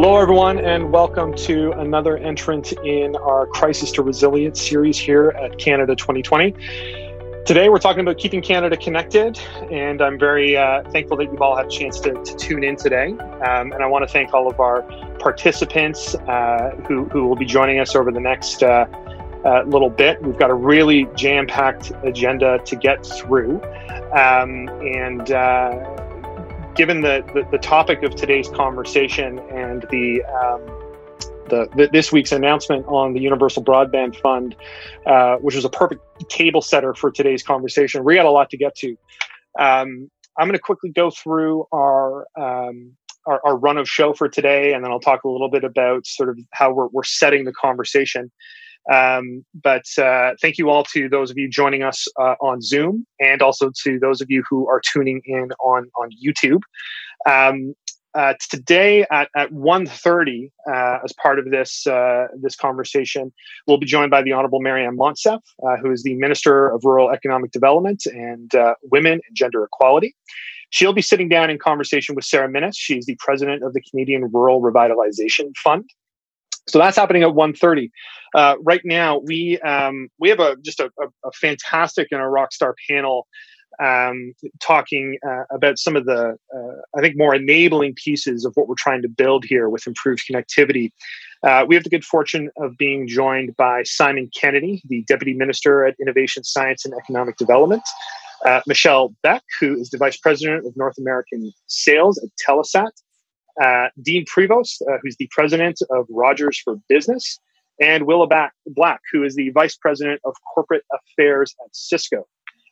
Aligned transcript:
Hello, 0.00 0.16
everyone, 0.16 0.60
and 0.60 0.92
welcome 0.92 1.34
to 1.34 1.72
another 1.72 2.18
entrant 2.18 2.70
in 2.84 3.16
our 3.16 3.48
Crisis 3.48 3.90
to 3.90 4.02
Resilience 4.02 4.62
series 4.62 4.96
here 4.96 5.30
at 5.30 5.58
Canada 5.58 5.96
2020. 5.96 6.52
Today, 7.44 7.68
we're 7.68 7.78
talking 7.78 8.02
about 8.02 8.16
keeping 8.16 8.40
Canada 8.40 8.76
connected, 8.76 9.40
and 9.72 10.00
I'm 10.00 10.16
very 10.16 10.56
uh, 10.56 10.88
thankful 10.92 11.16
that 11.16 11.24
you've 11.24 11.42
all 11.42 11.56
had 11.56 11.66
a 11.66 11.68
chance 11.68 11.98
to, 11.98 12.12
to 12.12 12.36
tune 12.36 12.62
in 12.62 12.76
today. 12.76 13.08
Um, 13.08 13.72
and 13.72 13.82
I 13.82 13.86
want 13.86 14.06
to 14.06 14.12
thank 14.12 14.32
all 14.32 14.48
of 14.48 14.60
our 14.60 14.82
participants 15.18 16.14
uh, 16.14 16.80
who, 16.86 17.06
who 17.06 17.26
will 17.26 17.34
be 17.34 17.44
joining 17.44 17.80
us 17.80 17.96
over 17.96 18.12
the 18.12 18.20
next 18.20 18.62
uh, 18.62 18.86
uh 19.44 19.64
little 19.64 19.90
bit. 19.90 20.22
We've 20.22 20.38
got 20.38 20.50
a 20.50 20.54
really 20.54 21.08
jam 21.16 21.48
packed 21.48 21.90
agenda 22.04 22.60
to 22.66 22.76
get 22.76 23.04
through. 23.04 23.60
Um, 24.12 24.68
and 24.68 25.32
uh, 25.32 26.07
given 26.78 27.00
the, 27.00 27.24
the, 27.34 27.42
the, 27.50 27.58
topic 27.58 28.04
of 28.04 28.14
today's 28.14 28.48
conversation 28.48 29.40
and 29.50 29.84
the, 29.90 30.22
um, 30.22 30.64
the, 31.48 31.68
the, 31.74 31.88
this 31.92 32.12
week's 32.12 32.30
announcement 32.30 32.86
on 32.86 33.14
the 33.14 33.20
Universal 33.20 33.64
Broadband 33.64 34.14
Fund, 34.14 34.54
uh, 35.04 35.38
which 35.38 35.56
was 35.56 35.64
a 35.64 35.68
perfect 35.68 36.00
table 36.30 36.62
setter 36.62 36.94
for 36.94 37.10
today's 37.10 37.42
conversation, 37.42 38.04
we 38.04 38.14
got 38.14 38.26
a 38.26 38.30
lot 38.30 38.48
to 38.50 38.56
get 38.56 38.76
to. 38.76 38.90
Um, 39.58 40.08
I'm 40.38 40.46
going 40.46 40.52
to 40.52 40.60
quickly 40.60 40.90
go 40.90 41.10
through 41.10 41.66
our, 41.74 42.28
um, 42.38 42.92
our, 43.26 43.40
our 43.44 43.56
run 43.56 43.76
of 43.76 43.88
show 43.88 44.14
for 44.14 44.28
today, 44.28 44.72
and 44.72 44.84
then 44.84 44.92
I'll 44.92 45.00
talk 45.00 45.24
a 45.24 45.28
little 45.28 45.50
bit 45.50 45.64
about 45.64 46.06
sort 46.06 46.28
of 46.28 46.38
how 46.52 46.72
we're, 46.72 46.86
we're 46.92 47.02
setting 47.02 47.44
the 47.44 47.52
conversation. 47.52 48.30
Um, 48.92 49.44
but 49.62 49.84
uh, 49.98 50.32
thank 50.40 50.58
you 50.58 50.70
all 50.70 50.84
to 50.84 51.08
those 51.08 51.30
of 51.30 51.36
you 51.36 51.48
joining 51.48 51.82
us 51.82 52.06
uh, 52.18 52.34
on 52.40 52.62
Zoom, 52.62 53.06
and 53.20 53.42
also 53.42 53.70
to 53.84 53.98
those 53.98 54.20
of 54.20 54.30
you 54.30 54.42
who 54.48 54.68
are 54.68 54.80
tuning 54.92 55.20
in 55.24 55.50
on 55.60 55.90
on 55.96 56.10
YouTube. 56.24 56.62
Um, 57.28 57.74
uh, 58.14 58.34
today 58.50 59.04
at, 59.10 59.28
at 59.36 59.52
1.30, 59.52 60.50
uh, 60.66 60.98
as 61.04 61.12
part 61.12 61.38
of 61.38 61.50
this 61.50 61.86
uh, 61.86 62.26
this 62.40 62.56
conversation, 62.56 63.32
we'll 63.66 63.78
be 63.78 63.86
joined 63.86 64.10
by 64.10 64.22
the 64.22 64.32
Honorable 64.32 64.60
Maryam 64.60 64.96
Monsef, 64.96 65.40
uh, 65.64 65.76
who 65.76 65.92
is 65.92 66.02
the 66.02 66.14
Minister 66.14 66.68
of 66.68 66.84
Rural 66.84 67.10
Economic 67.10 67.52
Development 67.52 68.04
and 68.06 68.50
Women 68.82 69.12
and 69.12 69.36
Gender 69.36 69.62
Equality. 69.62 70.16
She'll 70.70 70.92
be 70.92 71.02
sitting 71.02 71.28
down 71.28 71.48
in 71.50 71.58
conversation 71.58 72.14
with 72.14 72.24
Sarah 72.24 72.48
Minnes. 72.48 72.76
She's 72.76 73.06
the 73.06 73.16
president 73.18 73.62
of 73.62 73.72
the 73.72 73.80
Canadian 73.80 74.30
Rural 74.32 74.60
Revitalization 74.60 75.56
Fund. 75.56 75.88
So 76.68 76.78
that's 76.78 76.96
happening 76.96 77.22
at 77.22 77.30
1.30. 77.30 77.90
Uh, 78.34 78.56
right 78.60 78.82
now, 78.84 79.18
we 79.18 79.58
um, 79.60 80.08
we 80.18 80.28
have 80.28 80.40
a 80.40 80.56
just 80.62 80.80
a, 80.80 80.90
a, 81.00 81.06
a, 81.26 81.32
fantastic 81.32 82.08
and 82.10 82.20
a 82.20 82.26
rock 82.26 82.52
star 82.52 82.74
panel 82.88 83.26
um, 83.82 84.34
talking 84.60 85.18
uh, 85.26 85.44
about 85.50 85.78
some 85.78 85.96
of 85.96 86.04
the 86.04 86.36
uh, 86.54 86.98
I 86.98 87.00
think 87.00 87.16
more 87.16 87.34
enabling 87.34 87.94
pieces 87.94 88.44
of 88.44 88.52
what 88.54 88.68
we're 88.68 88.74
trying 88.76 89.02
to 89.02 89.08
build 89.08 89.44
here 89.44 89.68
with 89.68 89.86
improved 89.86 90.24
connectivity. 90.30 90.92
Uh, 91.42 91.64
we 91.66 91.74
have 91.74 91.84
the 91.84 91.90
good 91.90 92.04
fortune 92.04 92.50
of 92.58 92.76
being 92.76 93.06
joined 93.06 93.56
by 93.56 93.82
Simon 93.84 94.30
Kennedy, 94.38 94.82
the 94.88 95.04
Deputy 95.04 95.34
Minister 95.34 95.86
at 95.86 95.94
Innovation, 96.00 96.44
Science, 96.44 96.84
and 96.84 96.92
Economic 96.94 97.36
Development. 97.36 97.82
Uh, 98.44 98.60
Michèle 98.68 99.14
Beck, 99.22 99.42
who 99.58 99.74
is 99.74 99.90
the 99.90 99.98
Vice 99.98 100.16
President 100.16 100.64
of 100.64 100.76
North 100.76 100.96
American 100.98 101.52
Sales 101.66 102.18
at 102.18 102.30
Telesat, 102.46 102.90
uh, 103.62 103.88
Dean 104.00 104.24
Prevost, 104.24 104.82
uh, 104.82 104.98
who's 105.02 105.16
the 105.16 105.28
president 105.30 105.80
of 105.90 106.06
Rogers 106.08 106.60
for 106.62 106.76
Business, 106.88 107.38
and 107.80 108.06
Willa 108.06 108.26
Black, 108.66 109.00
who 109.12 109.24
is 109.24 109.34
the 109.34 109.50
vice 109.50 109.76
president 109.76 110.20
of 110.24 110.34
corporate 110.54 110.84
affairs 110.92 111.54
at 111.64 111.74
Cisco. 111.74 112.26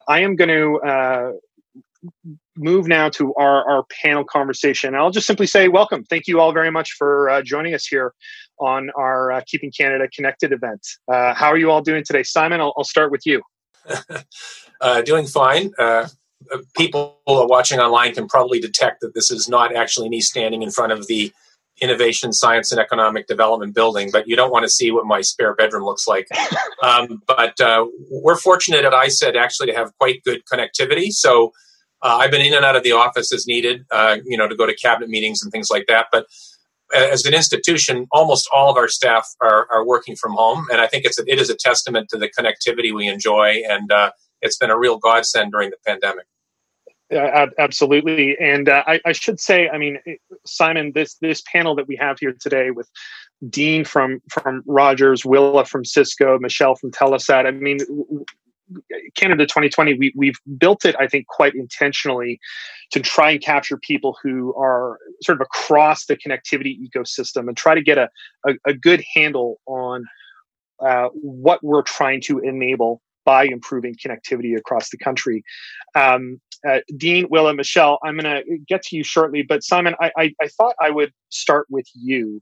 I 0.09 0.20
am 0.20 0.37
going 0.37 0.48
to 0.48 0.81
uh, 0.81 1.33
move 2.57 2.87
now 2.87 3.09
to 3.11 3.34
our, 3.34 3.69
our 3.69 3.84
panel 4.03 4.25
conversation. 4.25 4.95
I'll 4.95 5.11
just 5.11 5.27
simply 5.27 5.47
say 5.47 5.69
welcome. 5.69 6.05
Thank 6.05 6.27
you 6.27 6.41
all 6.41 6.53
very 6.53 6.70
much 6.70 6.92
for 6.92 7.29
uh, 7.29 7.42
joining 7.42 7.75
us 7.75 7.87
here 7.87 8.14
on 8.58 8.91
our 8.97 9.33
uh, 9.33 9.41
Keeping 9.47 9.73
Canada 9.73 10.08
Connected 10.14 10.53
event. 10.53 10.86
Uh, 11.08 11.35
how 11.35 11.48
are 11.48 11.58
you 11.58 11.70
all 11.70 11.83
doing 11.83 12.05
today? 12.05 12.23
Simon, 12.23 12.61
I'll, 12.61 12.73
I'll 12.77 12.85
start 12.85 13.11
with 13.11 13.27
you. 13.27 13.42
doing 15.05 15.27
fine 15.27 15.70
people 16.77 17.19
are 17.27 17.47
watching 17.47 17.79
online 17.80 18.14
can 18.14 18.29
probably 18.29 18.61
detect 18.61 19.01
that 19.01 19.14
this 19.14 19.30
is 19.30 19.48
not 19.48 19.74
actually 19.74 20.08
me 20.08 20.20
standing 20.20 20.63
in 20.63 20.70
front 20.70 20.92
of 20.92 21.07
the 21.07 21.33
innovation 21.80 22.33
science 22.33 22.73
and 22.73 22.80
economic 22.80 23.27
development 23.27 23.74
building 23.74 24.08
but 24.11 24.27
you 24.27 24.35
don't 24.35 24.51
want 24.51 24.63
to 24.63 24.69
see 24.69 24.91
what 24.91 25.05
my 25.05 25.20
spare 25.20 25.55
bedroom 25.55 25.85
looks 25.85 26.07
like. 26.07 26.27
Um, 26.83 27.23
but 27.27 27.58
uh, 27.58 27.86
we're 28.11 28.36
fortunate 28.36 28.85
at 28.85 28.92
ISED 28.92 29.35
actually 29.35 29.69
to 29.69 29.73
have 29.73 29.97
quite 29.98 30.23
good 30.24 30.42
connectivity. 30.52 31.11
So 31.11 31.52
uh, 32.02 32.19
i've 32.20 32.30
been 32.30 32.42
in 32.42 32.53
and 32.53 32.67
out 32.67 32.77
of 32.77 32.83
the 32.83 32.92
office 32.92 33.33
as 33.33 33.47
needed 33.47 33.85
uh, 33.91 34.18
you 34.27 34.36
know 34.36 34.47
to 34.47 34.55
go 34.55 34.67
to 34.67 34.74
cabinet 34.74 35.08
meetings 35.08 35.42
and 35.42 35.51
things 35.51 35.68
like 35.70 35.86
that. 35.89 36.07
But 36.13 36.27
as 36.95 37.24
an 37.24 37.35
institution 37.35 38.07
almost 38.13 38.47
all 38.55 38.70
of 38.70 38.77
our 38.77 38.89
staff 38.89 39.27
are, 39.41 39.67
are 39.73 39.86
working 39.86 40.17
from 40.17 40.35
home. 40.35 40.67
And 40.70 40.83
i 40.83 40.86
think 40.86 41.07
it's 41.07 41.18
a, 41.18 41.24
it 41.27 41.41
is 41.41 41.48
a 41.48 41.57
testament 41.57 42.08
to 42.11 42.18
the 42.18 42.29
connectivity 42.29 42.95
we 42.95 43.08
enjoy 43.08 43.63
and 43.68 43.91
uh, 43.91 44.11
it's 44.42 44.57
been 44.57 44.70
a 44.70 44.79
real 44.79 44.98
godsend 44.98 45.52
during 45.52 45.70
the 45.70 45.79
pandemic 45.86 46.27
absolutely, 47.11 48.36
and 48.39 48.69
uh, 48.69 48.83
I, 48.86 49.01
I, 49.05 49.13
should 49.13 49.39
say, 49.39 49.69
I 49.69 49.79
mean, 49.79 49.98
Simon, 50.45 50.92
this 50.95 51.14
this 51.20 51.42
panel 51.42 51.74
that 51.77 51.86
we 51.86 51.97
have 51.97 52.19
here 52.19 52.35
today 52.39 52.70
with 52.70 52.89
Dean 53.48 53.85
from 53.85 54.20
from 54.29 54.63
Rogers, 54.67 55.24
Willa 55.24 55.64
from 55.64 55.85
Cisco, 55.85 56.39
Michèle 56.39 56.79
from 56.79 56.91
Telesat. 56.91 57.47
I 57.47 57.52
mean, 57.52 57.79
Canada 59.17 59.45
2020, 59.45 59.95
we, 59.95 60.13
we've 60.17 60.39
built 60.58 60.85
it, 60.85 60.97
I 60.98 61.07
think, 61.07 61.29
quite 61.29 61.55
intentionally 61.55 62.41
to 62.91 63.01
try 63.01 63.30
and 63.30 63.41
capture 63.41 63.77
people 63.77 64.17
who 64.23 64.55
are 64.57 64.98
sort 65.23 65.41
of 65.41 65.42
across 65.42 66.07
the 66.07 66.17
connectivity 66.17 66.77
ecosystem 66.80 67.47
and 67.47 67.57
try 67.57 67.77
to 67.77 67.83
get 67.83 67.98
a, 67.98 68.08
a, 68.47 68.55
a 68.67 68.74
good 68.74 69.05
handle 69.14 69.61
on 69.67 70.05
uh, 70.80 71.08
what 71.13 71.63
we're 71.63 71.83
trying 71.83 72.20
to 72.23 72.41
enable 72.41 73.01
by 73.27 73.45
improving 73.45 73.95
connectivity 73.95 74.57
across 74.57 74.89
the 74.89 74.97
country. 74.97 75.45
Um, 75.95 76.41
uh, 76.67 76.79
Dean, 76.97 77.27
Willa, 77.29 77.53
Michèle, 77.53 77.98
I'm 78.03 78.17
going 78.17 78.42
to 78.42 78.59
get 78.67 78.83
to 78.85 78.97
you 78.97 79.05
shortly, 79.05 79.42
but 79.42 79.63
Simon, 79.63 79.95
I, 80.01 80.11
I, 80.17 80.35
I, 80.41 80.48
thought 80.48 80.75
I 80.81 80.91
would 80.91 81.13
start 81.29 81.67
with 81.69 81.86
you 81.95 82.41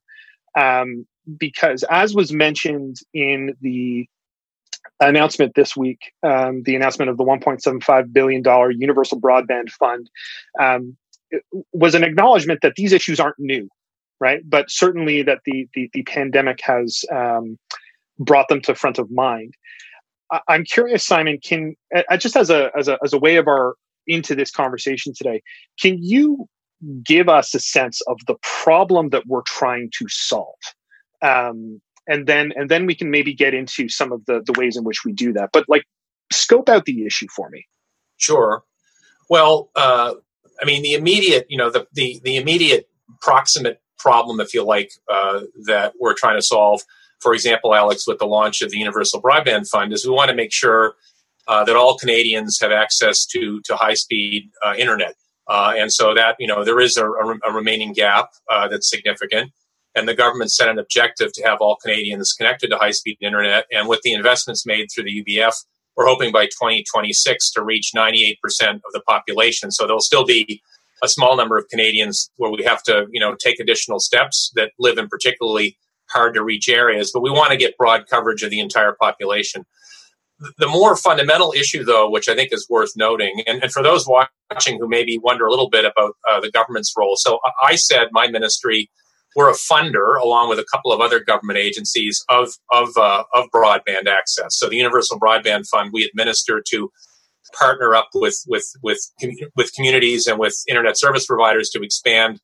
um, 0.57 1.05
because, 1.37 1.83
as 1.91 2.15
was 2.15 2.33
mentioned 2.33 2.97
in 3.13 3.55
the 3.61 4.07
announcement 5.01 5.55
this 5.57 5.77
week, 5.77 6.13
um, 6.23 6.63
the 6.63 6.77
announcement 6.77 7.11
of 7.11 7.17
the 7.17 7.25
$1.75 7.25 8.13
billion 8.13 8.43
Universal 8.79 9.21
Broadband 9.21 9.71
Fund 9.71 10.09
um, 10.61 10.97
was 11.73 11.95
an 11.95 12.05
acknowledgement 12.05 12.61
that 12.63 12.75
these 12.77 12.93
issues 12.93 13.19
aren't 13.19 13.39
new, 13.39 13.69
right? 14.21 14.43
But 14.49 14.71
certainly 14.71 15.23
that 15.23 15.41
the, 15.45 15.67
the, 15.75 15.91
the 15.93 16.03
pandemic 16.05 16.61
has 16.63 17.05
um, 17.13 17.59
brought 18.19 18.49
them 18.49 18.61
to 18.63 18.75
front 18.75 18.99
of 18.99 19.11
mind. 19.11 19.55
I'm 20.49 20.65
curious, 20.65 21.07
Simon. 21.07 21.39
Can 21.43 21.77
uh, 21.95 22.17
just 22.17 22.37
as 22.37 22.51
a 22.51 22.71
as 22.77 22.89
a 22.89 22.99
as 23.05 23.13
a 23.13 23.19
way 23.19 23.37
of 23.37 23.47
our 23.47 23.75
into 24.07 24.35
this 24.35 24.51
conversation 24.51 25.13
today, 25.17 25.43
can 25.81 26.03
you 26.03 26.47
give 27.05 27.29
us 27.29 27.55
a 27.55 27.61
sense 27.61 28.01
of 28.03 28.19
the 28.27 28.35
problem 28.43 29.11
that 29.11 29.27
we're 29.27 29.43
trying 29.47 29.91
to 29.99 30.07
solve? 30.09 30.55
Um, 31.23 31.81
and 32.07 32.27
then 32.27 32.53
and 32.57 32.71
then 32.71 32.87
we 32.87 32.95
can 32.95 33.11
maybe 33.11 33.35
get 33.35 33.55
into 33.55 33.89
some 33.89 34.13
of 34.13 34.25
the 34.27 34.43
the 34.45 34.59
ways 34.59 34.77
in 34.77 34.85
which 34.85 35.05
we 35.05 35.13
do 35.13 35.33
that. 35.35 35.51
But 35.53 35.65
like, 35.69 35.85
scope 36.33 36.69
out 36.69 36.85
the 36.85 37.07
issue 37.07 37.27
for 37.35 37.49
me. 37.51 37.67
Sure. 38.17 38.63
Well, 39.31 39.71
uh, 39.75 40.15
I 40.61 40.65
mean, 40.65 40.83
the 40.83 40.95
immediate, 40.95 41.47
you 41.49 41.59
know, 41.59 41.71
the 41.71 41.87
the 41.93 42.21
the 42.25 42.37
immediate 42.37 42.89
proximate 43.21 43.81
problem, 43.99 44.41
if 44.41 44.53
you 44.53 44.63
like, 44.65 44.91
uh, 45.11 45.41
that 45.67 45.95
we're 45.99 46.15
trying 46.15 46.37
to 46.37 46.43
solve 46.43 46.83
for 47.21 47.35
example, 47.35 47.75
Alex, 47.75 48.07
with 48.07 48.19
the 48.19 48.27
launch 48.27 48.63
of 48.63 48.71
the 48.71 48.79
Universal 48.79 49.23
Broadband 49.23 49.69
Fund, 49.69 49.93
is 49.93 50.05
we 50.05 50.13
want 50.13 50.31
to 50.31 50.37
make 50.37 50.53
sure 50.53 50.95
uh, 51.49 51.65
that 51.65 51.77
all 51.77 51.97
Canadians 51.99 52.59
have 52.61 52.73
access 52.73 53.27
to 53.27 53.61
to 53.65 53.77
high 53.77 53.95
speed 53.95 54.51
uh, 54.65 54.75
internet, 54.77 55.15
uh, 55.49 55.75
and 55.77 55.93
so 55.93 56.15
that 56.15 56.37
you 56.39 56.47
know 56.47 56.65
there 56.65 56.81
is 56.81 56.97
a, 56.97 57.07
a 57.07 57.53
remaining 57.53 57.93
gap 57.93 58.31
uh, 58.51 58.69
that's 58.69 58.89
significant. 58.89 59.53
And 59.97 60.09
the 60.09 60.15
government 60.15 60.51
set 60.51 60.69
an 60.69 60.79
objective 60.79 61.33
to 61.35 61.43
have 61.45 61.59
all 61.61 61.77
Canadians 61.77 62.33
connected 62.33 62.71
to 62.71 62.77
high 62.77 62.91
speed 62.91 63.17
internet. 63.21 63.67
And 63.71 63.89
with 63.89 64.01
the 64.03 64.13
investments 64.13 64.67
made 64.67 64.89
through 64.93 65.05
the 65.05 65.25
UBF, 65.25 65.55
we're 65.97 66.07
hoping 66.07 66.33
by 66.33 66.47
2026 66.47 67.53
to 67.53 67.63
reach 67.63 67.93
98% 67.95 68.35
of 68.61 68.81
the 68.93 69.03
population. 69.07 69.71
So 69.71 69.87
there'll 69.87 70.01
still 70.01 70.27
be 70.27 70.61
a 71.03 71.09
small 71.09 71.37
number 71.37 71.57
of 71.57 71.69
Canadians 71.69 72.31
where 72.37 72.51
we 72.51 72.65
have 72.65 72.83
to, 72.85 73.07
you 73.13 73.21
know, 73.21 73.37
take 73.39 73.61
additional 73.61 74.01
steps 74.01 74.51
that 74.57 74.73
live 74.79 74.99
in 74.99 75.09
particularly 75.09 75.77
hard 76.11 76.35
to 76.35 76.43
reach 76.43 76.69
areas, 76.69 77.11
but 77.13 77.23
we 77.23 77.31
want 77.31 77.51
to 77.51 77.57
get 77.57 77.77
broad 77.77 78.07
coverage 78.09 78.43
of 78.43 78.51
the 78.51 78.61
entire 78.61 78.97
population. 79.01 79.65
The 80.59 80.69
more 80.69 80.97
fundamental 80.97 81.53
issue, 81.57 81.85
though, 81.85 82.11
which 82.11 82.29
I 82.29 82.35
think 82.35 82.53
is 82.53 82.67
worth 82.69 82.91
noting, 82.97 83.43
and, 83.47 83.63
and 83.63 83.73
for 83.73 83.83
those 83.83 84.07
watching 84.07 84.79
who 84.79 84.89
maybe 84.89 85.19
wonder 85.19 85.47
a 85.47 85.51
little 85.51 85.71
bit 85.71 85.85
about 85.85 86.15
uh, 86.31 86.41
the 86.41 86.51
government's 86.51 86.93
role, 86.97 87.15
so 87.17 87.39
I 87.63 87.77
said 87.77 88.09
my 88.11 88.27
ministry, 88.29 88.91
we're 89.37 89.51
a 89.51 89.55
funder 89.55 90.21
along 90.21 90.49
with 90.49 90.59
a 90.59 90.67
couple 90.71 90.93
of 90.93 91.01
other 91.01 91.21
government 91.21 91.59
agencies 91.59 92.25
of 92.29 92.51
of 92.71 92.91
uh, 92.97 93.25
of 93.33 93.47
broadband 93.55 94.07
access. 94.09 94.51
So 94.51 94.69
the 94.69 94.77
Universal 94.77 95.21
Broadband 95.21 95.67
Fund 95.69 95.91
we 95.93 96.05
administer 96.05 96.63
to 96.71 96.91
partner 97.57 97.95
up 97.95 98.09
with 98.15 98.37
with 98.47 98.67
with 98.83 99.01
with 99.57 99.73
communities 99.75 100.27
and 100.27 100.39
with 100.39 100.57
internet 100.69 100.99
service 100.99 101.27
providers 101.27 101.71
to 101.71 101.83
expand 101.83 102.41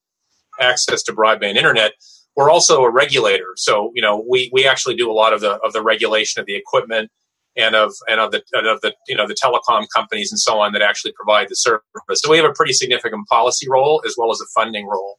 access 0.61 1.03
to 1.05 1.13
broadband 1.13 1.57
internet 1.57 1.93
we're 2.41 2.51
also 2.51 2.83
a 2.83 2.91
regulator. 2.91 3.53
So 3.57 3.93
you 3.95 4.01
know 4.01 4.25
we 4.29 4.51
we 4.53 4.67
actually 4.67 4.97
do 4.97 5.11
a 5.11 5.13
lot 5.13 5.33
of 5.35 5.41
the 5.43 5.53
of 5.59 5.73
the 5.75 5.83
regulation 5.83 6.41
of 6.41 6.47
the 6.47 6.57
equipment 6.57 7.11
and 7.55 7.75
of 7.75 7.93
and 8.09 8.19
of 8.19 8.33
the 8.33 8.43
and 8.53 8.67
of 8.67 8.81
the 8.81 8.95
you 9.09 9.15
know 9.17 9.27
the 9.27 9.35
telecom 9.35 9.87
companies 9.95 10.33
and 10.33 10.39
so 10.39 10.59
on 10.59 10.73
that 10.73 10.83
actually 10.83 11.13
provide 11.13 11.49
the 11.51 11.55
service. 11.55 11.83
So 12.15 12.31
we 12.31 12.39
have 12.39 12.49
a 12.49 12.55
pretty 12.55 12.73
significant 12.73 13.29
policy 13.29 13.67
role 13.69 14.03
as 14.07 14.15
well 14.17 14.31
as 14.31 14.41
a 14.41 14.49
funding 14.55 14.87
role. 14.87 15.19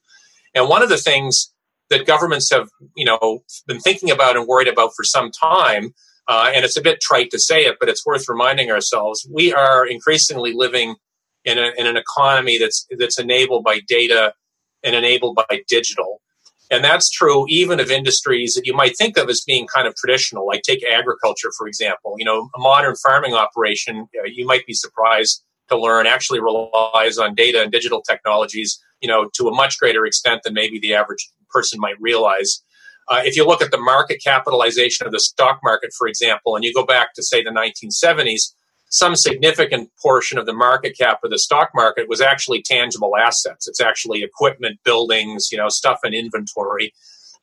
And 0.55 0.67
one 0.67 0.81
of 0.81 0.89
the 0.89 0.97
things 0.97 1.53
that 1.91 2.07
governments 2.07 2.49
have 2.51 2.69
you 2.95 3.05
know 3.05 3.43
been 3.67 3.79
thinking 3.79 4.09
about 4.09 4.35
and 4.35 4.47
worried 4.47 4.67
about 4.67 4.91
for 4.95 5.03
some 5.03 5.29
time, 5.29 5.93
uh, 6.27 6.51
and 6.53 6.65
it's 6.65 6.77
a 6.77 6.81
bit 6.81 6.99
trite 7.01 7.29
to 7.31 7.39
say 7.39 7.65
it, 7.65 7.77
but 7.79 7.87
it's 7.87 8.03
worth 8.03 8.27
reminding 8.27 8.71
ourselves: 8.71 9.27
we 9.31 9.53
are 9.53 9.85
increasingly 9.85 10.53
living 10.53 10.95
in, 11.45 11.59
a, 11.59 11.71
in 11.77 11.85
an 11.85 11.97
economy 11.97 12.57
that's 12.57 12.87
that's 12.97 13.19
enabled 13.19 13.63
by 13.63 13.81
data 13.87 14.33
and 14.83 14.95
enabled 14.95 15.35
by 15.35 15.61
digital. 15.67 16.21
And 16.71 16.85
that's 16.85 17.09
true 17.09 17.45
even 17.49 17.81
of 17.81 17.91
industries 17.91 18.53
that 18.53 18.65
you 18.65 18.73
might 18.73 18.97
think 18.97 19.17
of 19.17 19.29
as 19.29 19.43
being 19.45 19.67
kind 19.67 19.87
of 19.87 19.95
traditional, 19.95 20.47
like 20.47 20.61
take 20.61 20.83
agriculture, 20.85 21.51
for 21.57 21.67
example. 21.67 22.15
You 22.17 22.23
know, 22.23 22.49
a 22.55 22.59
modern 22.59 22.95
farming 22.95 23.33
operation, 23.33 24.07
uh, 24.17 24.23
you 24.25 24.45
might 24.45 24.65
be 24.65 24.73
surprised 24.73 25.43
to 25.69 25.77
learn, 25.77 26.07
actually 26.07 26.39
relies 26.39 27.17
on 27.17 27.35
data 27.35 27.61
and 27.61 27.71
digital 27.71 28.01
technologies, 28.01 28.81
you 29.01 29.09
know, 29.09 29.29
to 29.35 29.49
a 29.49 29.53
much 29.53 29.77
greater 29.79 30.05
extent 30.05 30.41
than 30.43 30.53
maybe 30.53 30.79
the 30.79 30.93
average 30.93 31.29
person 31.49 31.77
might 31.79 31.99
realize. 31.99 32.63
Uh, 33.09 33.21
if 33.25 33.35
you 33.35 33.45
look 33.45 33.61
at 33.61 33.71
the 33.71 33.77
market 33.77 34.21
capitalization 34.23 35.05
of 35.05 35.11
the 35.11 35.19
stock 35.19 35.59
market, 35.63 35.91
for 35.97 36.07
example, 36.07 36.55
and 36.55 36.63
you 36.63 36.73
go 36.73 36.85
back 36.85 37.13
to, 37.13 37.21
say, 37.21 37.43
the 37.43 37.49
1970s, 37.49 38.53
some 38.91 39.15
significant 39.15 39.89
portion 40.01 40.37
of 40.37 40.45
the 40.45 40.53
market 40.53 40.97
cap 40.97 41.19
of 41.23 41.31
the 41.31 41.39
stock 41.39 41.69
market 41.73 42.09
was 42.09 42.19
actually 42.19 42.61
tangible 42.61 43.13
assets. 43.17 43.67
It's 43.67 43.79
actually 43.79 44.21
equipment, 44.21 44.79
buildings, 44.83 45.47
you 45.49 45.57
know, 45.57 45.69
stuff 45.69 45.99
in 46.03 46.13
inventory. 46.13 46.93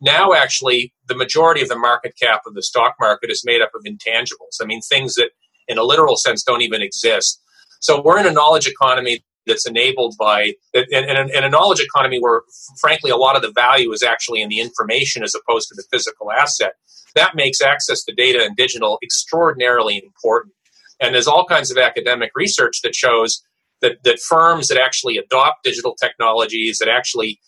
Now, 0.00 0.35
actually, 0.35 0.93
the 1.06 1.17
majority 1.17 1.62
of 1.62 1.69
the 1.69 1.79
market 1.79 2.12
cap 2.21 2.43
of 2.47 2.55
the 2.55 2.62
stock 2.62 2.97
market 3.00 3.31
is 3.31 3.43
made 3.47 3.62
up 3.62 3.71
of 3.75 3.85
intangibles. 3.85 4.61
I 4.61 4.67
mean, 4.67 4.83
things 4.83 5.15
that, 5.15 5.31
in 5.67 5.79
a 5.79 5.83
literal 5.83 6.17
sense, 6.17 6.43
don't 6.43 6.61
even 6.61 6.83
exist. 6.83 7.43
So 7.81 8.03
we're 8.03 8.21
in 8.21 8.27
a 8.27 8.33
knowledge 8.33 8.67
economy 8.67 9.25
that's 9.47 9.67
enabled 9.67 10.17
by, 10.19 10.53
and, 10.75 10.87
and, 10.93 11.31
and 11.31 11.45
a 11.47 11.49
knowledge 11.49 11.81
economy 11.81 12.19
where, 12.21 12.43
frankly, 12.79 13.11
a 13.11 13.17
lot 13.17 13.37
of 13.37 13.43
the 13.43 13.53
value 13.53 13.91
is 13.93 14.03
actually 14.03 14.43
in 14.43 14.50
the 14.50 14.61
information 14.61 15.23
as 15.23 15.35
opposed 15.35 15.69
to 15.69 15.75
the 15.75 15.85
physical 15.91 16.31
asset. 16.31 16.75
That 17.15 17.35
makes 17.35 17.62
access 17.62 18.05
to 18.05 18.15
data 18.15 18.45
and 18.45 18.55
digital 18.55 18.99
extraordinarily 19.03 20.03
important. 20.05 20.55
And 21.00 21.15
there's 21.15 21.29
all 21.29 21.47
kinds 21.47 21.71
of 21.71 21.79
academic 21.79 22.31
research 22.35 22.81
that 22.83 22.95
shows 22.95 23.43
that, 23.81 24.03
that 24.05 24.19
firms 24.21 24.69
that 24.69 24.79
actually 24.79 25.17
adopt 25.17 25.62
digital 25.62 25.95
technologies, 25.95 26.79
that 26.79 26.89
actually 26.89 27.39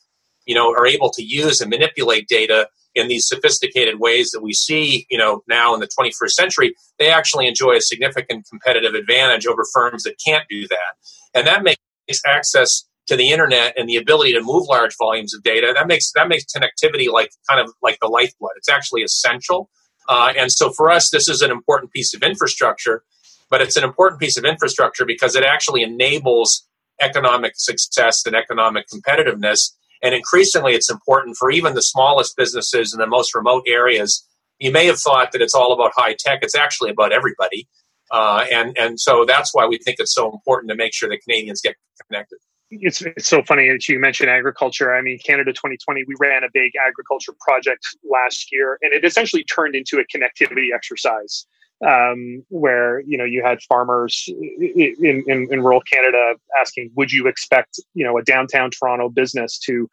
you 0.47 0.55
know, 0.55 0.73
are 0.73 0.87
able 0.87 1.11
to 1.11 1.23
use 1.23 1.61
and 1.61 1.71
manipulate 1.71 2.27
data 2.29 2.69
in 2.95 3.09
these 3.09 3.29
sophisticated 3.29 4.01
ways 4.01 4.31
that 4.31 4.43
we 4.43 4.53
see, 4.53 5.07
you 5.09 5.17
know, 5.17 5.43
now 5.47 5.75
in 5.75 5.81
the 5.81 5.87
21st 5.87 6.31
century, 6.31 6.75
they 6.99 7.09
actually 7.09 7.47
enjoy 7.47 7.77
a 7.77 7.81
significant 7.81 8.47
competitive 8.51 8.95
advantage 8.95 9.47
over 9.47 9.63
firms 9.73 10.03
that 10.03 10.17
can't 10.25 10.45
do 10.51 10.67
that. 10.67 10.95
And 11.35 11.47
that 11.47 11.63
makes 11.63 11.79
access 12.27 12.85
to 13.07 13.15
the 13.15 13.31
internet 13.31 13.75
and 13.79 13.89
the 13.89 13.97
ability 13.97 14.33
to 14.33 14.43
move 14.43 14.67
large 14.69 14.97
volumes 14.99 15.35
of 15.35 15.43
data 15.43 15.73
that 15.75 15.87
makes 15.87 16.13
that 16.15 16.29
makes 16.29 16.45
connectivity 16.45 17.11
like 17.11 17.31
kind 17.49 17.61
of 17.61 17.73
like 17.83 17.99
the 18.01 18.09
lifeblood. 18.09 18.53
It's 18.57 18.69
actually 18.69 19.03
essential. 19.03 19.71
Uh, 20.09 20.33
and 20.37 20.51
so 20.51 20.73
for 20.73 20.91
us, 20.91 21.11
this 21.11 21.29
is 21.29 21.43
an 21.43 21.53
important 21.53 21.93
piece 21.93 22.13
of 22.15 22.23
infrastructure 22.23 23.05
but 23.51 23.61
it's 23.61 23.77
an 23.77 23.85
important 23.85 24.21
piece 24.21 24.37
of 24.37 24.45
infrastructure 24.45 25.05
because 25.05 25.35
it 25.35 25.45
actually 25.45 25.83
enables 25.83 26.67
economic 27.01 27.53
success 27.57 28.25
and 28.25 28.37
economic 28.37 28.87
competitiveness. 28.93 29.73
And 30.03 30.15
increasingly, 30.15 30.73
it's 30.73 30.91
important 30.91 31.37
for 31.37 31.51
even 31.51 31.75
the 31.75 31.83
smallest 31.83 32.37
businesses 32.37 32.95
in 32.95 33.01
the 33.01 33.07
most 33.07 33.35
remote 33.35 33.65
areas. 33.67 34.27
You 34.59 34.71
may 34.71 34.87
have 34.87 34.99
thought 34.99 35.33
that 35.33 35.43
it's 35.43 35.55
all 35.55 35.73
about 35.73 35.93
high 35.95 36.15
tech. 36.19 36.41
It's 36.43 36.55
actually 36.55 36.91
about 36.91 37.13
everybody. 37.13 37.69
Uh, 38.11 38.45
and, 38.51 38.77
and 38.79 39.01
so 39.01 39.25
that's 39.27 39.51
why 39.53 39.67
we 39.67 39.79
think 39.79 39.97
it's 39.99 40.15
so 40.15 40.31
important 40.31 40.71
to 40.71 40.77
make 40.77 40.95
sure 40.95 41.09
that 41.09 41.21
Canadians 41.23 41.61
get 41.61 41.77
connected. 42.09 42.39
It's, 42.71 43.03
it's 43.03 43.27
so 43.27 43.43
funny 43.43 43.69
that 43.71 43.89
you 43.89 43.99
mentioned 43.99 44.31
agriculture. 44.31 44.95
I 44.95 45.03
mean, 45.03 45.19
Canada 45.25 45.53
2020, 45.53 46.05
we 46.07 46.15
ran 46.21 46.45
a 46.45 46.49
big 46.53 46.73
agriculture 46.77 47.33
project 47.41 47.85
last 48.09 48.53
year, 48.53 48.79
and 48.83 48.93
it 48.93 49.05
essentially 49.05 49.43
turned 49.45 49.75
into 49.75 49.99
a 49.99 50.05
connectivity 50.05 50.69
exercise 50.75 51.47
um, 51.87 52.45
where 52.49 53.01
you 53.01 53.17
know 53.17 53.25
you 53.25 53.43
had 53.43 53.63
farmers 53.63 54.29
in, 54.29 55.25
in, 55.27 55.49
in 55.51 55.61
rural 55.61 55.81
Canada 55.81 56.35
asking, 56.61 56.91
"Would 56.95 57.13
you 57.13 57.27
expect 57.27 57.81
you 57.95 58.05
know 58.05 58.19
a 58.19 58.23
downtown 58.23 58.71
Toronto 58.71 59.09
business 59.09 59.59
to 59.61 59.89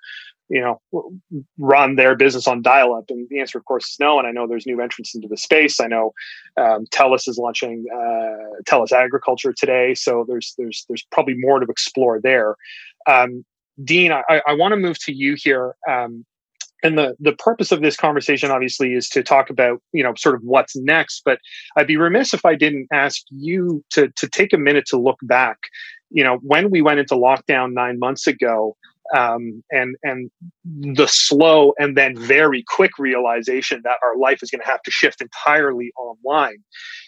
you 0.49 0.61
know 0.61 0.81
run 1.57 1.95
their 1.95 2.15
business 2.15 2.47
on 2.47 2.61
dial-up?" 2.61 3.05
And 3.09 3.27
the 3.29 3.39
answer, 3.39 3.57
of 3.57 3.65
course, 3.65 3.89
is 3.91 3.97
no. 3.99 4.19
And 4.19 4.27
I 4.27 4.31
know 4.31 4.47
there's 4.47 4.67
new 4.67 4.81
entrants 4.81 5.15
into 5.15 5.27
the 5.27 5.37
space. 5.37 5.79
I 5.79 5.87
know 5.87 6.13
um, 6.57 6.85
TELUS 6.87 7.27
is 7.27 7.37
launching 7.37 7.85
uh, 7.93 8.61
TELUS 8.65 8.91
Agriculture 8.91 9.53
today, 9.53 9.93
so 9.93 10.25
there's 10.27 10.53
there's 10.57 10.85
there's 10.89 11.05
probably 11.11 11.35
more 11.37 11.59
to 11.59 11.67
explore 11.69 12.19
there. 12.19 12.55
Um, 13.07 13.45
Dean, 13.83 14.11
I, 14.11 14.41
I 14.45 14.53
want 14.53 14.71
to 14.73 14.77
move 14.77 14.97
to 15.05 15.13
you 15.13 15.35
here. 15.37 15.75
Um, 15.87 16.25
and 16.83 16.97
the 16.97 17.15
the 17.19 17.33
purpose 17.33 17.71
of 17.71 17.81
this 17.81 17.95
conversation 17.95 18.51
obviously 18.51 18.93
is 18.93 19.09
to 19.09 19.23
talk 19.23 19.49
about 19.49 19.81
you 19.93 20.03
know 20.03 20.13
sort 20.15 20.35
of 20.35 20.41
what's 20.43 20.75
next 20.75 21.21
but 21.25 21.39
i'd 21.77 21.87
be 21.87 21.97
remiss 21.97 22.33
if 22.33 22.45
i 22.45 22.55
didn't 22.55 22.87
ask 22.91 23.23
you 23.29 23.83
to 23.89 24.09
to 24.15 24.27
take 24.27 24.53
a 24.53 24.57
minute 24.57 24.85
to 24.87 24.97
look 24.97 25.19
back. 25.23 25.57
You 26.09 26.23
know 26.23 26.37
when 26.41 26.69
we 26.69 26.81
went 26.81 26.99
into 26.99 27.15
lockdown 27.15 27.73
nine 27.73 27.99
months 27.99 28.27
ago 28.27 28.77
um, 29.15 29.61
and 29.71 29.97
and 30.03 30.31
the 30.63 31.07
slow 31.07 31.73
and 31.77 31.97
then 31.97 32.17
very 32.17 32.63
quick 32.65 32.91
realization 32.97 33.81
that 33.83 33.97
our 34.01 34.17
life 34.17 34.41
is 34.41 34.49
going 34.49 34.61
to 34.61 34.67
have 34.67 34.81
to 34.83 34.91
shift 34.91 35.21
entirely 35.21 35.91
online 35.97 36.63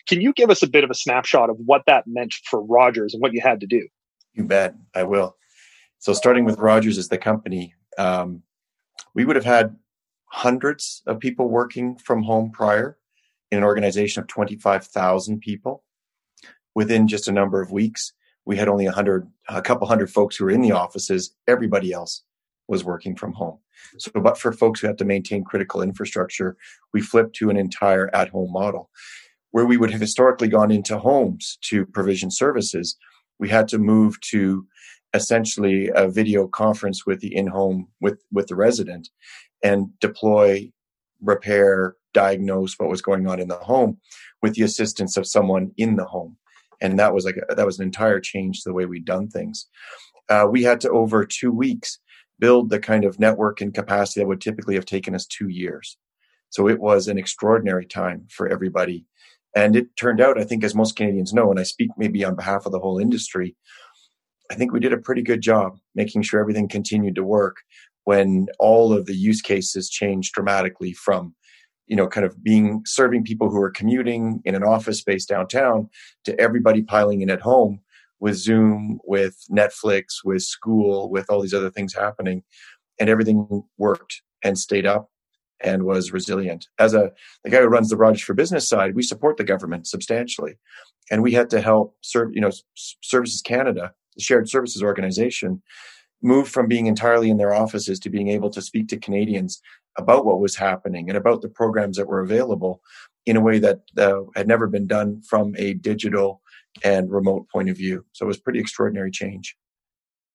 can 0.10 0.22
you 0.22 0.34
give 0.34 0.50
us 0.50 0.64
a 0.64 0.68
bit 0.68 0.84
of 0.84 0.90
a 0.90 0.96
snapshot 0.96 1.50
of 1.52 1.58
what 1.66 1.84
that 1.86 2.06
meant 2.08 2.34
for 2.50 2.64
rogers 2.64 3.14
and 3.14 3.22
what 3.22 3.32
you 3.32 3.42
had 3.42 3.60
to 3.60 3.68
do? 3.68 3.88
You 4.34 4.44
bet 4.44 4.74
i 4.96 5.04
will. 5.04 5.36
So 6.00 6.14
starting 6.14 6.46
with 6.46 6.58
rogers 6.58 6.98
as 6.98 7.10
the 7.10 7.18
company 7.18 7.76
um, 7.98 8.42
we 9.14 9.26
would 9.26 9.36
have 9.36 9.46
had 9.46 9.76
hundreds 10.26 11.02
of 11.08 11.20
people 11.20 11.50
working 11.50 11.98
from 11.98 12.24
home 12.24 12.52
prior 12.52 12.98
in 13.52 13.58
an 13.58 13.64
organization 13.64 14.22
of 14.22 14.28
25,000 14.28 15.40
people. 15.40 15.84
Within 16.76 17.08
just 17.08 17.28
a 17.28 17.32
number 17.32 17.62
of 17.62 17.72
weeks, 17.72 18.14
we 18.46 18.58
had 18.58 18.68
only 18.68 18.86
a 18.86 18.92
hundred, 18.92 19.28
a 19.48 19.62
couple 19.62 19.88
hundred 19.88 20.12
folks 20.12 20.36
who 20.36 20.46
were 20.46 20.52
in 20.52 20.62
the 20.62 20.72
offices. 20.72 21.36
Everybody 21.48 21.92
else 21.92 22.24
was 22.68 22.84
working 22.84 23.16
from 23.16 23.34
home. 23.34 23.60
So, 23.98 24.12
but 24.14 24.38
for 24.38 24.52
folks 24.52 24.80
who 24.80 24.88
had 24.88 24.98
to 25.00 25.06
maintain 25.06 25.44
critical 25.44 25.82
infrastructure, 25.82 26.56
we 26.94 27.02
flipped 27.02 27.36
to 27.38 27.50
an 27.50 27.58
entire 27.58 28.14
at 28.16 28.30
home 28.30 28.52
model. 28.52 28.90
Where 29.52 29.66
we 29.66 29.78
would 29.78 29.92
have 29.92 30.02
historically 30.02 30.48
gone 30.48 30.72
into 30.72 31.00
homes 31.00 31.58
to 31.64 31.86
provision 31.88 32.30
services, 32.30 32.96
we 33.40 33.50
had 33.50 33.68
to 33.70 33.80
move 33.80 34.22
to 34.22 34.68
essentially 35.14 35.90
a 35.94 36.08
video 36.08 36.48
conference 36.48 37.06
with 37.06 37.20
the 37.20 37.36
in-home 37.36 37.88
with 38.00 38.22
with 38.32 38.48
the 38.48 38.56
resident 38.56 39.10
and 39.64 39.88
deploy 40.00 40.72
repair 41.22 41.96
diagnose 42.14 42.76
what 42.78 42.90
was 42.90 43.02
going 43.02 43.28
on 43.28 43.40
in 43.40 43.48
the 43.48 43.56
home 43.56 43.98
with 44.42 44.56
the 44.56 44.64
assistance 44.64 45.18
of 45.18 45.28
someone 45.28 45.72
in 45.78 45.96
the 45.96 46.06
home. 46.06 46.38
And 46.82 46.98
that 46.98 47.14
was 47.14 47.26
like 47.26 47.38
a, 47.38 47.56
that 47.56 47.66
was 47.66 47.80
an 47.80 47.86
entire 47.86 48.20
change 48.20 48.62
to 48.62 48.70
the 48.70 48.74
way 48.74 48.86
we'd 48.86 49.06
done 49.06 49.28
things. 49.28 49.68
Uh, 50.30 50.48
we 50.50 50.64
had 50.64 50.80
to 50.82 50.90
over 50.90 51.26
two 51.26 51.52
weeks 51.52 52.00
build 52.40 52.70
the 52.70 52.80
kind 52.80 53.04
of 53.04 53.20
network 53.20 53.60
and 53.62 53.74
capacity 53.74 54.22
that 54.22 54.28
would 54.28 54.42
typically 54.42 54.76
have 54.76 54.86
taken 54.86 55.14
us 55.14 55.26
two 55.26 55.50
years. 55.50 55.98
So 56.50 56.68
it 56.68 56.80
was 56.80 57.08
an 57.08 57.18
extraordinary 57.18 57.86
time 57.86 58.28
for 58.30 58.48
everybody. 58.48 59.06
And 59.56 59.76
it 59.76 59.88
turned 59.98 60.22
out 60.22 60.40
i 60.40 60.44
think 60.44 60.64
as 60.64 60.76
most 60.76 60.96
canadians 60.96 61.34
know 61.34 61.50
and 61.50 61.60
i 61.60 61.64
speak 61.64 61.90
maybe 61.98 62.24
on 62.24 62.36
behalf 62.36 62.68
of 62.68 62.72
the 62.72 62.80
whole 62.80 63.00
industry 63.00 63.56
I 64.52 64.56
think 64.56 64.72
we 64.72 64.80
did 64.80 64.94
a 64.94 64.98
pretty 64.98 65.22
good 65.22 65.42
job 65.42 65.78
making 65.96 66.24
sure 66.24 66.40
everything 66.40 66.68
continued 66.68 67.16
to 67.16 67.24
work 67.24 67.58
when 68.06 68.48
all 68.58 68.94
of 68.94 69.06
the 69.06 69.16
use 69.16 69.42
cases 69.42 69.90
changed 69.90 70.34
dramatically 70.34 70.94
from 70.94 71.36
you 71.88 71.96
know 71.96 72.08
kind 72.08 72.26
of 72.26 72.42
being 72.44 72.82
serving 72.86 73.24
people 73.24 73.50
who 73.50 73.62
are 73.62 73.72
commuting 73.72 74.42
in 74.46 74.56
an 74.56 74.64
office 74.64 75.00
space 75.00 75.26
downtown 75.26 75.90
to 76.24 76.40
everybody 76.40 76.82
piling 76.82 77.22
in 77.22 77.30
at 77.30 77.42
home 77.42 77.82
with 78.20 78.36
zoom 78.36 79.00
with 79.04 79.36
netflix 79.52 80.24
with 80.24 80.42
school 80.42 81.10
with 81.10 81.30
all 81.30 81.42
these 81.42 81.54
other 81.54 81.70
things 81.70 81.94
happening. 81.94 82.44
And 83.00 83.10
everything 83.10 83.64
worked 83.78 84.22
and 84.44 84.58
stayed 84.58 84.86
up 84.86 85.10
and 85.62 85.84
was 85.84 86.12
resilient. 86.12 86.68
As 86.78 86.94
a 86.94 87.12
the 87.44 87.50
guy 87.50 87.62
who 87.62 87.68
runs 87.68 87.90
the 87.90 87.98
rogers 87.98 88.22
for 88.22 88.34
business 88.34 88.68
side 88.68 88.96
we 88.96 89.04
support 89.04 89.38
the 89.38 89.44
government 89.44 89.88
substantially. 89.88 90.58
And 91.12 91.24
we 91.24 91.32
had 91.32 91.50
to 91.52 91.62
help 91.62 91.96
serve 92.02 92.30
you 92.34 92.42
know 92.42 92.52
services 92.76 93.42
canada 93.42 93.94
shared 94.20 94.50
services 94.50 94.84
organization, 94.84 95.62
moved 96.22 96.52
from 96.52 96.68
being 96.68 96.88
entirely 96.88 97.30
in 97.30 97.38
their 97.38 97.54
offices 97.54 98.00
to 98.00 98.10
being 98.10 98.30
able 98.30 98.50
to 98.50 98.62
speak 98.62 98.88
to 98.90 98.98
Canadians 98.98 99.62
about 99.98 100.26
what 100.26 100.40
was 100.40 100.56
happening 100.56 101.10
and 101.10 101.18
about 101.18 101.42
the 101.42 101.50
programs 101.50 101.98
that 101.98 102.08
were 102.08 102.20
available 102.20 102.82
in 103.26 103.38
a 103.38 103.42
way 103.42 103.60
that 103.60 103.82
uh, 103.98 104.22
had 104.36 104.48
never 104.48 104.68
been 104.68 104.88
done 104.88 105.22
from 105.22 105.54
a 105.58 105.74
digital 105.74 106.42
and 106.84 107.12
remote 107.12 107.48
point 107.50 107.70
of 107.70 107.78
view. 107.78 108.06
So 108.14 108.26
it 108.26 108.28
was 108.28 108.40
pretty 108.40 108.60
extraordinary 108.60 109.12
change. 109.12 109.56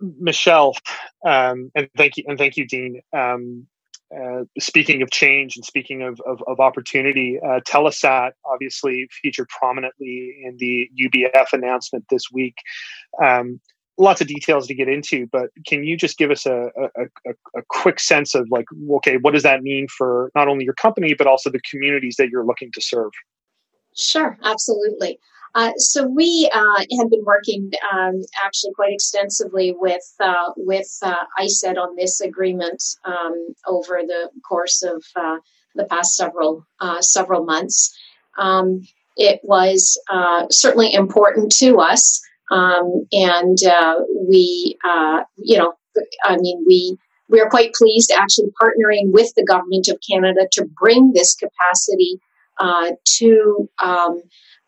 Michèle, 0.03 0.75
um, 1.25 1.71
and 1.75 1.89
thank 1.97 2.17
you, 2.17 2.25
and 2.27 2.37
thank 2.37 2.57
you, 2.57 2.67
Dean. 2.67 3.01
Um, 3.17 3.67
uh, 4.15 4.45
speaking 4.59 5.03
of 5.03 5.11
change 5.11 5.57
and 5.57 5.65
speaking 5.65 6.03
of, 6.03 6.21
of, 6.27 6.43
of 6.47 6.61
opportunity, 6.61 7.39
uh, 7.45 7.61
Telesat 7.61 8.33
obviously 8.45 9.09
featured 9.23 9.49
prominently 9.49 10.37
in 10.45 10.57
the 10.59 10.89
UBF 11.01 11.53
announcement 11.53 12.05
this 12.11 12.31
week. 12.31 12.55
Um, 13.23 13.61
lots 13.97 14.21
of 14.21 14.27
details 14.27 14.67
to 14.67 14.75
get 14.75 14.89
into, 14.89 15.27
but 15.31 15.51
can 15.67 15.85
you 15.85 15.97
just 15.97 16.19
give 16.19 16.31
us 16.31 16.47
a, 16.47 16.71
a, 16.77 17.03
a, 17.27 17.31
a, 17.57 17.63
quick 17.69 18.01
sense 18.01 18.35
of 18.35 18.47
like, 18.51 18.65
okay, 18.91 19.19
what 19.19 19.35
does 19.35 19.45
that 19.45 19.63
mean 19.63 19.87
for 19.87 20.33
not 20.35 20.49
only 20.49 20.65
your 20.65 20.75
company, 20.75 21.15
but 21.15 21.27
also 21.27 21.49
the 21.49 21.61
communities 21.61 22.17
that 22.17 22.29
you're 22.29 22.45
looking 22.45 22.73
to 22.73 22.81
serve? 22.81 23.13
Sure, 23.95 24.37
absolutely. 24.43 25.19
Uh, 25.55 25.71
so 25.77 26.07
we 26.09 26.51
uh, 26.53 26.85
have 26.99 27.11
been 27.11 27.25
working 27.25 27.71
um, 27.93 28.21
actually 28.45 28.73
quite 28.75 28.93
extensively 28.93 29.73
with 29.79 30.03
uh, 30.19 30.51
with 30.57 30.99
uh, 31.03 31.25
ISED 31.39 31.79
on 31.79 31.95
this 31.95 32.21
agreement 32.21 32.83
um, 33.05 33.55
over 33.69 34.01
the 34.05 34.31
course 34.47 34.83
of 34.83 35.05
uh, 35.15 35.37
the 35.77 35.85
past 35.85 36.17
several 36.17 36.67
uh, 36.81 37.01
several 37.01 37.45
months. 37.45 37.97
Um, 38.37 38.83
it 39.17 39.39
was 39.45 39.97
certainly 40.51 40.93
important 40.93 41.53
to 41.59 41.79
us, 41.79 42.21
um, 42.55 43.07
and 43.13 43.59
we, 44.29 44.77
you 45.37 45.59
know, 45.59 45.75
I 46.25 46.37
mean, 46.37 46.65
we 46.67 46.97
we 47.29 47.41
are 47.41 47.49
quite 47.49 47.73
pleased 47.75 48.13
actually 48.13 48.51
partnering 48.61 49.13
with 49.13 49.33
the 49.35 49.45
government 49.45 49.89
of 49.89 49.99
Canada 50.09 50.47
to 50.53 50.67
bring 50.81 51.13
this 51.13 51.35
capacity 51.35 52.21
to. 53.19 53.69
Um, 53.83 54.23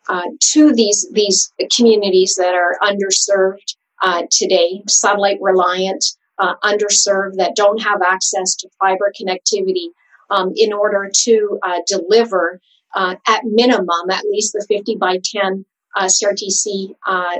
uh, 0.09 0.21
to 0.39 0.71
these 0.73 1.05
these 1.11 1.51
communities 1.75 2.35
that 2.35 2.53
are 2.53 2.77
underserved 2.81 3.75
uh, 4.01 4.23
today, 4.31 4.81
satellite 4.87 5.37
reliant, 5.41 6.05
uh, 6.39 6.55
underserved 6.63 7.35
that 7.35 7.55
don't 7.55 7.81
have 7.81 8.01
access 8.01 8.55
to 8.55 8.69
fiber 8.79 9.11
connectivity, 9.19 9.87
um, 10.29 10.51
in 10.55 10.73
order 10.73 11.09
to 11.13 11.59
uh, 11.63 11.79
deliver 11.87 12.61
uh, 12.95 13.15
at 13.27 13.41
minimum 13.43 14.09
at 14.09 14.23
least 14.25 14.53
the 14.53 14.65
50 14.67 14.95
by 14.95 15.19
10 15.23 15.65
CRTC 15.95 16.95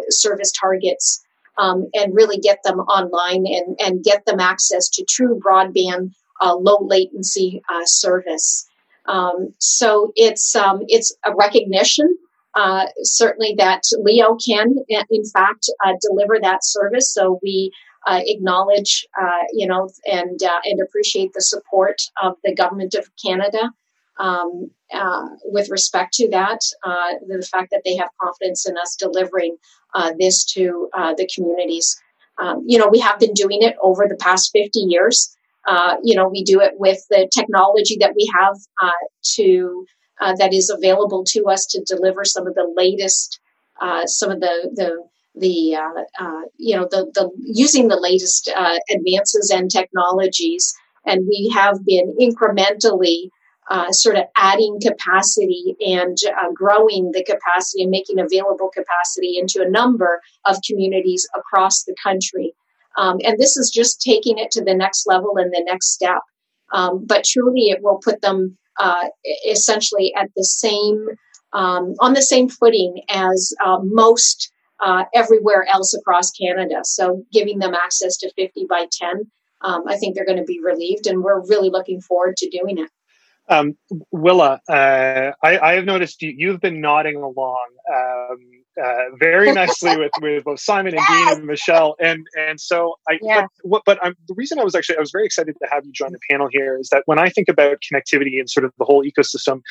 service 0.10 0.52
targets. 0.52 1.24
Um, 1.60 1.88
and 1.96 2.14
really 2.14 2.38
get 2.38 2.60
them 2.64 2.82
online 2.82 3.48
and, 3.48 3.76
and 3.80 4.04
get 4.04 4.28
them 4.28 4.40
access 4.40 4.90
to 4.90 5.04
true 5.10 5.42
broadband, 5.44 6.12
low 6.40 6.78
latency 6.82 7.64
service. 7.86 8.70
Um, 9.08 9.56
so 9.58 10.12
it's 10.16 10.56
um, 10.56 10.84
it's 10.88 11.18
a 11.26 11.34
recognition 11.34 12.16
uh, 12.58 12.88
certainly 13.04 13.54
that 13.58 13.84
LEO 14.00 14.36
can, 14.36 14.78
in 14.90 15.26
fact, 15.26 15.70
uh, 15.86 15.94
deliver 16.02 16.40
that 16.42 16.66
service. 16.66 17.14
So 17.14 17.40
we 17.44 17.72
uh, 18.08 18.22
acknowledge, 18.26 19.06
uh, 19.20 19.44
you 19.54 19.68
know, 19.68 19.90
and 20.12 20.42
uh, 20.42 20.60
and 20.64 20.82
appreciate 20.82 21.34
the 21.34 21.42
support 21.42 22.02
of 22.22 22.34
the 22.44 22.56
government 22.56 22.96
of 22.96 23.10
Canada 23.24 23.72
um, 24.20 24.70
with 25.46 25.70
respect 25.70 26.14
to 26.16 26.30
that. 26.30 26.60
the 26.84 27.48
fact 27.52 27.70
that 27.72 27.82
they 27.86 27.96
have 27.96 28.10
confidence 28.22 28.68
in 28.68 28.78
us 28.78 28.96
delivering 28.96 29.58
this 30.18 30.46
to 30.54 30.90
the 30.94 31.30
communities. 31.34 31.96
Um, 32.40 32.64
you 32.68 32.78
know, 32.78 32.88
we 32.88 33.00
have 33.00 33.20
been 33.20 33.34
doing 33.34 33.64
it 33.64 33.76
over 33.82 34.06
the 34.08 34.16
past 34.16 34.52
50 34.54 34.80
years. 34.80 35.36
you 36.04 36.16
know, 36.16 36.28
we 36.28 36.44
do 36.44 36.62
it 36.62 36.74
with 36.78 37.00
the 37.10 37.30
technology 37.34 37.98
that 38.00 38.14
we 38.16 38.30
have 38.38 38.58
to 39.36 39.86
uh, 40.20 40.34
that 40.38 40.54
is 40.54 40.70
available 40.70 41.24
to 41.24 41.46
us 41.46 41.66
to 41.68 41.84
deliver 41.84 42.26
some 42.26 42.48
of 42.48 42.56
the 42.56 42.72
latest, 42.76 43.40
uh, 43.82 44.06
some 44.06 44.32
of 44.32 44.40
the 44.40 44.72
the 44.74 45.04
the 45.40 45.76
uh, 45.76 46.02
uh 46.20 46.42
you 46.58 46.76
know 46.76 46.88
the 46.90 47.12
the 47.14 47.30
using 47.40 47.88
the 47.88 48.00
latest 48.00 48.50
uh, 48.56 48.78
advances 48.90 49.52
and 49.52 49.70
technologies, 49.70 50.74
and 51.06 51.28
we 51.28 51.52
have 51.54 51.86
been 51.86 52.16
incrementally. 52.20 53.30
Uh, 53.70 53.92
sort 53.92 54.16
of 54.16 54.24
adding 54.38 54.80
capacity 54.82 55.76
and 55.82 56.18
growing 56.54 57.12
the 57.12 57.22
capacity 57.24 57.82
and 57.82 57.92
making 57.92 58.18
available 58.18 58.70
capacity 58.74 59.38
into 59.38 59.62
a 59.62 59.70
number 59.70 60.22
of 60.46 60.56
communities 60.66 61.28
across 61.36 61.84
the 61.84 61.94
country. 62.02 62.54
Um, 62.98 63.18
and 63.24 63.38
this 63.38 63.58
is 63.58 63.70
just 63.70 64.02
taking 64.02 64.38
it 64.38 64.52
to 64.52 64.64
the 64.64 64.74
next 64.74 65.06
level 65.06 65.38
and 65.38 65.52
the 65.52 65.64
next 65.66 65.94
step. 65.94 66.22
Um, 66.74 67.06
but 67.06 67.24
truly, 67.24 67.70
it 67.70 67.84
will 67.84 68.00
put 68.04 68.22
them 68.22 68.58
uh, 68.80 69.08
essentially 69.48 70.14
at 70.16 70.30
the 70.36 70.44
same 70.44 71.08
um, 71.54 71.96
on 72.00 72.14
the 72.14 72.22
same 72.22 72.50
footing 72.50 73.02
as 73.10 73.54
uh, 73.64 73.80
most 73.82 74.52
uh, 74.80 75.06
everywhere 75.16 75.66
else 75.72 75.94
across 75.94 76.32
Canada. 76.32 76.82
So 76.84 77.24
giving 77.32 77.60
them 77.60 77.74
access 77.74 78.18
to 78.18 78.32
50 78.34 78.66
by 78.70 78.88
10, 78.92 79.32
um, 79.62 79.84
I 79.88 79.98
think 79.98 80.14
they're 80.14 80.26
going 80.26 80.38
to 80.38 80.44
be 80.44 80.60
relieved, 80.64 81.08
and 81.08 81.24
we're 81.24 81.42
really 81.48 81.70
looking 81.70 82.02
forward 82.02 82.36
to 82.38 82.50
doing 82.50 82.78
it. 82.78 82.90
Um, 83.50 83.78
Willa, 84.12 84.60
uh, 84.70 85.32
I, 85.42 85.60
I, 85.60 85.74
have 85.74 85.86
noticed 85.86 86.22
you, 86.22 86.52
have 86.52 86.62
been 86.62 86.82
nodding 86.82 87.16
along. 87.16 87.68
Um, 87.94 88.40
uh, 88.84 89.16
very 89.18 89.52
nicely 89.52 89.98
with, 89.98 90.12
with 90.22 90.44
both 90.44 90.60
Simon 90.60 90.94
and 90.94 91.04
yes! 91.10 91.30
Dean 91.30 91.38
and 91.38 91.48
Michelle. 91.54 91.96
And 92.00 92.28
and 92.38 92.60
so 92.60 92.96
I 93.10 93.20
yeah. 93.22 93.48
but, 93.66 93.84
but 93.86 94.00
I'm, 94.04 94.16
the 94.28 94.34
reason 94.36 94.60
I 94.60 94.64
was 94.64 94.76
actually 94.76 94.98
I 94.98 95.00
was 95.00 95.12
very 95.12 95.26
excited 95.26 95.56
to 95.62 95.68
have 95.72 95.86
you 95.86 95.92
join 95.92 96.12
the 96.12 96.20
panel 96.30 96.48
here 96.52 96.80
is 96.80 96.90
that 96.90 97.04
when 97.06 97.20
I 97.20 97.30
think 97.30 97.48
about 97.50 97.78
connectivity 97.82 98.40
and 98.40 98.50
sort 98.50 98.66
of 98.66 98.74
the 98.78 98.86
whole 98.86 99.04
ecosystem, 99.04 99.62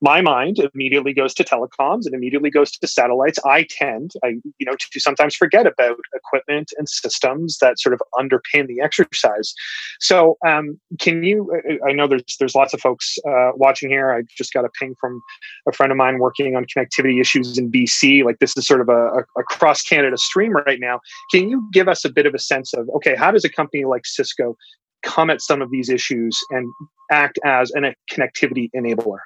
my 0.00 0.20
mind 0.20 0.58
immediately 0.74 1.12
goes 1.12 1.34
to 1.34 1.44
telecoms 1.44 2.06
and 2.06 2.14
immediately 2.14 2.50
goes 2.50 2.70
to 2.70 2.86
satellites. 2.86 3.38
I 3.44 3.66
tend 3.68 4.12
I 4.24 4.36
you 4.58 4.66
know 4.66 4.76
to 4.92 5.00
sometimes 5.00 5.34
forget 5.34 5.66
about 5.66 5.98
equipment 6.14 6.72
and 6.78 6.88
systems 6.88 7.58
that 7.58 7.78
sort 7.78 7.92
of 7.92 8.00
underpin 8.14 8.66
the 8.66 8.80
exercise. 8.80 9.54
So 10.00 10.36
um, 10.46 10.80
can 11.00 11.22
you? 11.22 11.50
I 11.86 11.92
know 11.92 12.06
there's 12.06 12.36
there's 12.38 12.54
lots 12.54 12.72
of 12.72 12.80
folks 12.80 13.18
uh, 13.28 13.50
watching 13.56 13.90
here. 13.90 14.12
I 14.12 14.22
just 14.36 14.52
got 14.52 14.64
a 14.64 14.70
ping 14.80 14.94
from 15.00 15.20
a 15.68 15.72
friend 15.72 15.92
of 15.92 15.98
mine 15.98 16.18
working 16.18 16.56
on 16.56 16.64
connectivity 16.64 17.20
issues 17.20 17.58
in 17.58 17.70
BC. 17.70 18.24
Like 18.24 18.38
this 18.38 18.53
is 18.56 18.66
sort 18.66 18.80
of 18.80 18.88
a, 18.88 19.24
a 19.38 19.42
cross 19.44 19.82
Canada 19.82 20.16
stream 20.16 20.52
right 20.52 20.80
now. 20.80 21.00
Can 21.30 21.48
you 21.48 21.68
give 21.72 21.88
us 21.88 22.04
a 22.04 22.10
bit 22.10 22.26
of 22.26 22.34
a 22.34 22.38
sense 22.38 22.72
of 22.74 22.88
okay, 22.96 23.14
how 23.14 23.30
does 23.30 23.44
a 23.44 23.50
company 23.50 23.84
like 23.84 24.06
Cisco 24.06 24.56
come 25.02 25.30
at 25.30 25.40
some 25.40 25.62
of 25.62 25.70
these 25.70 25.88
issues 25.88 26.38
and 26.50 26.66
act 27.10 27.38
as 27.44 27.70
a 27.76 27.94
connectivity 28.12 28.70
enabler? 28.74 29.18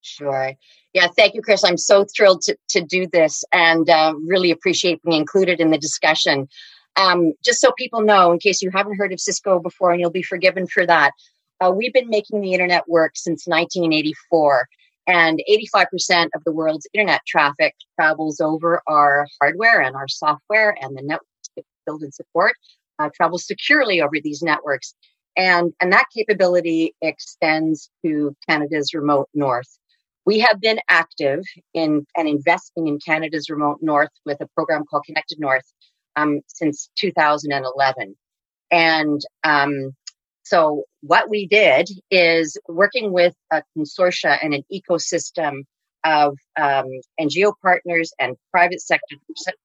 Sure. 0.00 0.52
Yeah, 0.94 1.08
thank 1.16 1.34
you, 1.34 1.42
Chris. 1.42 1.64
I'm 1.64 1.76
so 1.76 2.06
thrilled 2.16 2.42
to, 2.42 2.56
to 2.70 2.80
do 2.80 3.06
this 3.06 3.44
and 3.52 3.90
uh, 3.90 4.14
really 4.26 4.50
appreciate 4.50 5.02
being 5.02 5.20
included 5.20 5.60
in 5.60 5.70
the 5.70 5.78
discussion. 5.78 6.48
Um, 6.96 7.32
just 7.44 7.60
so 7.60 7.72
people 7.76 8.00
know, 8.00 8.32
in 8.32 8.38
case 8.38 8.62
you 8.62 8.70
haven't 8.72 8.96
heard 8.96 9.12
of 9.12 9.20
Cisco 9.20 9.58
before, 9.58 9.90
and 9.90 10.00
you'll 10.00 10.10
be 10.10 10.22
forgiven 10.22 10.66
for 10.66 10.86
that, 10.86 11.10
uh, 11.60 11.70
we've 11.70 11.92
been 11.92 12.08
making 12.08 12.40
the 12.40 12.52
internet 12.52 12.88
work 12.88 13.12
since 13.14 13.46
1984. 13.46 14.68
And 15.06 15.40
85% 15.48 16.30
of 16.34 16.42
the 16.44 16.52
world's 16.52 16.86
internet 16.92 17.20
traffic 17.26 17.74
travels 17.98 18.40
over 18.40 18.82
our 18.88 19.26
hardware 19.40 19.80
and 19.80 19.94
our 19.94 20.08
software, 20.08 20.76
and 20.80 20.96
the 20.96 21.02
networks 21.02 21.50
that 21.56 21.64
build 21.86 22.02
and 22.02 22.12
support 22.12 22.54
uh, 22.98 23.10
travels 23.14 23.46
securely 23.46 24.00
over 24.00 24.16
these 24.22 24.42
networks. 24.42 24.94
And, 25.36 25.72
and 25.80 25.92
that 25.92 26.06
capability 26.16 26.94
extends 27.02 27.90
to 28.04 28.34
Canada's 28.48 28.94
remote 28.94 29.28
north. 29.34 29.68
We 30.24 30.40
have 30.40 30.60
been 30.60 30.80
active 30.88 31.44
in 31.72 32.04
and 32.16 32.28
investing 32.28 32.88
in 32.88 32.98
Canada's 32.98 33.48
remote 33.48 33.78
north 33.80 34.10
with 34.24 34.40
a 34.40 34.48
program 34.56 34.84
called 34.90 35.04
Connected 35.06 35.38
North 35.38 35.64
um, 36.16 36.40
since 36.48 36.90
2011. 36.98 38.16
And 38.72 39.20
um, 39.44 39.94
so 40.46 40.84
what 41.00 41.28
we 41.28 41.48
did 41.48 41.90
is 42.08 42.56
working 42.68 43.12
with 43.12 43.34
a 43.52 43.64
consortia 43.76 44.38
and 44.40 44.54
an 44.54 44.62
ecosystem 44.72 45.62
of 46.04 46.38
um, 46.56 46.86
NGO 47.20 47.52
partners 47.60 48.12
and 48.20 48.36
private 48.52 48.80
sector 48.80 49.16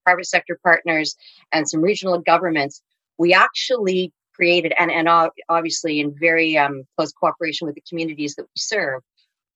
private 0.04 0.26
sector 0.26 0.60
partners 0.64 1.16
and 1.52 1.70
some 1.70 1.82
regional 1.82 2.18
governments. 2.18 2.82
We 3.20 3.32
actually 3.32 4.12
created 4.34 4.74
and, 4.80 4.90
and 4.90 5.08
obviously 5.50 6.00
in 6.00 6.16
very 6.20 6.58
um, 6.58 6.82
close 6.98 7.12
cooperation 7.12 7.68
with 7.68 7.76
the 7.76 7.84
communities 7.88 8.34
that 8.36 8.46
we 8.46 8.58
serve. 8.58 9.04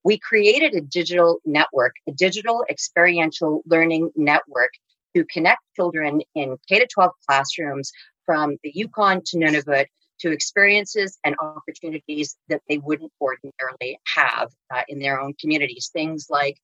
We 0.03 0.19
created 0.19 0.75
a 0.75 0.81
digital 0.81 1.39
network, 1.43 1.95
a 2.07 2.11
digital 2.11 2.63
experiential 2.69 3.63
learning 3.65 4.11
network 4.15 4.69
to 5.15 5.25
connect 5.25 5.61
children 5.75 6.21
in 6.35 6.57
K 6.69 6.77
to 6.77 6.85
12 6.93 7.11
classrooms 7.27 7.91
from 8.27 8.57
the 8.63 8.71
Yukon 8.75 9.23
to 9.25 9.37
Nunavut 9.37 9.87
to 10.19 10.31
experiences 10.31 11.17
and 11.23 11.35
opportunities 11.41 12.37
that 12.49 12.61
they 12.69 12.77
wouldn't 12.77 13.11
ordinarily 13.21 13.99
have 14.15 14.49
uh, 14.73 14.83
in 14.87 14.99
their 14.99 15.19
own 15.19 15.33
communities. 15.39 15.89
Things 15.91 16.27
like 16.29 16.57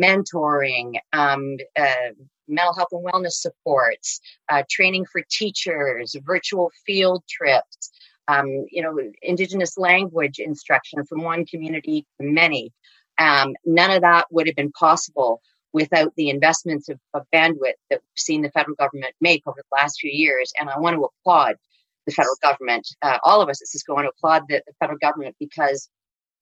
mentoring, 0.00 0.94
um, 1.12 1.56
uh, 1.78 2.12
mental 2.48 2.74
health 2.74 2.88
and 2.92 3.04
wellness 3.04 3.32
supports, 3.32 4.20
uh, 4.48 4.62
training 4.70 5.06
for 5.06 5.22
teachers, 5.30 6.16
virtual 6.24 6.70
field 6.86 7.22
trips, 7.28 7.90
um, 8.28 8.48
you 8.70 8.82
know, 8.82 8.98
indigenous 9.22 9.76
language 9.76 10.38
instruction 10.38 11.04
from 11.04 11.22
one 11.22 11.44
community 11.46 12.06
to 12.20 12.26
many. 12.26 12.72
Um, 13.18 13.54
none 13.64 13.90
of 13.90 14.02
that 14.02 14.26
would 14.30 14.46
have 14.46 14.56
been 14.56 14.72
possible 14.72 15.40
without 15.72 16.14
the 16.16 16.30
investments 16.30 16.88
of, 16.88 16.98
of 17.14 17.24
bandwidth 17.34 17.74
that 17.90 18.00
we've 18.00 18.16
seen 18.16 18.42
the 18.42 18.50
federal 18.50 18.76
government 18.76 19.14
make 19.20 19.42
over 19.46 19.58
the 19.58 19.76
last 19.76 20.00
few 20.00 20.10
years. 20.10 20.52
And 20.58 20.70
I 20.70 20.78
want 20.78 20.96
to 20.96 21.04
applaud 21.04 21.56
the 22.06 22.12
federal 22.12 22.36
government, 22.42 22.86
uh, 23.02 23.18
all 23.24 23.40
of 23.40 23.48
us 23.48 23.62
at 23.62 23.68
Cisco 23.68 23.94
want 23.94 24.04
to 24.04 24.10
applaud 24.10 24.42
the, 24.48 24.62
the 24.66 24.72
federal 24.80 24.98
government 24.98 25.36
because 25.38 25.88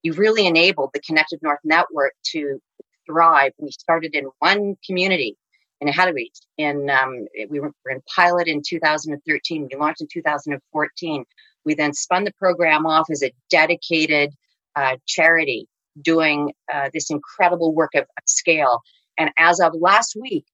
you've 0.02 0.19
really 0.19 0.47
enabled 0.47 0.90
the 0.92 1.00
Connected 1.00 1.40
North 1.42 1.61
network 1.64 2.12
to 2.33 2.61
thrive. 3.07 3.52
We 3.59 3.71
started 3.71 4.14
in 4.14 4.26
one 4.38 4.76
community 4.87 5.37
in 5.81 5.88
Iqaluit. 5.88 6.40
In 6.59 6.90
um, 6.90 7.26
we 7.49 7.61
were 7.61 7.73
in 7.90 8.02
pilot 8.14 8.49
in 8.49 8.62
2013. 8.66 9.69
We 9.71 9.78
launched 9.78 10.00
in 10.00 10.09
2014. 10.12 11.25
We 11.64 11.75
then 11.75 11.92
spun 11.92 12.25
the 12.25 12.33
program 12.33 12.87
off 12.87 13.09
as 13.11 13.23
a 13.23 13.33
dedicated 13.50 14.33
uh, 14.75 14.97
charity 15.07 15.69
doing 16.00 16.52
uh, 16.73 16.88
this 16.92 17.11
incredible 17.11 17.75
work 17.75 17.95
of 17.95 18.04
scale. 18.26 18.81
And 19.19 19.31
as 19.38 19.61
of 19.61 19.75
last 19.75 20.16
week, 20.19 20.47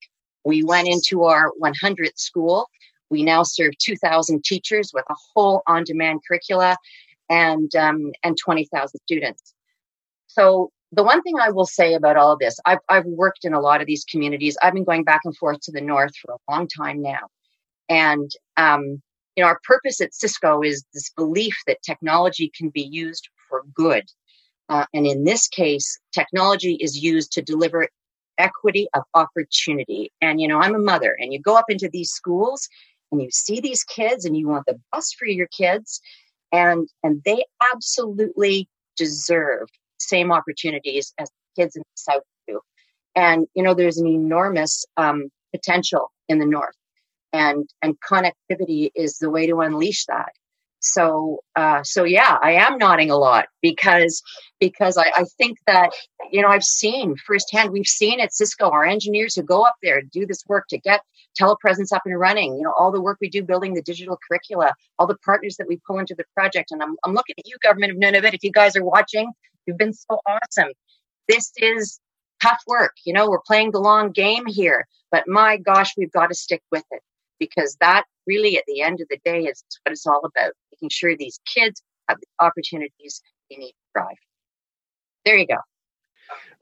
we 0.44 0.64
went 0.64 0.88
into 0.88 1.24
our 1.24 1.52
100th 1.62 2.18
school. 2.18 2.68
We 3.10 3.22
now 3.22 3.42
serve 3.42 3.76
2,000 3.78 4.44
teachers 4.44 4.90
with 4.92 5.04
a 5.08 5.14
whole 5.34 5.62
on-demand 5.66 6.20
curricula 6.26 6.76
and 7.30 7.74
um, 7.74 8.12
and 8.22 8.36
20,000 8.36 9.00
students. 9.00 9.54
So 10.26 10.70
the 10.92 11.02
one 11.02 11.22
thing 11.22 11.38
I 11.38 11.50
will 11.50 11.66
say 11.66 11.94
about 11.94 12.16
all 12.16 12.32
of 12.32 12.38
this, 12.38 12.58
I've, 12.64 12.78
I've 12.88 13.04
worked 13.04 13.44
in 13.44 13.52
a 13.52 13.60
lot 13.60 13.80
of 13.80 13.86
these 13.86 14.04
communities. 14.04 14.56
I've 14.62 14.72
been 14.72 14.84
going 14.84 15.04
back 15.04 15.20
and 15.24 15.36
forth 15.36 15.60
to 15.62 15.72
the 15.72 15.80
north 15.80 16.12
for 16.16 16.32
a 16.32 16.52
long 16.52 16.66
time 16.68 17.02
now. 17.02 17.28
And, 17.88 18.30
um, 18.56 19.02
you 19.36 19.42
know, 19.42 19.48
our 19.48 19.60
purpose 19.64 20.00
at 20.00 20.14
Cisco 20.14 20.62
is 20.62 20.84
this 20.94 21.10
belief 21.10 21.56
that 21.66 21.82
technology 21.82 22.50
can 22.56 22.70
be 22.70 22.82
used 22.82 23.28
for 23.48 23.62
good. 23.74 24.04
Uh, 24.68 24.84
and 24.94 25.06
in 25.06 25.24
this 25.24 25.48
case, 25.48 25.98
technology 26.12 26.74
is 26.80 27.02
used 27.02 27.32
to 27.32 27.42
deliver 27.42 27.88
equity 28.38 28.88
of 28.94 29.02
opportunity. 29.14 30.12
And, 30.20 30.40
you 30.40 30.48
know, 30.48 30.58
I'm 30.58 30.74
a 30.74 30.80
mother 30.80 31.16
and 31.18 31.32
you 31.32 31.40
go 31.40 31.56
up 31.56 31.66
into 31.68 31.88
these 31.88 32.10
schools 32.10 32.68
and 33.10 33.22
you 33.22 33.30
see 33.30 33.60
these 33.60 33.84
kids 33.84 34.24
and 34.24 34.36
you 34.36 34.48
want 34.48 34.64
the 34.66 34.78
best 34.92 35.16
for 35.18 35.26
your 35.26 35.48
kids 35.48 36.00
and, 36.52 36.88
and 37.02 37.22
they 37.24 37.44
absolutely 37.72 38.68
deserve 38.96 39.68
same 40.00 40.32
opportunities 40.32 41.12
as 41.18 41.28
kids 41.56 41.76
in 41.76 41.82
the 41.82 41.86
South 41.94 42.22
do. 42.46 42.60
And, 43.14 43.46
you 43.54 43.62
know, 43.62 43.74
there's 43.74 43.98
an 43.98 44.06
enormous 44.06 44.84
um, 44.96 45.28
potential 45.52 46.10
in 46.28 46.38
the 46.38 46.46
North 46.46 46.76
and, 47.32 47.68
and 47.82 47.96
connectivity 48.00 48.90
is 48.94 49.18
the 49.18 49.30
way 49.30 49.46
to 49.46 49.60
unleash 49.60 50.06
that. 50.06 50.32
So, 50.80 51.40
uh, 51.56 51.82
so 51.82 52.04
yeah, 52.04 52.38
I 52.42 52.52
am 52.52 52.78
nodding 52.78 53.10
a 53.10 53.16
lot 53.16 53.46
because, 53.62 54.22
because 54.60 54.96
I, 54.96 55.10
I 55.14 55.24
think 55.36 55.58
that, 55.66 55.90
you 56.30 56.40
know, 56.40 56.48
I've 56.48 56.64
seen 56.64 57.16
firsthand, 57.26 57.70
we've 57.70 57.86
seen 57.86 58.20
at 58.20 58.32
Cisco, 58.32 58.70
our 58.70 58.84
engineers 58.84 59.34
who 59.34 59.42
go 59.42 59.62
up 59.62 59.74
there 59.82 60.02
do 60.02 60.24
this 60.24 60.44
work 60.46 60.64
to 60.68 60.78
get 60.78 61.00
telepresence 61.40 61.92
up 61.92 62.02
and 62.04 62.18
running, 62.18 62.56
you 62.56 62.62
know, 62.62 62.74
all 62.78 62.92
the 62.92 63.00
work 63.00 63.18
we 63.20 63.28
do 63.28 63.42
building 63.42 63.74
the 63.74 63.82
digital 63.82 64.18
curricula, 64.28 64.72
all 64.98 65.06
the 65.06 65.18
partners 65.24 65.56
that 65.56 65.68
we 65.68 65.80
pull 65.86 65.98
into 65.98 66.14
the 66.16 66.24
project. 66.34 66.70
And 66.70 66.82
I'm, 66.82 66.96
I'm 67.04 67.14
looking 67.14 67.34
at 67.38 67.46
you, 67.46 67.56
government 67.62 67.92
of 67.92 67.98
Nunavut, 67.98 68.34
if 68.34 68.42
you 68.42 68.52
guys 68.52 68.76
are 68.76 68.84
watching, 68.84 69.32
You've 69.68 69.76
been 69.76 69.92
so 69.92 70.18
awesome. 70.26 70.72
This 71.28 71.52
is 71.58 72.00
tough 72.42 72.62
work. 72.66 72.94
You 73.04 73.12
know, 73.12 73.28
we're 73.28 73.42
playing 73.46 73.70
the 73.70 73.80
long 73.80 74.12
game 74.12 74.46
here, 74.46 74.86
but 75.12 75.28
my 75.28 75.58
gosh, 75.58 75.92
we've 75.96 76.10
got 76.10 76.28
to 76.28 76.34
stick 76.34 76.62
with 76.72 76.84
it 76.90 77.02
because 77.38 77.76
that 77.82 78.04
really, 78.28 78.56
at 78.58 78.64
the 78.68 78.82
end 78.82 79.00
of 79.00 79.08
the 79.08 79.18
day, 79.24 79.44
is 79.44 79.64
what 79.84 79.92
it's 79.92 80.06
all 80.06 80.20
about 80.24 80.52
making 80.72 80.90
sure 80.90 81.16
these 81.16 81.40
kids 81.46 81.82
have 82.08 82.18
the 82.20 82.44
opportunities 82.44 83.22
they 83.50 83.56
need 83.56 83.72
to 83.72 83.76
thrive. 83.92 84.16
There 85.24 85.36
you 85.36 85.46
go. 85.46 85.58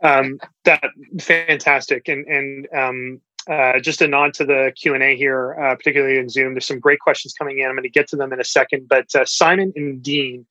Um, 0.03 0.39
that 0.65 0.85
fantastic, 1.21 2.09
and 2.09 2.27
and 2.27 2.69
um, 2.73 3.21
uh, 3.49 3.79
just 3.79 4.03
a 4.03 4.09
nod 4.09 4.35
to 4.35 4.45
the 4.45 4.73
Q 4.75 4.95
and 4.95 5.03
A 5.03 5.17
here, 5.17 5.55
uh, 5.61 5.75
particularly 5.77 6.19
in 6.19 6.29
Zoom. 6.29 6.55
There's 6.55 6.67
some 6.67 6.81
great 6.81 7.01
questions 7.01 7.35
coming 7.35 7.59
in. 7.59 7.67
I'm 7.67 7.77
going 7.77 7.85
to 7.85 7.89
get 7.89 8.09
to 8.09 8.17
them 8.17 8.33
in 8.33 8.41
a 8.41 8.45
second. 8.45 8.89
But 8.89 9.15
uh, 9.15 9.25
Simon 9.25 9.73
and 9.77 10.03
Dean, 10.03 10.47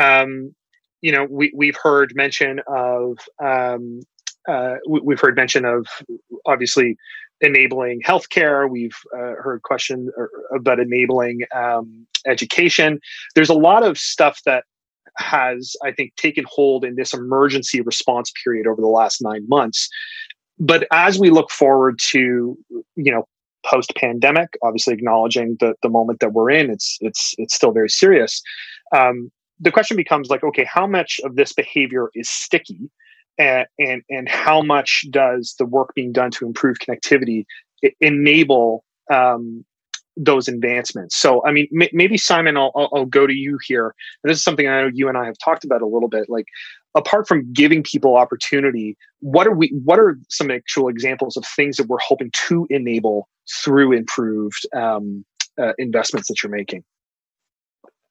um, 0.00 0.54
you 1.00 1.12
know, 1.12 1.26
we, 1.28 1.52
we've 1.54 1.76
heard 1.76 2.12
mention 2.14 2.60
of, 2.68 3.18
um, 3.42 4.00
uh, 4.48 4.76
we, 4.88 5.14
have 5.14 5.20
heard 5.20 5.36
mention 5.36 5.64
of 5.64 5.86
obviously 6.46 6.96
enabling 7.40 8.02
healthcare. 8.02 8.68
We've 8.68 8.96
uh, 9.14 9.34
heard 9.42 9.62
question 9.62 10.10
about 10.54 10.80
enabling 10.80 11.40
um, 11.54 12.06
education. 12.26 13.00
There's 13.34 13.48
a 13.48 13.54
lot 13.54 13.82
of 13.82 13.98
stuff 13.98 14.40
that 14.44 14.64
has, 15.16 15.74
I 15.84 15.92
think, 15.92 16.14
taken 16.16 16.44
hold 16.48 16.84
in 16.84 16.96
this 16.96 17.12
emergency 17.12 17.80
response 17.80 18.32
period 18.42 18.66
over 18.66 18.80
the 18.80 18.88
last 18.88 19.20
nine 19.20 19.48
months. 19.48 19.88
But 20.58 20.86
as 20.92 21.18
we 21.18 21.30
look 21.30 21.50
forward 21.50 21.98
to, 22.10 22.58
you 22.96 23.12
know, 23.12 23.26
post 23.64 23.92
pandemic, 23.96 24.48
obviously 24.62 24.94
acknowledging 24.94 25.56
the, 25.60 25.74
the 25.82 25.88
moment 25.88 26.20
that 26.20 26.32
we're 26.32 26.50
in, 26.50 26.70
it's 26.70 26.96
it's 27.00 27.34
it's 27.38 27.54
still 27.54 27.72
very 27.72 27.90
serious. 27.90 28.42
Um, 28.94 29.30
the 29.60 29.70
question 29.70 29.96
becomes 29.96 30.30
like, 30.30 30.44
okay, 30.44 30.64
how 30.64 30.86
much 30.86 31.20
of 31.24 31.36
this 31.36 31.52
behavior 31.52 32.10
is 32.14 32.28
sticky, 32.28 32.90
and 33.38 33.66
and, 33.78 34.02
and 34.10 34.28
how 34.28 34.62
much 34.62 35.06
does 35.10 35.54
the 35.58 35.64
work 35.64 35.94
being 35.94 36.12
done 36.12 36.30
to 36.32 36.46
improve 36.46 36.78
connectivity 36.78 37.44
enable 38.00 38.84
um, 39.12 39.64
those 40.16 40.48
advancements? 40.48 41.16
So, 41.16 41.44
I 41.46 41.52
mean, 41.52 41.68
m- 41.80 41.88
maybe 41.92 42.16
Simon, 42.16 42.56
I'll, 42.56 42.72
I'll, 42.74 42.90
I'll 42.92 43.06
go 43.06 43.26
to 43.26 43.34
you 43.34 43.58
here. 43.64 43.94
And 44.22 44.30
this 44.30 44.38
is 44.38 44.42
something 44.42 44.66
I 44.66 44.82
know 44.82 44.90
you 44.92 45.08
and 45.08 45.16
I 45.16 45.26
have 45.26 45.36
talked 45.42 45.64
about 45.64 45.82
a 45.82 45.86
little 45.86 46.08
bit. 46.08 46.28
Like, 46.28 46.46
apart 46.94 47.28
from 47.28 47.52
giving 47.52 47.82
people 47.82 48.16
opportunity, 48.16 48.96
what 49.20 49.46
are 49.46 49.54
we? 49.54 49.68
What 49.84 49.98
are 49.98 50.18
some 50.28 50.50
actual 50.50 50.88
examples 50.88 51.36
of 51.36 51.44
things 51.46 51.76
that 51.76 51.86
we're 51.86 51.98
hoping 52.00 52.30
to 52.48 52.66
enable 52.70 53.28
through 53.62 53.92
improved 53.92 54.66
um, 54.74 55.24
uh, 55.60 55.72
investments 55.78 56.28
that 56.28 56.42
you're 56.42 56.52
making? 56.52 56.84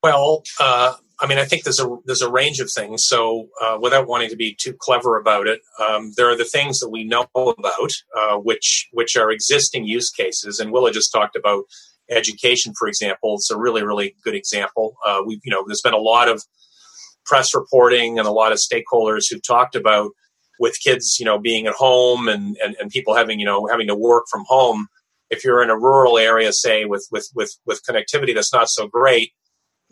Well, 0.03 0.43
uh, 0.59 0.93
I 1.19 1.25
mean, 1.25 1.39
I 1.39 1.45
think 1.45 1.63
there's 1.63 1.79
a 1.79 1.97
there's 2.05 2.21
a 2.21 2.29
range 2.29 2.59
of 2.59 2.71
things. 2.71 3.05
So, 3.05 3.47
uh, 3.61 3.77
without 3.81 4.07
wanting 4.07 4.29
to 4.29 4.35
be 4.35 4.55
too 4.59 4.73
clever 4.79 5.17
about 5.17 5.47
it, 5.47 5.61
um, 5.79 6.11
there 6.15 6.29
are 6.29 6.37
the 6.37 6.45
things 6.45 6.79
that 6.79 6.89
we 6.89 7.03
know 7.03 7.25
about, 7.35 7.91
uh, 8.15 8.37
which 8.37 8.87
which 8.91 9.17
are 9.17 9.31
existing 9.31 9.85
use 9.85 10.11
cases. 10.11 10.59
And 10.59 10.71
Willa 10.71 10.91
just 10.91 11.11
talked 11.11 11.35
about 11.35 11.63
education, 12.09 12.73
for 12.77 12.87
example. 12.87 13.35
It's 13.35 13.49
a 13.49 13.57
really 13.57 13.83
really 13.83 14.15
good 14.23 14.35
example. 14.35 14.95
Uh, 15.05 15.21
we 15.25 15.39
you 15.43 15.51
know 15.51 15.63
there's 15.65 15.81
been 15.81 15.93
a 15.93 15.97
lot 15.97 16.29
of 16.29 16.43
press 17.25 17.55
reporting 17.55 18.19
and 18.19 18.27
a 18.27 18.31
lot 18.31 18.51
of 18.51 18.59
stakeholders 18.59 19.25
who've 19.29 19.43
talked 19.43 19.75
about 19.75 20.11
with 20.59 20.79
kids 20.81 21.17
you 21.19 21.25
know 21.25 21.39
being 21.39 21.65
at 21.67 21.73
home 21.73 22.27
and, 22.27 22.57
and 22.63 22.75
and 22.79 22.91
people 22.91 23.15
having 23.15 23.39
you 23.39 23.45
know 23.45 23.65
having 23.65 23.87
to 23.87 23.95
work 23.95 24.25
from 24.29 24.43
home. 24.47 24.87
If 25.31 25.43
you're 25.43 25.63
in 25.63 25.71
a 25.71 25.77
rural 25.77 26.19
area, 26.19 26.53
say 26.53 26.85
with 26.85 27.07
with 27.11 27.27
with 27.33 27.57
with 27.65 27.81
connectivity 27.89 28.35
that's 28.35 28.53
not 28.53 28.69
so 28.69 28.87
great 28.87 29.31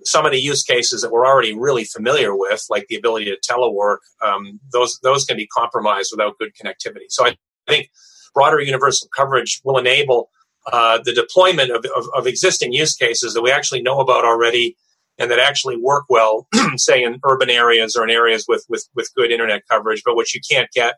some 0.04 0.26
of 0.26 0.32
the 0.32 0.40
use 0.40 0.64
cases 0.64 1.02
that 1.02 1.12
we're 1.12 1.26
already 1.26 1.54
really 1.54 1.86
familiar 1.86 2.36
with, 2.36 2.66
like 2.70 2.88
the 2.88 2.96
ability 2.96 3.26
to 3.26 3.38
telework, 3.50 4.00
um, 4.24 4.60
those 4.72 5.00
those 5.04 5.26
can 5.26 5.38
be 5.38 5.48
compromised 5.48 6.10
without 6.12 6.38
good 6.38 6.52
connectivity. 6.54 7.06
So 7.10 7.26
I 7.26 7.36
think 7.68 7.90
broader 8.34 8.60
universal 8.60 9.08
coverage 9.16 9.62
will 9.64 9.78
enable 9.78 10.30
uh, 10.72 11.00
the 11.04 11.14
deployment 11.14 11.72
of, 11.72 11.86
of, 11.96 12.08
of, 12.16 12.26
existing 12.26 12.74
use 12.74 12.96
cases 12.96 13.34
that 13.34 13.44
we 13.44 13.52
actually 13.52 13.84
know 13.84 14.00
about 14.00 14.26
already 14.26 14.76
and 15.20 15.30
that 15.30 15.40
actually 15.40 15.78
work 15.78 16.06
well, 16.10 16.48
say 16.76 17.04
in 17.04 17.20
urban 17.24 17.50
areas 17.50 17.96
or 17.96 18.04
in 18.04 18.10
areas 18.10 18.46
with, 18.48 18.66
with, 18.68 18.88
with 18.96 19.14
good 19.16 19.32
internet 19.32 19.62
coverage, 19.70 20.02
but 20.04 20.16
which 20.16 20.34
you 20.34 20.42
can't 20.50 20.70
get 20.72 20.96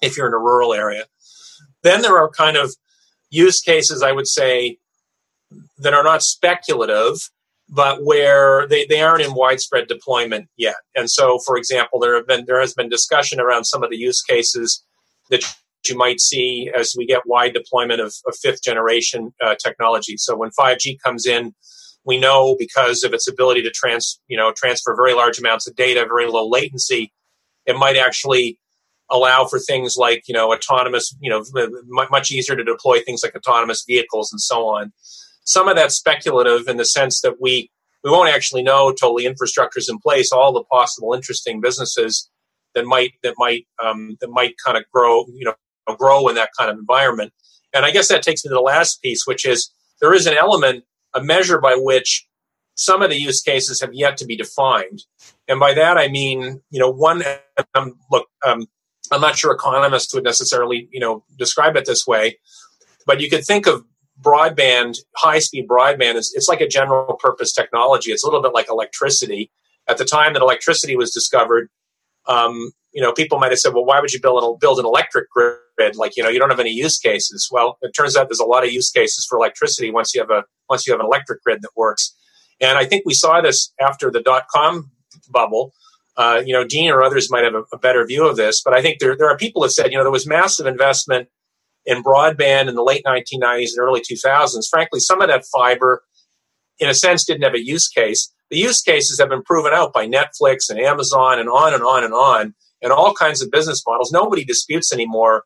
if 0.00 0.16
you're 0.16 0.28
in 0.28 0.32
a 0.32 0.38
rural 0.38 0.72
area. 0.72 1.06
Then 1.82 2.02
there 2.02 2.16
are 2.16 2.30
kind 2.30 2.56
of 2.56 2.74
use 3.30 3.60
cases, 3.60 4.02
I 4.02 4.12
would 4.12 4.28
say, 4.28 4.78
that 5.78 5.94
are 5.94 6.04
not 6.04 6.22
speculative, 6.22 7.30
but 7.68 8.02
where 8.02 8.66
they, 8.66 8.86
they 8.86 9.00
aren't 9.00 9.22
in 9.22 9.34
widespread 9.34 9.88
deployment 9.88 10.48
yet. 10.56 10.76
And 10.94 11.10
so, 11.10 11.38
for 11.44 11.56
example, 11.56 12.00
there 12.00 12.14
have 12.14 12.26
been 12.26 12.44
there 12.46 12.60
has 12.60 12.74
been 12.74 12.88
discussion 12.88 13.40
around 13.40 13.64
some 13.64 13.82
of 13.82 13.90
the 13.90 13.96
use 13.96 14.22
cases 14.22 14.82
that 15.30 15.42
you 15.88 15.96
might 15.96 16.20
see 16.20 16.70
as 16.76 16.94
we 16.96 17.06
get 17.06 17.22
wide 17.26 17.54
deployment 17.54 18.00
of, 18.00 18.14
of 18.26 18.36
fifth 18.36 18.62
generation 18.62 19.32
uh, 19.42 19.54
technology. 19.62 20.16
So 20.16 20.36
when 20.36 20.50
5G 20.58 20.98
comes 21.04 21.26
in, 21.26 21.54
we 22.04 22.18
know 22.18 22.56
because 22.58 23.04
of 23.04 23.12
its 23.12 23.28
ability 23.28 23.62
to 23.62 23.70
trans 23.70 24.20
you 24.28 24.36
know 24.36 24.52
transfer 24.56 24.96
very 24.96 25.14
large 25.14 25.38
amounts 25.38 25.68
of 25.68 25.76
data, 25.76 26.06
very 26.06 26.26
low 26.26 26.48
latency, 26.48 27.12
it 27.66 27.76
might 27.76 27.96
actually 27.96 28.58
allow 29.10 29.44
for 29.46 29.58
things 29.58 29.96
like 29.98 30.22
you 30.26 30.34
know 30.34 30.52
autonomous 30.52 31.14
you 31.20 31.30
know 31.30 31.44
much 32.10 32.30
easier 32.30 32.56
to 32.56 32.64
deploy 32.64 33.00
things 33.00 33.20
like 33.22 33.34
autonomous 33.34 33.84
vehicles 33.86 34.32
and 34.32 34.40
so 34.40 34.66
on 34.66 34.92
some 35.48 35.66
of 35.66 35.76
that's 35.76 35.96
speculative 35.96 36.68
in 36.68 36.76
the 36.76 36.84
sense 36.84 37.22
that 37.22 37.40
we 37.40 37.70
we 38.04 38.10
won't 38.10 38.28
actually 38.28 38.62
know 38.62 38.90
until 38.90 39.16
the 39.16 39.24
infrastructure 39.24 39.78
is 39.78 39.88
in 39.88 39.98
place 39.98 40.30
all 40.30 40.52
the 40.52 40.62
possible 40.64 41.14
interesting 41.14 41.60
businesses 41.60 42.30
that 42.74 42.84
might 42.84 43.12
that 43.22 43.34
might 43.38 43.66
um, 43.82 44.18
that 44.20 44.28
might 44.28 44.54
kind 44.64 44.76
of 44.76 44.84
grow 44.92 45.24
you 45.32 45.46
know 45.46 45.54
grow 45.96 46.28
in 46.28 46.34
that 46.34 46.50
kind 46.56 46.70
of 46.70 46.78
environment. 46.78 47.32
And 47.72 47.86
I 47.86 47.90
guess 47.90 48.08
that 48.08 48.22
takes 48.22 48.44
me 48.44 48.50
to 48.50 48.54
the 48.54 48.60
last 48.60 49.00
piece, 49.00 49.26
which 49.26 49.46
is 49.46 49.72
there 50.02 50.12
is 50.12 50.26
an 50.26 50.34
element, 50.34 50.84
a 51.14 51.22
measure 51.22 51.58
by 51.58 51.74
which 51.76 52.26
some 52.74 53.00
of 53.00 53.08
the 53.08 53.18
use 53.18 53.40
cases 53.40 53.80
have 53.80 53.94
yet 53.94 54.18
to 54.18 54.26
be 54.26 54.36
defined. 54.36 55.02
And 55.48 55.58
by 55.58 55.72
that 55.74 55.96
I 55.96 56.08
mean, 56.08 56.60
you 56.70 56.78
know, 56.78 56.90
one 56.90 57.22
um, 57.74 57.94
look, 58.10 58.26
um, 58.46 58.66
I'm 59.10 59.22
not 59.22 59.38
sure 59.38 59.52
economists 59.52 60.12
would 60.12 60.24
necessarily, 60.24 60.90
you 60.92 61.00
know, 61.00 61.24
describe 61.38 61.74
it 61.76 61.86
this 61.86 62.06
way, 62.06 62.38
but 63.06 63.22
you 63.22 63.30
could 63.30 63.46
think 63.46 63.66
of 63.66 63.82
broadband, 64.20 64.98
high 65.16 65.38
speed 65.38 65.68
broadband, 65.68 66.16
is 66.16 66.32
it's 66.34 66.48
like 66.48 66.60
a 66.60 66.68
general 66.68 67.14
purpose 67.14 67.52
technology. 67.52 68.10
It's 68.10 68.24
a 68.24 68.26
little 68.26 68.42
bit 68.42 68.52
like 68.52 68.68
electricity. 68.70 69.50
At 69.86 69.98
the 69.98 70.04
time 70.04 70.34
that 70.34 70.42
electricity 70.42 70.96
was 70.96 71.10
discovered, 71.10 71.70
um, 72.26 72.72
you 72.92 73.02
know, 73.02 73.12
people 73.12 73.38
might 73.38 73.52
have 73.52 73.58
said, 73.58 73.74
well, 73.74 73.84
why 73.84 74.00
would 74.00 74.12
you 74.12 74.20
build 74.20 74.42
an, 74.42 74.56
build 74.60 74.78
an 74.78 74.84
electric 74.84 75.30
grid? 75.30 75.96
Like, 75.96 76.16
you 76.16 76.22
know, 76.22 76.28
you 76.28 76.38
don't 76.38 76.50
have 76.50 76.60
any 76.60 76.72
use 76.72 76.98
cases. 76.98 77.48
Well, 77.50 77.78
it 77.80 77.92
turns 77.92 78.16
out 78.16 78.28
there's 78.28 78.40
a 78.40 78.44
lot 78.44 78.64
of 78.64 78.72
use 78.72 78.90
cases 78.90 79.26
for 79.28 79.38
electricity 79.38 79.90
once 79.90 80.14
you 80.14 80.20
have 80.20 80.30
a 80.30 80.44
once 80.68 80.86
you 80.86 80.92
have 80.92 81.00
an 81.00 81.06
electric 81.06 81.42
grid 81.42 81.62
that 81.62 81.70
works. 81.76 82.14
And 82.60 82.76
I 82.76 82.84
think 82.84 83.04
we 83.06 83.14
saw 83.14 83.40
this 83.40 83.72
after 83.80 84.10
the 84.10 84.20
dot 84.20 84.44
com 84.52 84.90
bubble. 85.30 85.72
Uh, 86.16 86.42
you 86.44 86.52
know, 86.52 86.64
Dean 86.64 86.90
or 86.90 87.02
others 87.02 87.30
might 87.30 87.44
have 87.44 87.54
a, 87.54 87.62
a, 87.72 87.78
better 87.78 88.04
view 88.04 88.26
of 88.26 88.36
this, 88.36 88.60
but 88.64 88.74
I 88.74 88.82
think 88.82 88.98
there, 88.98 89.16
there 89.16 89.30
are 89.30 89.36
people 89.36 89.62
that 89.62 89.70
said, 89.70 89.92
you 89.92 89.96
know, 89.96 90.02
there 90.02 90.10
was 90.10 90.26
massive 90.26 90.66
investment 90.66 91.28
in 91.88 92.02
broadband 92.02 92.68
in 92.68 92.74
the 92.74 92.82
late 92.82 93.02
1990s 93.04 93.70
and 93.70 93.80
early 93.80 94.00
2000s. 94.00 94.68
Frankly, 94.70 95.00
some 95.00 95.22
of 95.22 95.28
that 95.28 95.44
fiber, 95.52 96.02
in 96.78 96.88
a 96.88 96.94
sense, 96.94 97.24
didn't 97.24 97.42
have 97.42 97.54
a 97.54 97.64
use 97.64 97.88
case. 97.88 98.32
The 98.50 98.58
use 98.58 98.82
cases 98.82 99.18
have 99.18 99.30
been 99.30 99.42
proven 99.42 99.72
out 99.72 99.94
by 99.94 100.06
Netflix 100.06 100.68
and 100.68 100.78
Amazon 100.78 101.40
and 101.40 101.48
on 101.48 101.72
and 101.72 101.82
on 101.82 102.04
and 102.04 102.12
on, 102.12 102.54
and 102.82 102.92
all 102.92 103.14
kinds 103.14 103.42
of 103.42 103.50
business 103.50 103.82
models. 103.86 104.12
Nobody 104.12 104.44
disputes 104.44 104.92
anymore 104.92 105.44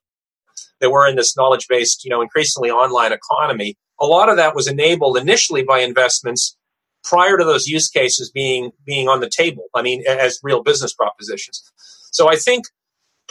that 0.81 0.91
we're 0.91 1.09
in 1.09 1.15
this 1.15 1.37
knowledge 1.37 1.67
based, 1.69 2.05
you 2.05 2.11
know, 2.11 2.21
increasingly 2.21 2.71
online 2.71 3.13
economy. 3.13 3.77
A 4.01 4.07
lot 4.07 4.29
of 4.29 4.37
that 4.37 4.57
was 4.57 4.67
enabled 4.67 5.17
initially 5.17 5.63
by 5.63 5.79
investments 5.79 6.57
prior 7.05 7.39
to 7.39 7.45
those 7.45 7.67
use 7.67 7.89
cases 7.89 8.33
being 8.33 8.73
being 8.85 9.09
on 9.09 9.21
the 9.21 9.31
table. 9.31 9.67
I 9.77 9.83
mean, 9.83 10.03
as 10.09 10.41
real 10.43 10.63
business 10.63 10.93
propositions. 10.93 11.63
So 12.11 12.29
I 12.29 12.37
think 12.37 12.65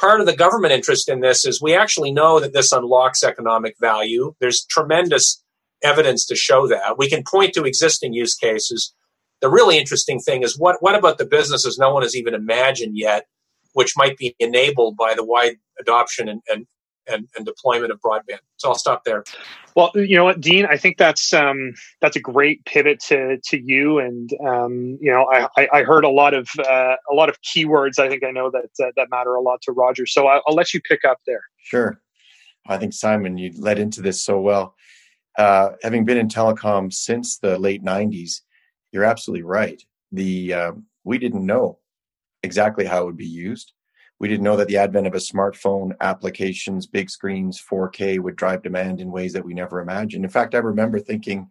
part 0.02 0.20
of 0.20 0.26
the 0.26 0.36
government 0.36 0.74
interest 0.74 1.08
in 1.08 1.22
this 1.22 1.46
is 1.46 1.62
we 1.62 1.76
actually 1.76 2.12
know 2.12 2.40
that 2.40 2.54
this 2.54 2.72
unlocks 2.72 3.24
economic 3.24 3.76
value. 3.80 4.34
There's 4.42 4.66
tremendous 4.66 5.42
evidence 5.84 6.26
to 6.26 6.36
show 6.36 6.68
that. 6.68 6.98
We 6.98 7.08
can 7.08 7.24
point 7.24 7.54
to 7.54 7.64
existing 7.64 8.14
use 8.14 8.36
cases. 8.36 8.94
The 9.42 9.50
really 9.50 9.78
interesting 9.78 10.20
thing 10.20 10.42
is 10.42 10.60
what 10.60 10.78
what 10.82 10.96
about 10.96 11.20
the 11.20 11.26
businesses 11.26 11.78
no 11.78 11.94
one 11.94 12.02
has 12.02 12.16
even 12.16 12.34
imagined 12.34 12.98
yet, 12.98 13.28
which 13.74 13.94
might 13.96 14.18
be 14.18 14.36
enabled 14.40 14.98
by 14.98 15.14
the 15.14 15.26
wide 15.26 15.58
adoption 15.80 16.28
and, 16.28 16.42
and 16.52 16.66
and, 17.12 17.28
and 17.36 17.46
deployment 17.46 17.92
of 17.92 18.00
broadband. 18.02 18.40
So 18.58 18.70
I'll 18.70 18.76
stop 18.76 19.04
there. 19.04 19.24
Well, 19.76 19.92
you 19.96 20.16
know 20.16 20.26
what, 20.26 20.42
Dean, 20.42 20.66
I 20.66 20.78
think 20.78 20.98
that's 20.98 21.34
um, 21.34 21.74
that's 22.02 22.16
a 22.16 22.20
great 22.20 22.64
pivot 22.66 23.00
to 23.08 23.38
to 23.46 23.60
you. 23.60 24.00
And 24.00 24.30
um, 24.46 24.98
you 25.02 25.12
know, 25.12 25.28
I, 25.32 25.68
I 25.72 25.84
heard 25.84 26.04
a 26.04 26.10
lot 26.10 26.34
of 26.34 26.50
uh, 26.60 26.96
a 27.10 27.14
lot 27.14 27.30
of 27.30 27.38
keywords. 27.42 28.00
I 28.00 28.10
think 28.10 28.24
I 28.24 28.32
know 28.32 28.52
that 28.52 28.86
uh, 28.86 28.92
that 28.98 29.08
matter 29.10 29.36
a 29.36 29.42
lot 29.42 29.62
to 29.64 29.72
Roger. 29.72 30.06
So 30.06 30.28
I'll, 30.28 30.42
I'll, 30.48 30.56
let 30.56 30.74
you 30.74 30.82
pick 30.82 31.06
up 31.06 31.20
there. 31.26 31.42
Sure. 31.64 32.02
I 32.68 32.78
think 32.78 32.94
Simon, 32.94 33.38
you 33.38 33.52
led 33.58 33.80
into 33.80 34.02
this 34.02 34.22
so 34.22 34.40
well. 34.40 34.76
Uh, 35.38 35.72
having 35.82 36.04
been 36.04 36.18
in 36.18 36.28
telecom 36.28 36.92
since 36.92 37.38
the 37.38 37.58
late 37.58 37.84
'90s, 37.84 38.42
you're 38.92 39.06
absolutely 39.06 39.44
right. 39.44 39.82
The 40.12 40.54
uh, 40.54 40.72
we 41.06 41.18
didn't 41.18 41.46
know 41.46 41.80
exactly 42.44 42.86
how 42.86 43.04
it 43.04 43.06
would 43.06 43.18
be 43.18 43.26
used 43.26 43.74
we 44.22 44.28
didn't 44.28 44.44
know 44.44 44.56
that 44.56 44.68
the 44.68 44.78
advent 44.78 45.08
of 45.08 45.16
a 45.16 45.18
smartphone, 45.18 45.94
applications, 46.00 46.86
big 46.86 47.10
screens, 47.10 47.60
4K 47.60 48.20
would 48.20 48.36
drive 48.36 48.62
demand 48.62 49.02
in 49.02 49.12
ways 49.12 49.34
that 49.34 49.44
we 49.44 49.56
never 49.56 49.82
imagined. 49.82 50.24
In 50.24 50.30
fact, 50.30 50.54
I 50.54 50.60
remember 50.60 51.00
thinking 51.00 51.50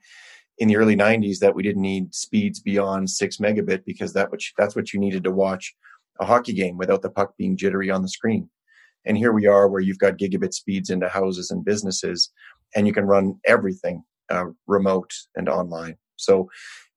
in 0.58 0.68
the 0.68 0.76
early 0.76 0.94
90s 0.94 1.40
that 1.40 1.56
we 1.56 1.64
didn't 1.64 1.82
need 1.82 2.14
speeds 2.14 2.60
beyond 2.60 3.10
six 3.10 3.38
megabit 3.38 3.84
because 3.84 4.12
that 4.12 4.30
which, 4.30 4.54
that's 4.56 4.76
what 4.76 4.92
you 4.92 5.00
needed 5.00 5.24
to 5.24 5.32
watch 5.32 5.74
a 6.20 6.24
hockey 6.24 6.52
game 6.52 6.78
without 6.78 7.02
the 7.02 7.10
puck 7.10 7.36
being 7.36 7.56
jittery 7.56 7.90
on 7.90 8.02
the 8.02 8.08
screen. 8.08 8.48
And 9.04 9.18
here 9.18 9.32
we 9.32 9.46
are 9.46 9.66
where 9.66 9.80
you've 9.80 9.98
got 9.98 10.18
gigabit 10.18 10.54
speeds 10.54 10.90
into 10.90 11.08
houses 11.08 11.50
and 11.50 11.64
businesses 11.64 12.30
and 12.76 12.86
you 12.86 12.92
can 12.92 13.04
run 13.04 13.40
everything 13.48 14.04
uh, 14.30 14.44
remote 14.68 15.12
and 15.34 15.48
online. 15.48 15.96
So 16.14 16.48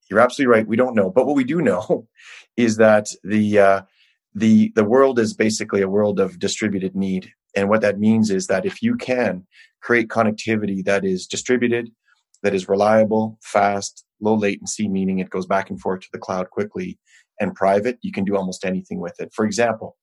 you're 0.08 0.20
absolutely 0.20 0.54
right. 0.54 0.68
We 0.68 0.76
don't 0.76 0.94
know. 0.94 1.10
But 1.10 1.26
what 1.26 1.34
we 1.34 1.42
do 1.42 1.60
know 1.60 2.06
is 2.56 2.76
that 2.76 3.08
the, 3.24 3.58
uh, 3.58 3.82
the 4.34 4.72
the 4.74 4.84
world 4.84 5.18
is 5.18 5.32
basically 5.32 5.82
a 5.82 5.88
world 5.88 6.18
of 6.18 6.38
distributed 6.38 6.94
need. 6.94 7.30
And 7.56 7.68
what 7.68 7.82
that 7.82 8.00
means 8.00 8.30
is 8.30 8.48
that 8.48 8.66
if 8.66 8.82
you 8.82 8.96
can 8.96 9.46
create 9.80 10.08
connectivity 10.08 10.84
that 10.84 11.04
is 11.04 11.26
distributed 11.26 11.90
that 12.42 12.54
is 12.54 12.68
reliable 12.68 13.38
fast 13.42 14.04
low 14.20 14.34
latency 14.34 14.88
meaning 14.88 15.18
it 15.18 15.30
goes 15.30 15.46
back 15.46 15.70
and 15.70 15.80
forth 15.80 16.00
to 16.00 16.08
the 16.12 16.18
cloud 16.18 16.50
quickly 16.50 16.98
and 17.38 17.54
private 17.54 17.98
you 18.02 18.10
can 18.10 18.24
do 18.24 18.36
almost 18.36 18.64
anything 18.64 19.00
with 19.00 19.14
it. 19.20 19.32
For 19.32 19.44
example 19.44 19.96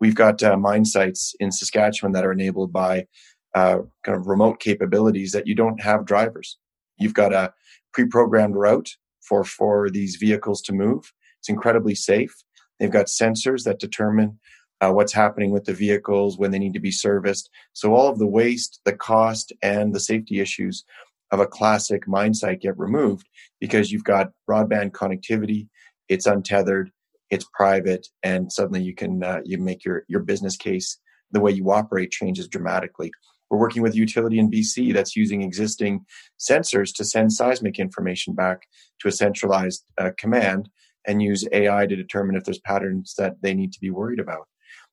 we've 0.00 0.14
got 0.14 0.42
uh, 0.42 0.56
mine 0.56 0.84
sites 0.84 1.34
in 1.40 1.52
saskatchewan 1.52 2.12
that 2.12 2.24
are 2.24 2.32
enabled 2.32 2.72
by 2.72 3.06
uh, 3.54 3.78
kind 4.04 4.16
of 4.16 4.26
remote 4.26 4.60
capabilities 4.60 5.32
that 5.32 5.46
you 5.46 5.54
don't 5.54 5.80
have 5.80 6.04
drivers. 6.04 6.58
You've 6.98 7.14
got 7.14 7.32
a 7.32 7.52
pre-programmed 7.92 8.54
route 8.54 8.90
for 9.20 9.44
for 9.44 9.90
these 9.90 10.16
vehicles 10.16 10.62
to 10.62 10.72
move. 10.72 11.12
It's 11.40 11.48
incredibly 11.48 11.94
safe 11.94 12.34
They've 12.78 12.90
got 12.90 13.06
sensors 13.06 13.64
that 13.64 13.80
determine 13.80 14.38
uh, 14.80 14.92
what's 14.92 15.12
happening 15.12 15.50
with 15.50 15.64
the 15.64 15.72
vehicles 15.72 16.38
when 16.38 16.50
they 16.50 16.58
need 16.58 16.74
to 16.74 16.80
be 16.80 16.90
serviced. 16.90 17.50
So 17.72 17.94
all 17.94 18.08
of 18.08 18.18
the 18.18 18.26
waste, 18.26 18.80
the 18.84 18.92
cost, 18.92 19.52
and 19.62 19.94
the 19.94 20.00
safety 20.00 20.40
issues 20.40 20.84
of 21.30 21.40
a 21.40 21.46
classic 21.46 22.06
mine 22.06 22.34
site 22.34 22.60
get 22.60 22.78
removed 22.78 23.28
because 23.60 23.90
you've 23.90 24.04
got 24.04 24.30
broadband 24.48 24.92
connectivity. 24.92 25.68
It's 26.08 26.26
untethered, 26.26 26.90
it's 27.30 27.46
private, 27.52 28.06
and 28.22 28.50
suddenly 28.52 28.82
you 28.82 28.94
can 28.94 29.22
uh, 29.22 29.40
you 29.44 29.58
make 29.58 29.84
your 29.84 30.04
your 30.08 30.20
business 30.20 30.56
case. 30.56 30.98
The 31.30 31.40
way 31.40 31.52
you 31.52 31.70
operate 31.70 32.10
changes 32.10 32.48
dramatically. 32.48 33.10
We're 33.50 33.58
working 33.58 33.82
with 33.82 33.94
a 33.94 33.96
utility 33.96 34.38
in 34.38 34.50
BC 34.50 34.92
that's 34.94 35.16
using 35.16 35.42
existing 35.42 36.04
sensors 36.38 36.94
to 36.96 37.04
send 37.04 37.32
seismic 37.32 37.78
information 37.78 38.34
back 38.34 38.66
to 39.00 39.08
a 39.08 39.12
centralized 39.12 39.84
uh, 39.98 40.10
command 40.18 40.68
and 41.06 41.22
use 41.22 41.46
AI 41.52 41.86
to 41.86 41.96
determine 41.96 42.36
if 42.36 42.44
there's 42.44 42.60
patterns 42.60 43.14
that 43.18 43.40
they 43.42 43.54
need 43.54 43.72
to 43.72 43.80
be 43.80 43.90
worried 43.90 44.20
about. 44.20 44.46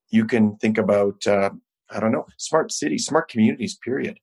You 0.10 0.26
can 0.26 0.58
think 0.58 0.78
about, 0.78 1.26
uh, 1.28 1.52
I 1.90 2.00
don't 2.00 2.12
know, 2.12 2.26
smart 2.38 2.72
cities, 2.72 3.06
smart 3.06 3.30
communities, 3.30 3.78
period. 3.84 4.20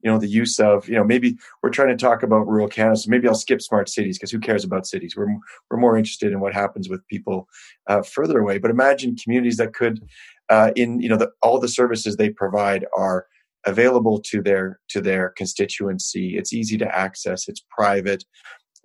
You 0.00 0.10
know, 0.10 0.18
the 0.18 0.28
use 0.28 0.60
of, 0.60 0.88
you 0.88 0.94
know, 0.94 1.04
maybe 1.04 1.36
we're 1.62 1.70
trying 1.70 1.88
to 1.88 1.96
talk 1.96 2.22
about 2.22 2.46
rural 2.46 2.68
Canada, 2.68 2.96
so 2.96 3.10
maybe 3.10 3.26
I'll 3.26 3.34
skip 3.34 3.62
smart 3.62 3.88
cities 3.88 4.18
because 4.18 4.30
who 4.30 4.38
cares 4.38 4.62
about 4.62 4.86
cities? 4.86 5.16
We're, 5.16 5.26
we're 5.70 5.78
more 5.78 5.96
interested 5.96 6.32
in 6.32 6.40
what 6.40 6.54
happens 6.54 6.88
with 6.88 7.06
people 7.08 7.48
uh, 7.86 8.02
further 8.02 8.38
away. 8.38 8.58
But 8.58 8.70
imagine 8.70 9.16
communities 9.16 9.56
that 9.56 9.74
could, 9.74 10.04
uh, 10.48 10.72
in, 10.76 11.00
you 11.00 11.08
know, 11.08 11.16
the, 11.16 11.30
all 11.42 11.58
the 11.58 11.68
services 11.68 12.16
they 12.16 12.30
provide 12.30 12.84
are 12.96 13.26
available 13.66 14.20
to 14.20 14.40
their 14.40 14.78
to 14.88 15.00
their 15.00 15.30
constituency 15.30 16.38
it's 16.38 16.52
easy 16.52 16.78
to 16.78 16.96
access 16.96 17.48
it's 17.48 17.64
private 17.68 18.24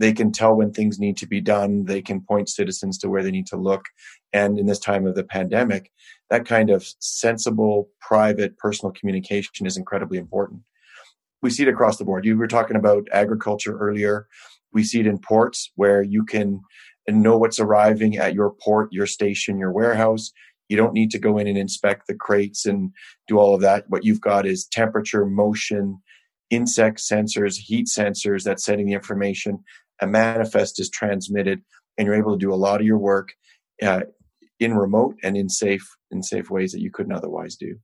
they 0.02 0.12
can 0.12 0.32
tell 0.32 0.56
when 0.56 0.74
things 0.74 1.00
need 1.00 1.16
to 1.18 1.28
be 1.28 1.40
done. 1.40 1.86
They 1.86 2.02
can 2.02 2.22
point 2.22 2.50
citizens 2.50 2.98
to 2.98 3.10
where 3.10 3.22
they 3.22 3.30
need 3.30 3.46
to 3.48 3.56
look. 3.56 3.86
And 4.34 4.58
in 4.58 4.66
this 4.66 4.80
time 4.80 5.06
of 5.06 5.14
the 5.14 5.24
pandemic, 5.24 5.92
that 6.32 6.46
kind 6.46 6.72
of 6.72 6.84
sensible, 7.00 7.88
private, 8.02 8.58
personal 8.58 8.94
communication 8.94 9.68
is 9.68 9.78
incredibly 9.78 10.18
important. 10.18 10.62
We 11.44 11.52
see 11.52 11.64
it 11.64 11.70
across 11.70 11.98
the 11.98 12.06
board. 12.06 12.26
You 12.26 12.36
were 12.36 12.48
talking 12.48 12.78
about 12.78 13.08
agriculture 13.12 13.78
earlier. 13.78 14.28
We 14.74 14.84
see 14.84 15.00
it 15.02 15.08
in 15.08 15.20
ports 15.20 15.72
where 15.76 16.02
you 16.02 16.26
can 16.26 16.62
know 17.08 17.38
what's 17.38 17.60
arriving 17.60 18.18
at 18.18 18.34
your 18.34 18.56
port, 18.64 18.92
your 18.92 19.06
station, 19.06 19.60
your 19.60 19.72
warehouse. 19.72 20.32
You 20.68 20.78
don't 20.78 20.94
need 20.94 21.12
to 21.12 21.20
go 21.20 21.38
in 21.38 21.46
and 21.48 21.58
inspect 21.58 22.08
the 22.08 22.16
crates 22.16 22.66
and 22.66 22.92
do 23.28 23.38
all 23.38 23.54
of 23.54 23.62
that. 23.62 23.86
What 23.90 24.04
you've 24.04 24.22
got 24.22 24.48
is 24.48 24.66
temperature, 24.66 25.26
motion, 25.26 26.02
insect 26.50 27.00
sensors, 27.00 27.58
heat 27.58 27.88
sensors 27.88 28.44
that's 28.44 28.66
sending 28.66 28.88
the 28.88 28.94
information 28.94 29.64
a 30.02 30.08
manifest 30.08 30.80
is 30.80 30.90
transmitted 30.90 31.62
and 31.98 32.06
you're 32.06 32.16
able 32.16 32.34
to 32.34 32.40
do 32.40 32.54
a 32.54 32.56
lot 32.56 32.82
of 32.82 32.86
your 32.86 32.98
work 32.98 33.34
uh, 33.82 34.02
in 34.60 34.76
remote 34.76 35.16
and 35.24 35.38
in 35.38 35.50
safe 35.50 35.88
in 36.12 36.22
safe 36.22 36.50
ways 36.50 36.72
that 36.72 36.82
you 36.82 36.92
couldn't 36.92 37.14
otherwise 37.14 37.56
do. 37.56 37.76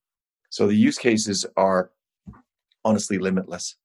So 0.50 0.68
the 0.68 0.76
use 0.76 0.98
cases 0.98 1.46
are 1.56 1.92
honestly 2.84 3.18
limitless. 3.18 3.76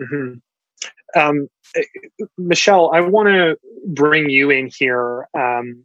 Mm-hmm. 0.00 1.20
um, 1.20 1.48
michèle 2.40 2.94
i 2.94 3.02
want 3.02 3.28
to 3.28 3.54
bring 3.88 4.30
you 4.30 4.50
in 4.50 4.70
here 4.74 5.28
um, 5.38 5.84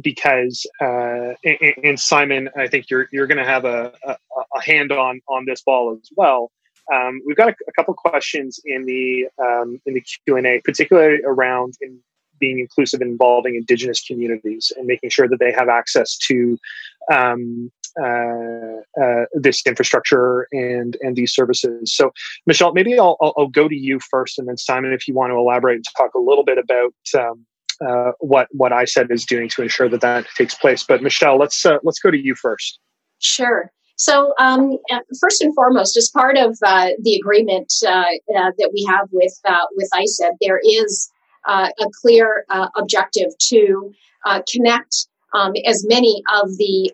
because 0.00 0.66
uh, 0.80 1.34
and, 1.44 1.74
and, 1.84 2.00
simon 2.00 2.48
i 2.56 2.66
think 2.66 2.88
you're 2.88 3.08
you're 3.12 3.26
going 3.26 3.36
to 3.36 3.44
have 3.44 3.66
a, 3.66 3.92
a, 4.04 4.16
a 4.54 4.62
hand 4.62 4.90
on 4.90 5.20
on 5.28 5.44
this 5.44 5.60
ball 5.62 5.98
as 6.00 6.08
well 6.16 6.50
um, 6.92 7.20
we've 7.26 7.36
got 7.36 7.48
a, 7.48 7.54
a 7.68 7.72
couple 7.72 7.94
questions 7.94 8.60
in 8.64 8.84
the 8.84 9.26
um, 9.38 9.80
in 9.86 9.94
the 9.94 10.00
Q 10.00 10.36
and 10.36 10.46
A, 10.46 10.60
particularly 10.64 11.20
around 11.24 11.74
in 11.80 11.98
being 12.38 12.58
inclusive 12.58 13.00
and 13.00 13.10
involving 13.10 13.54
Indigenous 13.54 14.04
communities 14.04 14.72
and 14.76 14.86
making 14.86 15.10
sure 15.10 15.28
that 15.28 15.38
they 15.38 15.52
have 15.52 15.68
access 15.68 16.18
to 16.18 16.58
um, 17.12 17.70
uh, 18.02 18.80
uh, 19.00 19.24
this 19.34 19.62
infrastructure 19.66 20.48
and 20.52 20.96
and 21.00 21.14
these 21.14 21.32
services. 21.32 21.94
So, 21.94 22.10
Michèle, 22.48 22.74
maybe 22.74 22.98
I'll, 22.98 23.16
I'll, 23.20 23.34
I'll, 23.36 23.48
go 23.48 23.68
to 23.68 23.76
you 23.76 24.00
first, 24.10 24.38
and 24.38 24.48
then 24.48 24.56
Simon, 24.56 24.92
if 24.92 25.06
you 25.06 25.14
want 25.14 25.30
to 25.30 25.36
elaborate 25.36 25.76
and 25.76 25.84
talk 25.96 26.14
a 26.14 26.18
little 26.18 26.44
bit 26.44 26.58
about 26.58 26.94
um, 27.18 27.46
uh, 27.86 28.12
what 28.18 28.48
what 28.50 28.72
ISED 28.72 29.10
is 29.10 29.24
doing 29.24 29.48
to 29.50 29.62
ensure 29.62 29.88
that 29.88 30.00
that 30.00 30.26
takes 30.36 30.54
place. 30.54 30.84
But 30.84 31.00
Michèle, 31.00 31.38
let's 31.38 31.64
uh, 31.64 31.78
let's 31.82 31.98
go 31.98 32.10
to 32.10 32.18
you 32.18 32.34
first. 32.34 32.78
Sure. 33.18 33.70
So, 33.96 34.32
um, 34.38 34.78
first 35.20 35.42
and 35.42 35.54
foremost, 35.54 35.96
as 35.96 36.10
part 36.10 36.36
of 36.36 36.56
uh, 36.64 36.88
the 37.00 37.14
agreement 37.14 37.72
uh, 37.86 37.90
uh, 37.90 38.50
that 38.58 38.70
we 38.72 38.84
have 38.88 39.08
with 39.12 39.38
uh, 39.44 39.66
with 39.76 39.88
ISED, 39.94 40.32
there 40.40 40.60
is 40.64 41.10
uh, 41.46 41.68
a 41.78 41.86
clear 42.00 42.44
uh, 42.50 42.68
objective 42.76 43.28
to 43.48 43.92
connect 44.50 45.08
um, 45.34 45.52
as 45.66 45.84
many 45.86 46.22
of 46.32 46.48
the 46.56 46.90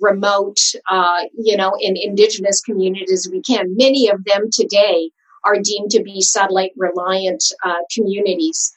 remote, 0.00 0.58
you 1.34 1.56
know, 1.56 1.72
in 1.80 1.96
indigenous 1.96 2.60
communities 2.60 3.12
as 3.12 3.28
we 3.30 3.40
can. 3.42 3.76
Many 3.76 4.08
of 4.08 4.24
them 4.24 4.48
today 4.52 5.10
are 5.44 5.58
deemed 5.58 5.90
to 5.92 6.02
be 6.02 6.20
satellite 6.20 6.72
reliant 6.76 7.42
communities. 7.94 8.74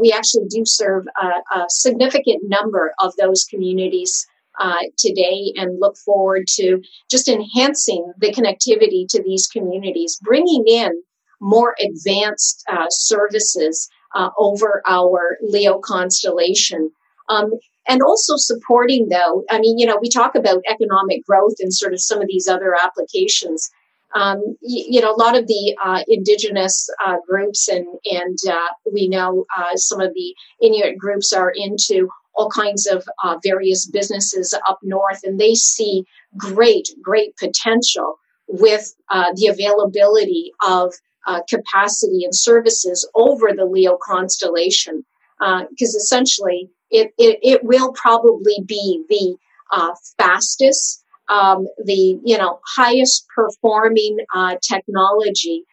we 0.00 0.12
actually 0.12 0.46
do 0.48 0.64
serve 0.64 1.04
a, 1.20 1.58
a 1.58 1.66
significant 1.68 2.42
number 2.48 2.94
of 3.00 3.12
those 3.16 3.44
communities 3.44 4.26
uh, 4.58 4.82
today 4.96 5.52
and 5.56 5.80
look 5.80 5.96
forward 5.96 6.46
to 6.48 6.82
just 7.10 7.28
enhancing 7.28 8.12
the 8.18 8.32
connectivity 8.32 9.06
to 9.08 9.22
these 9.22 9.46
communities, 9.46 10.18
bringing 10.22 10.64
in 10.66 11.02
more 11.40 11.74
advanced 11.80 12.64
uh, 12.70 12.86
services 12.90 13.88
uh, 14.14 14.30
over 14.38 14.82
our 14.86 15.38
LEO 15.42 15.78
constellation. 15.78 16.90
Um, 17.28 17.52
and 17.88 18.02
also 18.02 18.36
supporting, 18.36 19.08
though, 19.08 19.44
I 19.50 19.58
mean, 19.58 19.78
you 19.78 19.86
know, 19.86 19.98
we 20.00 20.10
talk 20.10 20.34
about 20.34 20.62
economic 20.68 21.24
growth 21.24 21.54
and 21.60 21.72
sort 21.72 21.94
of 21.94 22.00
some 22.00 22.20
of 22.20 22.28
these 22.28 22.46
other 22.46 22.74
applications. 22.74 23.70
Um, 24.14 24.56
you, 24.60 24.84
you, 24.88 25.00
know, 25.00 25.14
a 25.14 25.20
lot 25.20 25.36
of 25.36 25.46
the 25.46 25.76
uh, 25.82 26.02
indigenous 26.08 26.88
uh, 27.04 27.16
groups, 27.26 27.68
and 27.68 27.86
and 28.10 28.38
uh, 28.50 28.68
we 28.92 29.08
know 29.08 29.44
uh, 29.56 29.76
some 29.76 30.00
of 30.00 30.12
the 30.14 30.34
Inuit 30.62 30.96
groups 30.98 31.32
are 31.32 31.52
into 31.54 32.08
all 32.38 32.48
kinds 32.48 32.86
of 32.86 33.04
uh, 33.24 33.36
various 33.42 33.84
businesses 33.84 34.54
up 34.68 34.78
north, 34.82 35.20
and 35.24 35.40
they 35.40 35.54
see 35.54 36.04
great, 36.36 36.88
great 37.02 37.36
potential 37.36 38.14
with 38.46 38.94
uh, 39.10 39.32
the 39.34 39.48
availability 39.48 40.52
of 40.64 40.94
uh, 41.26 41.40
capacity 41.50 42.24
and 42.24 42.34
services 42.34 43.06
over 43.16 43.48
the 43.54 43.64
LEO 43.64 43.98
constellation. 44.02 45.04
Because 45.38 45.94
uh, 45.94 45.98
essentially, 45.98 46.70
it, 46.90 47.12
it, 47.18 47.38
it, 47.42 47.64
will 47.64 47.92
probably 47.92 48.56
be 48.64 49.02
the 49.08 49.36
uh, 49.72 49.94
fastest, 50.16 51.04
um, 51.28 51.66
the 51.84 52.18
you 52.24 52.38
know 52.38 52.60
highest 52.76 53.26
performing 53.34 54.18
uh, 54.34 54.56
technology 54.62 55.64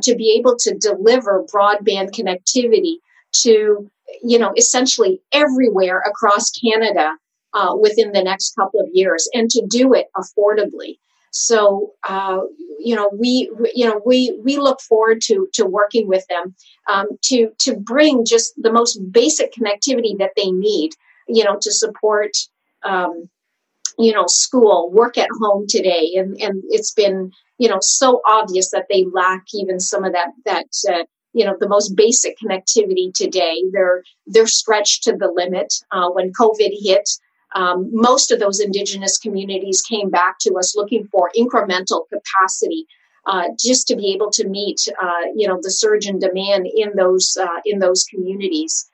to 0.00 0.14
be 0.16 0.34
able 0.38 0.56
to 0.56 0.74
deliver 0.78 1.44
broadband 1.54 2.10
connectivity 2.10 2.94
to 3.32 3.90
you 4.22 4.38
know, 4.38 4.52
essentially 4.56 5.20
everywhere 5.32 6.00
across 6.00 6.50
Canada 6.50 7.16
uh, 7.54 7.74
within 7.78 8.12
the 8.12 8.22
next 8.22 8.54
couple 8.56 8.80
of 8.80 8.88
years, 8.92 9.28
and 9.32 9.50
to 9.50 9.64
do 9.68 9.94
it 9.94 10.06
affordably. 10.16 10.98
So, 11.30 11.92
uh, 12.08 12.40
you 12.78 12.94
know, 12.94 13.10
we, 13.12 13.50
you 13.74 13.86
know, 13.86 14.00
we 14.04 14.38
we 14.44 14.56
look 14.56 14.80
forward 14.80 15.20
to 15.22 15.48
to 15.54 15.66
working 15.66 16.06
with 16.06 16.24
them 16.28 16.54
um, 16.88 17.06
to 17.24 17.50
to 17.60 17.76
bring 17.76 18.24
just 18.24 18.54
the 18.56 18.72
most 18.72 18.98
basic 19.10 19.52
connectivity 19.52 20.16
that 20.18 20.32
they 20.36 20.50
need, 20.50 20.92
you 21.28 21.44
know, 21.44 21.58
to 21.60 21.72
support. 21.72 22.32
Um, 22.84 23.28
you 23.96 24.12
know, 24.12 24.24
school, 24.26 24.90
work 24.90 25.16
at 25.16 25.28
home 25.40 25.66
today, 25.68 26.14
and 26.16 26.36
and 26.40 26.64
it's 26.68 26.92
been 26.92 27.30
you 27.58 27.68
know 27.68 27.78
so 27.80 28.20
obvious 28.26 28.70
that 28.72 28.86
they 28.90 29.04
lack 29.12 29.44
even 29.54 29.78
some 29.78 30.04
of 30.04 30.12
that 30.12 30.30
that 30.44 30.66
uh, 30.92 31.04
you 31.34 31.44
know 31.44 31.56
the 31.58 31.68
most 31.68 31.94
basic 31.96 32.36
connectivity 32.38 33.12
today. 33.12 33.62
They're 33.72 34.02
they're 34.26 34.46
stretched 34.46 35.02
to 35.04 35.16
the 35.16 35.28
limit. 35.28 35.74
Uh, 35.90 36.08
when 36.10 36.32
COVID 36.32 36.72
hit, 36.80 37.08
um, 37.54 37.90
most 37.92 38.30
of 38.30 38.40
those 38.40 38.60
indigenous 38.60 39.18
communities 39.18 39.82
came 39.82 40.08
back 40.08 40.38
to 40.40 40.54
us 40.54 40.76
looking 40.76 41.06
for 41.08 41.30
incremental 41.36 42.04
capacity. 42.08 42.86
Uh, 43.26 43.44
just 43.58 43.88
to 43.88 43.96
be 43.96 44.12
able 44.12 44.30
to 44.30 44.46
meet, 44.46 44.86
uh, 45.02 45.22
you 45.34 45.48
know, 45.48 45.58
the 45.62 45.70
surge 45.70 46.06
in 46.06 46.18
demand 46.18 46.66
in 46.66 46.94
those 46.94 47.38
uh, 47.40 47.60
in 47.64 47.78
those 47.78 48.04
communities, 48.04 48.90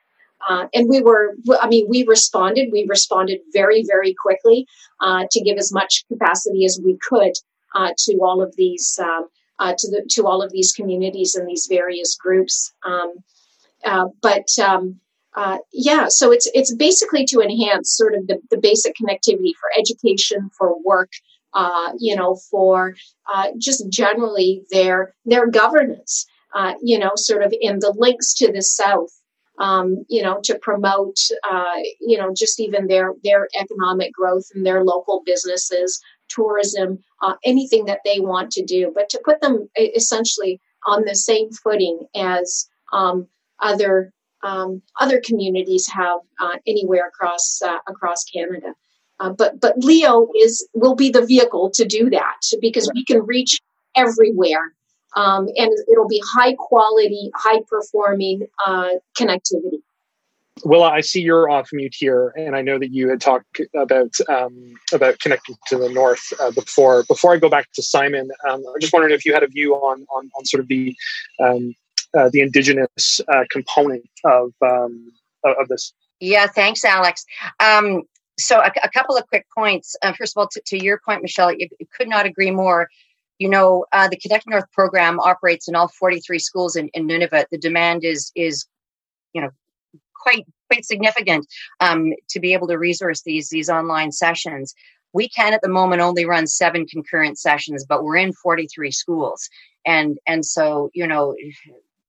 uh, 0.49 0.67
and 0.73 0.87
we 0.87 1.01
were, 1.01 1.35
I 1.59 1.67
mean, 1.67 1.85
we 1.89 2.05
responded. 2.07 2.69
We 2.71 2.85
responded 2.87 3.41
very, 3.51 3.83
very 3.85 4.13
quickly 4.13 4.67
uh, 5.01 5.25
to 5.29 5.41
give 5.41 5.57
as 5.57 5.73
much 5.73 6.05
capacity 6.07 6.63
as 6.63 6.79
we 6.81 6.97
could 6.97 7.33
to 7.75 8.17
all 8.21 8.41
of 8.41 8.55
these 8.55 8.97
um, 9.03 9.27
uh, 9.61 9.75
to 9.77 9.87
the 9.91 10.03
to 10.09 10.25
all 10.25 10.41
of 10.41 10.51
these 10.51 10.71
communities 10.71 11.35
and 11.35 11.47
these 11.47 11.67
various 11.67 12.15
groups. 12.15 12.73
Um, 12.83 13.13
uh, 13.85 14.07
but 14.21 14.47
um, 14.59 14.99
uh, 15.35 15.59
yeah, 15.71 16.07
so 16.07 16.31
it's 16.31 16.49
it's 16.53 16.73
basically 16.73 17.25
to 17.25 17.41
enhance 17.41 17.95
sort 17.95 18.15
of 18.15 18.25
the, 18.27 18.39
the 18.49 18.57
basic 18.57 18.95
connectivity 18.95 19.53
for 19.59 19.69
education, 19.77 20.49
for 20.57 20.81
work, 20.83 21.11
uh, 21.53 21.91
you 21.99 22.15
know, 22.15 22.35
for 22.49 22.95
uh, 23.31 23.49
just 23.57 23.87
generally 23.89 24.63
their 24.71 25.13
their 25.25 25.47
governance, 25.47 26.25
uh, 26.55 26.73
you 26.81 26.97
know, 26.97 27.11
sort 27.15 27.43
of 27.43 27.53
in 27.61 27.79
the 27.79 27.93
links 27.95 28.33
to 28.33 28.51
the 28.51 28.63
south. 28.63 29.11
Um, 29.59 30.05
you 30.09 30.23
know, 30.23 30.39
to 30.45 30.57
promote, 30.57 31.19
you 31.99 32.17
know, 32.17 32.33
just 32.35 32.59
even 32.59 32.87
their 32.87 33.13
their 33.23 33.47
economic 33.59 34.11
growth 34.11 34.45
and 34.55 34.65
their 34.65 34.83
local 34.83 35.21
businesses, 35.23 36.01
tourism, 36.33 36.99
uh, 37.21 37.35
anything 37.43 37.85
that 37.85 37.99
they 38.05 38.19
want 38.19 38.51
to 38.51 38.63
do, 38.63 38.91
but 38.93 39.09
to 39.09 39.21
put 39.23 39.41
them 39.41 39.69
essentially 39.77 40.59
on 40.87 41.05
the 41.05 41.15
same 41.15 41.51
footing 41.51 42.07
as 42.15 42.67
um, 42.93 43.27
other 43.59 44.11
um, 44.43 44.81
other 44.99 45.21
communities 45.23 45.87
have 45.87 46.19
uh, 46.39 46.57
anywhere 46.65 47.07
across 47.07 47.61
uh, 47.61 47.77
across 47.87 48.23
Canada. 48.23 48.73
Uh, 49.19 49.29
but 49.29 49.59
but 49.59 49.75
LEO 49.77 50.29
is 50.39 50.67
will 50.73 50.95
be 50.95 51.09
the 51.09 51.25
vehicle 51.25 51.69
to 51.71 51.85
do 51.85 52.09
that 52.09 52.41
because 52.59 52.89
we 52.95 53.05
can 53.05 53.21
reach 53.25 53.59
everywhere, 53.95 54.73
um, 55.15 55.47
and 55.57 55.71
it'll 55.91 56.07
be 56.07 56.21
high 56.33 56.55
quality, 56.57 57.29
high 57.35 57.61
performing 57.69 58.47
uh, 58.65 58.89
connectivity. 59.17 59.81
Willa, 60.63 60.89
I 60.89 61.01
see 61.01 61.21
you're 61.21 61.49
off 61.49 61.69
mute 61.73 61.95
here, 61.97 62.33
and 62.37 62.55
I 62.55 62.61
know 62.61 62.77
that 62.79 62.91
you 62.91 63.09
had 63.09 63.21
talked 63.21 63.61
about 63.75 64.13
um, 64.29 64.73
about 64.93 65.19
connecting 65.19 65.55
to 65.67 65.77
the 65.77 65.89
north 65.89 66.21
uh, 66.39 66.51
before. 66.51 67.03
Before 67.03 67.33
I 67.33 67.37
go 67.37 67.49
back 67.49 67.71
to 67.73 67.83
Simon, 67.83 68.29
um, 68.47 68.63
I'm 68.67 68.79
just 68.79 68.93
wondering 68.93 69.13
if 69.13 69.25
you 69.25 69.33
had 69.33 69.43
a 69.43 69.47
view 69.47 69.75
on 69.75 70.05
on, 70.15 70.29
on 70.37 70.45
sort 70.45 70.61
of 70.61 70.67
the 70.67 70.95
um, 71.43 71.73
uh, 72.17 72.29
the 72.31 72.41
indigenous 72.41 73.21
uh, 73.27 73.43
component 73.49 74.03
of 74.25 74.51
um, 74.61 75.11
of 75.43 75.67
this. 75.67 75.93
Yeah, 76.19 76.47
thanks, 76.47 76.85
Alex. 76.85 77.25
Um, 77.59 78.03
so, 78.37 78.59
a, 78.59 78.71
a, 78.83 78.89
couple 78.89 79.17
of 79.17 79.27
quick 79.27 79.45
points. 79.55 79.95
Uh, 80.01 80.13
first 80.13 80.35
of 80.35 80.41
all, 80.41 80.47
to, 80.49 80.61
to, 80.67 80.83
your 80.83 80.99
point, 81.03 81.23
Michèle, 81.23 81.55
you, 81.57 81.67
you, 81.79 81.87
could 81.95 82.07
not 82.07 82.25
agree 82.25 82.51
more. 82.51 82.87
You 83.39 83.49
know, 83.49 83.85
uh, 83.91 84.07
the 84.07 84.17
Connected 84.17 84.49
North 84.49 84.71
program 84.71 85.19
operates 85.19 85.67
in 85.67 85.75
all 85.75 85.87
43 85.87 86.39
schools 86.39 86.75
in, 86.75 86.89
in 86.89 87.07
Nunavut. 87.07 87.45
The 87.51 87.57
demand 87.57 88.03
is 88.03 88.31
is 88.35 88.65
you 89.33 89.41
know 89.41 89.49
quite 90.21 90.45
quite 90.69 90.85
significant 90.85 91.45
um, 91.79 92.13
to 92.29 92.39
be 92.39 92.53
able 92.53 92.67
to 92.67 92.77
resource 92.77 93.21
these 93.21 93.49
these 93.49 93.69
online 93.69 94.11
sessions. 94.11 94.73
We 95.13 95.27
can 95.27 95.53
at 95.53 95.61
the 95.61 95.69
moment 95.69 96.01
only 96.01 96.25
run 96.25 96.47
seven 96.47 96.85
concurrent 96.85 97.37
sessions, 97.37 97.85
but 97.87 98.03
we're 98.03 98.17
in 98.17 98.33
43 98.33 98.91
schools, 98.91 99.49
and 99.85 100.17
and 100.27 100.45
so 100.45 100.89
you 100.93 101.07
know 101.07 101.35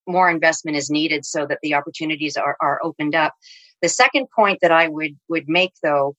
more 0.07 0.31
investment 0.31 0.77
is 0.77 0.91
needed 0.91 1.25
so 1.25 1.47
that 1.47 1.59
the 1.63 1.75
opportunities 1.75 2.37
are, 2.37 2.57
are 2.61 2.81
opened 2.83 3.15
up. 3.15 3.35
The 3.83 3.89
second 3.89 4.27
point 4.35 4.59
that 4.63 4.73
I 4.73 4.89
would 4.89 5.17
would 5.29 5.49
make 5.49 5.73
though. 5.83 6.17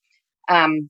Um, 0.50 0.90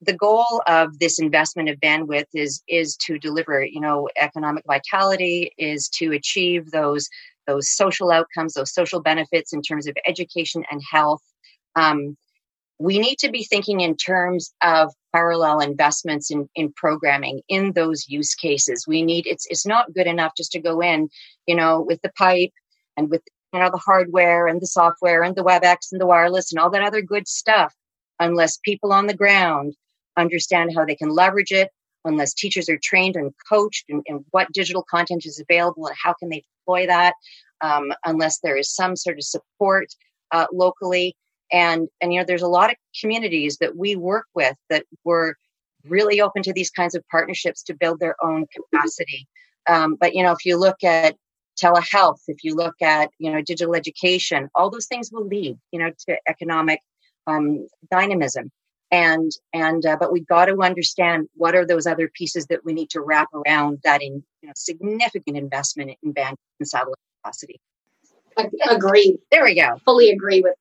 the 0.00 0.12
goal 0.12 0.62
of 0.66 0.98
this 0.98 1.18
investment 1.18 1.70
of 1.70 1.80
bandwidth 1.80 2.26
is 2.34 2.62
is 2.68 2.96
to 2.96 3.18
deliver 3.18 3.64
you 3.64 3.80
know 3.80 4.08
economic 4.16 4.64
vitality 4.66 5.52
is 5.56 5.88
to 5.88 6.12
achieve 6.12 6.70
those 6.70 7.08
those 7.46 7.70
social 7.70 8.10
outcomes, 8.10 8.54
those 8.54 8.72
social 8.72 9.00
benefits 9.00 9.52
in 9.52 9.62
terms 9.62 9.86
of 9.86 9.96
education 10.06 10.64
and 10.70 10.80
health. 10.90 11.22
Um, 11.76 12.16
we 12.78 12.98
need 12.98 13.18
to 13.18 13.30
be 13.30 13.44
thinking 13.44 13.80
in 13.80 13.96
terms 13.96 14.52
of 14.62 14.92
parallel 15.12 15.60
investments 15.60 16.30
in, 16.30 16.48
in 16.56 16.72
programming 16.72 17.40
in 17.48 17.72
those 17.72 18.08
use 18.08 18.34
cases. 18.34 18.86
We 18.86 19.02
need 19.02 19.26
it's 19.26 19.46
it's 19.48 19.66
not 19.66 19.94
good 19.94 20.06
enough 20.06 20.32
just 20.36 20.52
to 20.52 20.60
go 20.60 20.80
in, 20.80 21.08
you 21.46 21.54
know, 21.54 21.84
with 21.86 22.00
the 22.02 22.12
pipe 22.16 22.52
and 22.96 23.10
with 23.10 23.22
you 23.52 23.60
know 23.60 23.70
the 23.70 23.78
hardware 23.78 24.48
and 24.48 24.60
the 24.60 24.66
software 24.66 25.22
and 25.22 25.36
the 25.36 25.44
WebEx 25.44 25.92
and 25.92 26.00
the 26.00 26.06
wireless 26.06 26.52
and 26.52 26.60
all 26.60 26.70
that 26.70 26.82
other 26.82 27.00
good 27.00 27.28
stuff, 27.28 27.72
unless 28.18 28.58
people 28.64 28.92
on 28.92 29.06
the 29.06 29.16
ground 29.16 29.74
understand 30.16 30.72
how 30.76 30.84
they 30.84 30.96
can 30.96 31.10
leverage 31.10 31.52
it, 31.52 31.70
unless 32.04 32.34
teachers 32.34 32.68
are 32.68 32.78
trained 32.82 33.16
and 33.16 33.32
coached 33.48 33.84
in 33.88 34.24
what 34.30 34.52
digital 34.52 34.84
content 34.90 35.24
is 35.26 35.40
available 35.40 35.86
and 35.86 35.96
how 36.02 36.12
can 36.14 36.28
they 36.28 36.42
deploy 36.60 36.86
that, 36.86 37.14
um, 37.60 37.92
unless 38.04 38.40
there 38.40 38.56
is 38.56 38.74
some 38.74 38.96
sort 38.96 39.18
of 39.18 39.24
support 39.24 39.86
uh, 40.32 40.46
locally. 40.52 41.16
And, 41.52 41.88
and, 42.00 42.12
you 42.12 42.18
know, 42.18 42.24
there's 42.26 42.42
a 42.42 42.48
lot 42.48 42.70
of 42.70 42.76
communities 43.00 43.58
that 43.58 43.76
we 43.76 43.96
work 43.96 44.26
with 44.34 44.56
that 44.70 44.84
were 45.04 45.36
really 45.86 46.20
open 46.20 46.42
to 46.42 46.52
these 46.52 46.70
kinds 46.70 46.94
of 46.94 47.02
partnerships 47.10 47.62
to 47.64 47.74
build 47.74 48.00
their 48.00 48.16
own 48.22 48.46
capacity. 48.54 49.28
Um, 49.68 49.96
but, 50.00 50.14
you 50.14 50.22
know, 50.22 50.32
if 50.32 50.44
you 50.44 50.56
look 50.56 50.82
at 50.82 51.16
telehealth, 51.62 52.18
if 52.26 52.42
you 52.42 52.54
look 52.54 52.74
at, 52.82 53.10
you 53.18 53.30
know, 53.30 53.40
digital 53.40 53.74
education, 53.74 54.48
all 54.54 54.70
those 54.70 54.86
things 54.86 55.10
will 55.12 55.26
lead, 55.26 55.56
you 55.70 55.78
know, 55.78 55.90
to 56.08 56.16
economic 56.28 56.80
um, 57.26 57.66
dynamism. 57.90 58.50
And 58.94 59.32
and 59.52 59.84
uh, 59.84 59.96
but 59.98 60.12
we've 60.12 60.26
got 60.26 60.46
to 60.46 60.62
understand 60.62 61.28
what 61.34 61.56
are 61.56 61.66
those 61.66 61.84
other 61.84 62.08
pieces 62.08 62.46
that 62.46 62.64
we 62.64 62.72
need 62.72 62.90
to 62.90 63.00
wrap 63.00 63.28
around 63.34 63.80
that 63.82 64.00
in 64.00 64.22
you 64.40 64.48
know, 64.48 64.52
significant 64.54 65.36
investment 65.36 65.90
in 66.02 66.12
band 66.12 66.36
and 66.60 66.68
satellite 66.68 66.94
capacity. 67.22 67.60
Agreed. 68.70 69.18
There 69.32 69.42
we 69.42 69.56
go. 69.56 69.76
Fully 69.84 70.10
agree 70.10 70.40
with. 70.40 70.54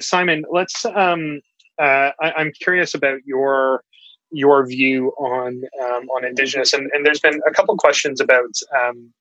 Simon, 0.00 0.44
let's. 0.50 0.86
Um, 0.86 1.40
uh, 1.78 2.12
I, 2.20 2.40
am 2.40 2.52
curious 2.52 2.94
about 2.94 3.18
your 3.26 3.84
your 4.30 4.66
view 4.66 5.08
on 5.18 5.62
um, 5.82 6.08
on 6.08 6.24
Indigenous, 6.24 6.72
and, 6.72 6.90
and 6.94 7.04
there's 7.04 7.20
been 7.20 7.40
a 7.46 7.50
couple 7.50 7.76
questions 7.76 8.22
about 8.22 8.54
um, 8.74 9.12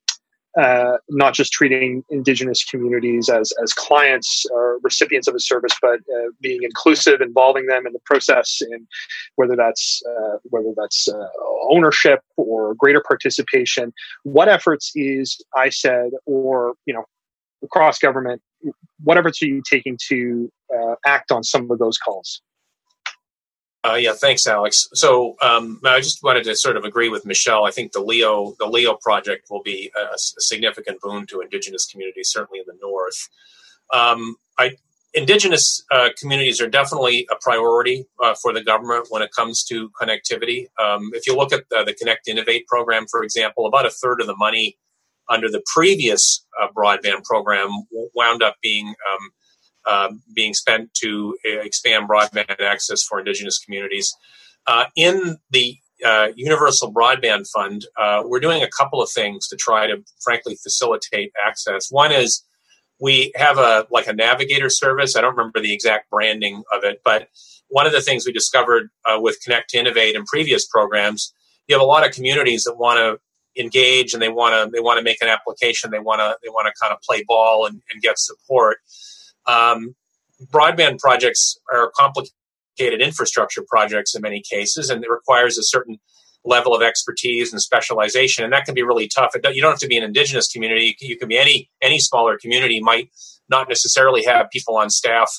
uh, 0.60 0.98
not 1.10 1.34
just 1.34 1.52
treating 1.52 2.04
indigenous 2.10 2.64
communities 2.64 3.30
as 3.30 3.52
as 3.62 3.74
clients 3.74 4.46
or 4.52 4.80
recipients 4.84 5.28
of 5.28 5.36
a 5.36 5.40
service, 5.40 5.74
but 5.82 6.00
uh, 6.00 6.30
being 6.42 6.62
inclusive, 6.64 7.22
involving 7.22 7.66
them 7.66 7.88
in 7.88 7.94
the 7.94 8.00
process, 8.06 8.62
and 8.62 8.88
whether 9.36 9.56
that's 9.56 10.02
uh, 10.08 10.38
whether 10.44 10.74
that's 10.76 11.08
uh, 11.08 11.28
ownership 11.70 12.20
or 12.38 12.76
greater 12.76 13.02
participation. 13.02 13.94
What 14.24 14.48
efforts 14.48 14.92
is 14.96 15.42
ISED 15.56 16.12
or 16.26 16.74
you 16.86 16.94
know 16.94 17.06
across 17.64 17.98
government? 17.98 18.42
What 19.04 19.18
efforts 19.18 19.42
are 19.42 19.48
you 19.48 19.62
taking 19.70 19.98
to 20.10 20.52
uh, 20.74 20.96
act 21.06 21.32
on 21.32 21.44
some 21.44 21.70
of 21.72 21.80
those 21.80 21.98
calls? 21.98 22.42
Uh, 23.86 23.96
yeah, 23.96 24.14
thanks, 24.14 24.48
Alex. 24.48 24.88
So 24.94 25.36
um, 25.42 25.82
I 25.84 26.00
just 26.00 26.24
wanted 26.24 26.46
to 26.46 26.56
sort 26.56 26.78
of 26.78 26.86
agree 26.86 27.10
with 27.10 27.26
Michèle. 27.26 27.68
I 27.68 27.72
think 27.72 27.92
the 27.92 28.00
LEO 28.00 28.56
the 28.58 28.66
LEO 28.66 28.96
project 28.96 29.48
will 29.50 29.62
be 29.62 29.92
a, 29.96 30.14
a 30.14 30.18
significant 30.18 31.02
boon 31.02 31.26
to 31.28 31.42
Indigenous 31.42 31.86
communities, 31.86 32.30
certainly 32.32 32.60
in 32.60 32.66
the 32.66 32.80
north. 32.82 33.30
Um, 33.94 34.38
I, 34.58 34.78
Indigenous 35.14 35.84
uh, 35.92 36.10
communities 36.20 36.60
are 36.60 36.70
definitely 36.70 37.28
a 37.30 37.36
priority 37.42 38.06
uh, 38.24 38.34
for 38.42 38.52
the 38.52 38.64
government 38.64 39.08
when 39.10 39.22
it 39.22 39.32
comes 39.32 39.64
to 39.66 39.90
connectivity. 40.02 40.68
Um, 40.82 41.12
if 41.14 41.28
you 41.28 41.36
look 41.36 41.54
at 41.54 41.66
the, 41.70 41.84
the, 41.84 41.94
Connect 41.94 42.28
Innovate 42.28 42.66
program, 42.68 43.06
for 43.12 43.22
example, 43.24 43.68
about 43.68 43.86
a 43.86 43.92
third 43.92 44.22
of 44.22 44.28
the 44.28 44.36
money 44.36 44.78
under 45.30 45.50
the 45.50 45.62
previous 45.72 46.46
uh, 46.60 46.68
broadband 46.76 47.24
program 47.26 47.70
wound 48.16 48.42
up 48.42 48.56
being 48.64 48.88
um, 48.88 49.30
uh, 49.86 50.10
being 50.34 50.54
spent 50.54 50.94
to 50.96 51.36
expand 51.44 52.08
broadband 52.08 52.60
access 52.62 53.04
for 53.04 53.20
Indigenous 53.20 53.60
communities. 53.60 54.14
Uh, 54.66 54.86
in 54.96 55.38
the 55.52 55.78
uh, 56.06 56.30
Universal 56.36 56.94
Broadband 56.94 57.48
Fund, 57.54 57.86
uh, 57.98 58.24
we're 58.26 58.40
doing 58.40 58.64
a 58.64 58.70
couple 58.70 59.02
of 59.02 59.10
things 59.10 59.48
to 59.48 59.56
try 59.56 59.88
to, 59.88 60.04
frankly, 60.22 60.56
facilitate 60.56 61.32
access. 61.46 61.88
One 61.90 62.12
is 62.12 62.44
we 63.00 63.32
have 63.36 63.58
a 63.58 63.88
like 63.92 64.08
a 64.08 64.14
navigator 64.14 64.70
service. 64.70 65.16
I 65.16 65.22
don't 65.22 65.36
remember 65.36 65.60
the 65.60 65.74
exact 65.74 66.10
branding 66.10 66.64
of 66.72 66.84
it, 66.84 67.02
but 67.04 67.28
one 67.70 67.86
of 67.86 67.92
the 67.92 68.02
things 68.02 68.26
we 68.26 68.32
discovered 68.32 68.90
uh, 69.06 69.20
with 69.20 69.40
Connect 69.44 69.70
to 69.72 69.80
Innovate 69.80 70.16
and 70.16 70.26
previous 70.26 70.66
programs, 70.66 71.34
you 71.68 71.76
have 71.76 71.82
a 71.82 71.86
lot 71.86 72.06
of 72.08 72.14
communities 72.14 72.64
that 72.64 72.76
want 72.76 73.00
to 73.00 73.20
engage 73.62 74.14
and 74.14 74.22
they 74.22 74.30
want 74.30 74.54
to 74.54 74.72
they 74.72 74.82
want 74.82 74.98
to 75.00 75.04
make 75.04 75.22
an 75.22 75.28
application. 75.28 75.92
They 75.92 76.00
want 76.00 76.20
to 76.20 76.38
they 76.44 76.50
want 76.50 76.68
to 76.68 76.74
kind 76.80 76.94
of 76.94 77.02
play 77.02 77.24
ball 77.28 77.66
and, 77.66 77.82
and 77.92 78.02
get 78.02 78.20
support. 78.20 78.78
Um, 79.46 79.96
broadband 80.52 81.00
projects 81.00 81.58
are 81.72 81.92
complicated 81.96 83.02
infrastructure 83.02 83.64
projects 83.68 84.16
in 84.16 84.22
many 84.22 84.42
cases, 84.42 84.90
and 84.90 85.04
it 85.04 85.10
requires 85.10 85.58
a 85.58 85.64
certain 85.64 86.00
level 86.46 86.76
of 86.76 86.82
expertise 86.82 87.54
and 87.54 87.62
specialization, 87.62 88.44
and 88.44 88.52
that 88.52 88.66
can 88.66 88.74
be 88.74 88.84
really 88.84 89.08
tough. 89.08 89.32
You 89.36 89.62
don't 89.62 89.72
have 89.72 89.80
to 89.80 89.88
be 89.88 89.98
an 89.98 90.04
indigenous 90.04 90.48
community; 90.48 90.96
you 91.00 91.18
can 91.18 91.28
be 91.28 91.38
any 91.38 91.70
any 91.82 92.00
smaller 92.00 92.38
community. 92.38 92.80
Might 92.82 93.10
not 93.50 93.70
necessarily 93.70 94.24
have 94.26 94.50
people 94.52 94.76
on 94.78 94.90
staff 94.90 95.30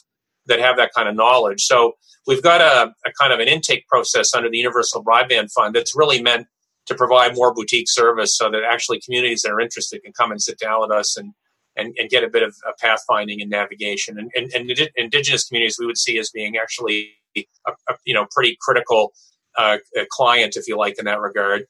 that 0.47 0.61
have 0.61 0.77
that 0.77 0.91
kind 0.95 1.09
of 1.09 1.15
knowledge. 1.15 1.63
So 1.63 1.95
we've 2.27 2.43
got 2.43 2.61
a, 2.61 2.93
a 3.07 3.13
kind 3.19 3.33
of 3.33 3.41
an 3.41 3.49
intake 3.49 3.87
process 3.89 4.35
under 4.35 4.51
the 4.51 4.59
Universal 4.59 5.05
Broadband 5.05 5.51
Fund 5.53 5.75
that's 5.75 5.97
really 5.97 6.23
meant 6.23 6.47
to 6.87 6.95
provide 6.95 7.35
more 7.35 7.55
boutique 7.55 7.87
service, 7.89 8.37
so 8.37 8.51
that 8.51 8.63
actually 8.69 9.01
communities 9.01 9.43
that 9.43 9.51
are 9.51 9.61
interested 9.61 10.03
can 10.03 10.13
come 10.13 10.31
and 10.31 10.41
sit 10.41 10.59
down 10.59 10.81
with 10.81 10.91
us 10.91 11.17
and 11.17 11.33
and, 11.77 11.95
and 11.99 12.11
get 12.11 12.25
a 12.25 12.29
bit 12.29 12.43
of 12.43 12.55
pathfinding 12.83 13.41
and 13.41 13.51
navigation. 13.51 14.19
And, 14.19 14.31
and, 14.35 14.53
and, 14.55 14.91
indigenous 14.97 15.49
communities 15.49 15.77
we 15.79 15.87
would 15.87 15.99
see 15.99 16.19
as 16.19 16.31
being 16.31 16.57
actually 16.57 17.11
a, 17.37 17.45
a 17.89 17.95
you 18.05 18.15
know 18.15 18.27
pretty 18.35 18.57
critical 18.61 19.13
uh, 19.57 19.79
client, 20.11 20.57
if 20.57 20.67
you 20.67 20.77
like, 20.77 20.99
in 20.99 21.05
that 21.05 21.21
regard. 21.21 21.65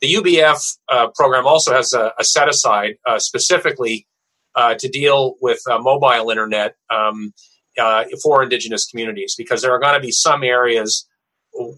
The 0.00 0.14
UBF 0.14 0.76
uh, 0.88 1.08
program 1.14 1.46
also 1.46 1.74
has 1.74 1.92
a, 1.92 2.12
a 2.18 2.24
set 2.24 2.48
aside 2.48 2.94
uh, 3.06 3.18
specifically 3.18 4.06
uh, 4.54 4.74
to 4.74 4.88
deal 4.88 5.34
with 5.40 5.60
uh, 5.70 5.78
mobile 5.78 6.30
internet 6.30 6.74
um, 6.90 7.32
uh, 7.78 8.04
for 8.22 8.42
indigenous 8.42 8.86
communities 8.86 9.34
because 9.36 9.62
there 9.62 9.72
are 9.72 9.78
going 9.78 9.94
to 9.94 10.00
be 10.00 10.10
some 10.10 10.42
areas 10.42 11.06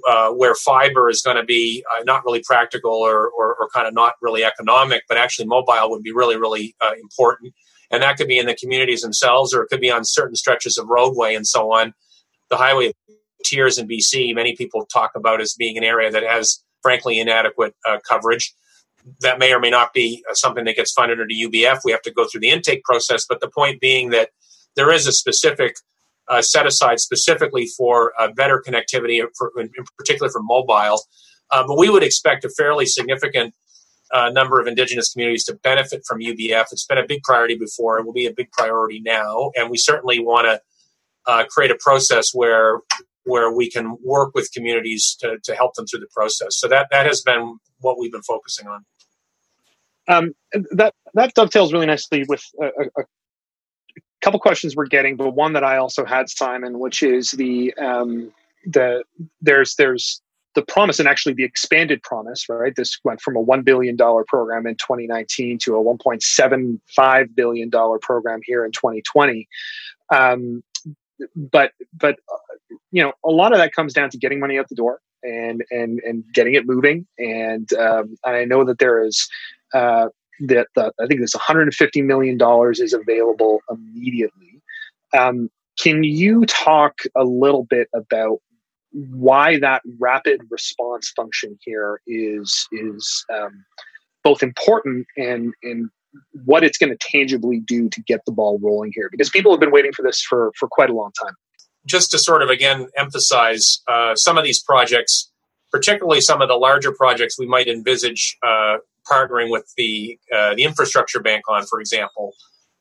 uh, 0.09 0.31
where 0.31 0.55
fiber 0.55 1.09
is 1.09 1.23
going 1.23 1.37
to 1.37 1.45
be 1.45 1.85
uh, 1.92 2.03
not 2.05 2.25
really 2.25 2.42
practical 2.45 2.92
or, 2.92 3.29
or, 3.31 3.55
or, 3.55 3.68
kind 3.75 3.87
of 3.87 3.95
not 3.95 4.14
really 4.21 4.45
economic, 4.45 5.03
but 5.09 5.16
actually 5.16 5.47
mobile 5.47 5.90
would 5.90 6.03
be 6.03 6.12
really, 6.12 6.37
really 6.37 6.75
uh, 6.81 6.92
important 7.01 7.55
and 7.92 8.02
that 8.02 8.16
could 8.16 8.26
be 8.26 8.38
in 8.38 8.46
the 8.46 8.57
communities 8.57 9.02
themselves 9.02 9.55
or 9.55 9.62
it 9.62 9.68
could 9.68 9.81
be 9.81 9.90
on 9.90 10.05
certain 10.05 10.35
stretches 10.35 10.78
of 10.78 10.88
roadway 10.88 11.35
and 11.35 11.46
so 11.46 11.72
on. 11.72 11.92
The 12.50 12.57
highway 12.57 12.88
of 12.88 12.94
Tears 13.44 13.78
in 13.78 13.87
BC, 13.87 14.35
many 14.35 14.57
people 14.57 14.87
talk 14.87 15.12
about 15.14 15.40
as 15.40 15.55
being 15.55 15.76
an 15.76 15.85
area 15.85 16.11
that 16.11 16.22
has, 16.22 16.62
frankly, 16.83 17.20
inadequate 17.20 17.74
uh, 17.87 17.98
coverage. 18.09 18.55
That 19.20 19.38
may 19.38 19.52
or 19.52 19.61
may 19.61 19.70
not 19.70 19.92
be 19.92 20.24
uh, 20.31 20.35
something 20.35 20.64
that 20.64 20.76
gets 20.76 20.92
funded 20.92 21.20
under 21.20 21.35
UBF. 21.35 21.81
We 21.85 21.92
have 21.92 22.02
to 22.02 22.12
go 22.12 22.26
through 22.26 22.40
the 22.40 22.50
intake 22.50 22.83
process, 22.85 23.26
but 23.28 23.40
the 23.40 23.48
point 23.48 23.81
being 23.81 24.11
that 24.11 24.31
there 24.74 24.90
is 24.90 25.07
a 25.07 25.12
specific 25.12 25.74
uh, 26.28 26.40
set 26.40 26.66
aside 26.66 27.00
specifically 27.00 27.66
for 27.76 28.12
uh, 28.18 28.28
better 28.33 28.62
connectivity, 28.66 29.22
for, 29.37 29.52
in 29.59 29.70
particular 29.98 30.31
for 30.31 30.40
mobile. 30.42 31.02
Uh, 31.50 31.66
but 31.66 31.76
we 31.76 31.90
would 31.90 32.02
expect 32.02 32.44
a 32.44 32.48
fairly 32.48 32.87
significant 32.87 33.55
uh, 34.12 34.31
number 34.31 34.61
of 34.61 34.66
indigenous 34.66 35.12
communities 35.12 35.44
to 35.44 35.55
benefit 35.55 36.03
from 36.07 36.20
UBF. 36.20 36.66
It's 36.72 36.87
been 36.87 36.98
a 36.98 37.07
big 37.07 37.22
priority 37.22 37.57
before. 37.57 37.98
It 37.98 38.07
will 38.07 38.12
be 38.12 38.27
a 38.27 38.33
big 38.33 38.51
priority 38.53 39.01
now, 39.01 39.51
and 39.57 39.70
we 39.70 39.77
certainly 39.79 40.18
want 40.18 40.46
to 40.46 40.61
uh, 41.27 41.44
create 41.48 41.70
a 41.70 41.79
process 41.81 42.31
where 42.33 42.81
where 43.25 43.53
we 43.53 43.70
can 43.70 43.96
work 44.03 44.35
with 44.35 44.51
communities 44.53 45.16
to, 45.20 45.38
to 45.44 45.55
help 45.55 45.75
them 45.75 45.87
through 45.87 46.01
the 46.01 46.09
process. 46.12 46.59
So 46.59 46.68
that 46.68 46.88
that 46.90 47.07
has 47.07 47.22
been 47.22 47.59
what 47.81 47.98
we've 47.98 48.12
been 48.12 48.22
focusing 48.22 48.68
on. 48.68 48.85
Um, 50.09 50.35
that 50.72 50.94
that 51.14 51.35
dovetails 51.35 51.72
really 51.72 51.87
nicely 51.87 52.25
with 52.29 52.42
a, 52.61 52.66
a, 52.66 53.05
couple 54.20 54.38
questions 54.40 54.77
we're 54.77 54.87
getting, 54.87 55.16
but 55.16 55.31
one 55.31 55.53
that 55.53 55.64
I 55.64 55.77
also 55.79 56.05
had, 56.05 56.29
Simon, 56.29 56.79
which 56.79 57.03
is 57.03 57.33
the 57.33 57.75
um, 57.75 58.33
the 58.64 59.05
there's 59.40 59.75
there's 59.77 60.21
the 60.55 60.62
promise 60.62 60.99
and 60.99 61.09
actually 61.09 61.35
the 61.35 61.45
expanded 61.45 62.03
promise, 62.03 62.49
right? 62.49 62.75
This 62.77 62.99
went 63.05 63.21
from 63.21 63.37
a 63.37 63.45
$1 63.45 63.65
billion 63.65 63.97
program 63.97 64.67
in 64.67 64.77
2019 64.77 65.59
to 65.59 65.77
a 65.77 65.83
$1.75 65.83 67.35
billion 67.35 67.71
program 67.71 68.41
here 68.45 68.65
in 68.65 68.73
2020. 68.73 69.49
Um, 70.11 70.62
but, 71.37 71.73
but, 71.99 72.17
uh, 72.33 72.77
you 72.91 73.03
know, 73.03 73.12
a 73.25 73.31
lot 73.31 73.53
of 73.53 73.59
that 73.59 73.73
comes 73.73 73.93
down 73.93 74.11
to 74.11 74.19
getting 74.19 74.41
money 74.41 74.59
out 74.59 74.69
the 74.69 74.75
door 74.75 75.01
and, 75.23 75.62
and, 75.71 76.01
and 76.01 76.25
getting 76.35 76.55
it 76.55 76.67
moving. 76.67 77.07
And, 77.19 77.73
um, 77.75 78.17
I 78.25 78.45
know 78.45 78.65
that 78.65 78.79
there 78.79 79.05
is, 79.05 79.29
uh, 79.73 80.09
that 80.41 80.67
the, 80.75 80.93
I 81.01 81.07
think 81.07 81.21
this 81.21 81.35
150 81.35 82.03
million 82.03 82.37
dollars 82.37 82.81
is 82.81 82.93
available 82.93 83.61
immediately. 83.71 84.61
Um, 85.17 85.51
can 85.79 86.03
you 86.05 86.45
talk 86.47 87.01
a 87.17 87.25
little 87.25 87.65
bit 87.65 87.88
about 87.95 88.41
why 88.92 89.59
that 89.59 89.83
rapid 89.98 90.40
response 90.50 91.12
function 91.14 91.59
here 91.62 92.00
is 92.07 92.66
is 92.72 93.24
um, 93.33 93.64
both 94.22 94.42
important 94.42 95.07
and 95.16 95.52
and 95.62 95.90
what 96.44 96.62
it's 96.62 96.76
going 96.76 96.90
to 96.90 96.98
tangibly 97.00 97.61
do 97.61 97.88
to 97.88 98.02
get 98.02 98.20
the 98.26 98.33
ball 98.33 98.59
rolling 98.62 98.92
here 98.94 99.09
because 99.11 99.31
people 99.31 99.50
have 99.50 99.61
been 99.61 99.72
waiting 99.72 99.92
for 99.92 100.02
this 100.02 100.22
for 100.22 100.52
for 100.59 100.68
quite 100.68 100.90
a 100.90 100.94
long 100.94 101.11
time. 101.22 101.35
Just 101.87 102.11
to 102.12 102.18
sort 102.18 102.42
of 102.42 102.50
again 102.50 102.88
emphasize 102.96 103.81
uh, 103.88 104.14
some 104.14 104.38
of 104.38 104.44
these 104.44 104.62
projects 104.62 105.33
particularly 105.72 106.21
some 106.21 106.42
of 106.42 106.48
the 106.48 106.54
larger 106.54 106.92
projects 106.92 107.38
we 107.38 107.46
might 107.46 107.67
envisage 107.67 108.37
uh, 108.46 108.77
partnering 109.10 109.50
with 109.50 109.73
the 109.77 110.19
uh, 110.33 110.54
the 110.54 110.62
infrastructure 110.62 111.21
bank 111.21 111.42
on 111.48 111.64
for 111.67 111.81
example 111.81 112.35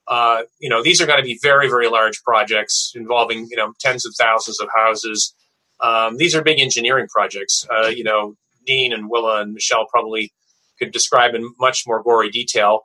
uh, 0.07 0.41
you 0.59 0.69
know 0.69 0.83
these 0.83 1.01
are 1.01 1.07
going 1.07 1.17
to 1.17 1.23
be 1.23 1.39
very 1.41 1.67
very 1.67 1.89
large 1.89 2.21
projects 2.23 2.91
involving 2.93 3.47
you 3.49 3.57
know 3.57 3.73
tens 3.79 4.05
of 4.05 4.13
thousands 4.19 4.59
of 4.59 4.67
houses 4.75 5.33
um, 5.81 6.17
these 6.17 6.35
are 6.35 6.41
big 6.41 6.59
engineering 6.59 7.07
projects. 7.07 7.65
Uh, 7.69 7.87
you 7.87 8.03
know, 8.03 8.35
Dean 8.65 8.93
and 8.93 9.09
Willa 9.09 9.41
and 9.41 9.55
Michèle 9.55 9.87
probably 9.89 10.31
could 10.79 10.91
describe 10.91 11.35
in 11.35 11.53
much 11.59 11.83
more 11.87 12.01
gory 12.03 12.29
detail. 12.29 12.81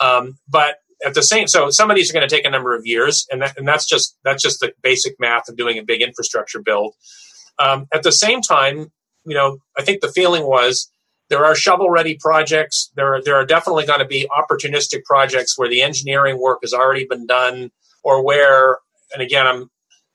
Um, 0.00 0.38
but 0.48 0.76
at 1.04 1.14
the 1.14 1.22
same, 1.22 1.46
so 1.46 1.70
some 1.70 1.90
of 1.90 1.96
these 1.96 2.10
are 2.10 2.12
going 2.12 2.28
to 2.28 2.34
take 2.34 2.44
a 2.44 2.50
number 2.50 2.74
of 2.76 2.84
years, 2.84 3.26
and 3.30 3.42
that, 3.42 3.56
and 3.56 3.66
that's 3.66 3.88
just 3.88 4.16
that's 4.24 4.42
just 4.42 4.60
the 4.60 4.72
basic 4.82 5.14
math 5.18 5.48
of 5.48 5.56
doing 5.56 5.78
a 5.78 5.82
big 5.82 6.02
infrastructure 6.02 6.60
build. 6.60 6.94
Um, 7.58 7.86
at 7.92 8.02
the 8.02 8.12
same 8.12 8.40
time, 8.40 8.90
you 9.24 9.34
know, 9.34 9.58
I 9.78 9.82
think 9.82 10.00
the 10.00 10.12
feeling 10.12 10.46
was 10.46 10.90
there 11.28 11.44
are 11.44 11.54
shovel-ready 11.54 12.18
projects. 12.20 12.90
There 12.96 13.14
are, 13.14 13.22
there 13.22 13.36
are 13.36 13.46
definitely 13.46 13.86
going 13.86 14.00
to 14.00 14.06
be 14.06 14.28
opportunistic 14.36 15.04
projects 15.04 15.56
where 15.56 15.68
the 15.68 15.82
engineering 15.82 16.40
work 16.40 16.58
has 16.62 16.72
already 16.72 17.06
been 17.08 17.26
done, 17.26 17.70
or 18.02 18.24
where, 18.24 18.78
and 19.12 19.22
again, 19.22 19.46
I'm 19.46 19.70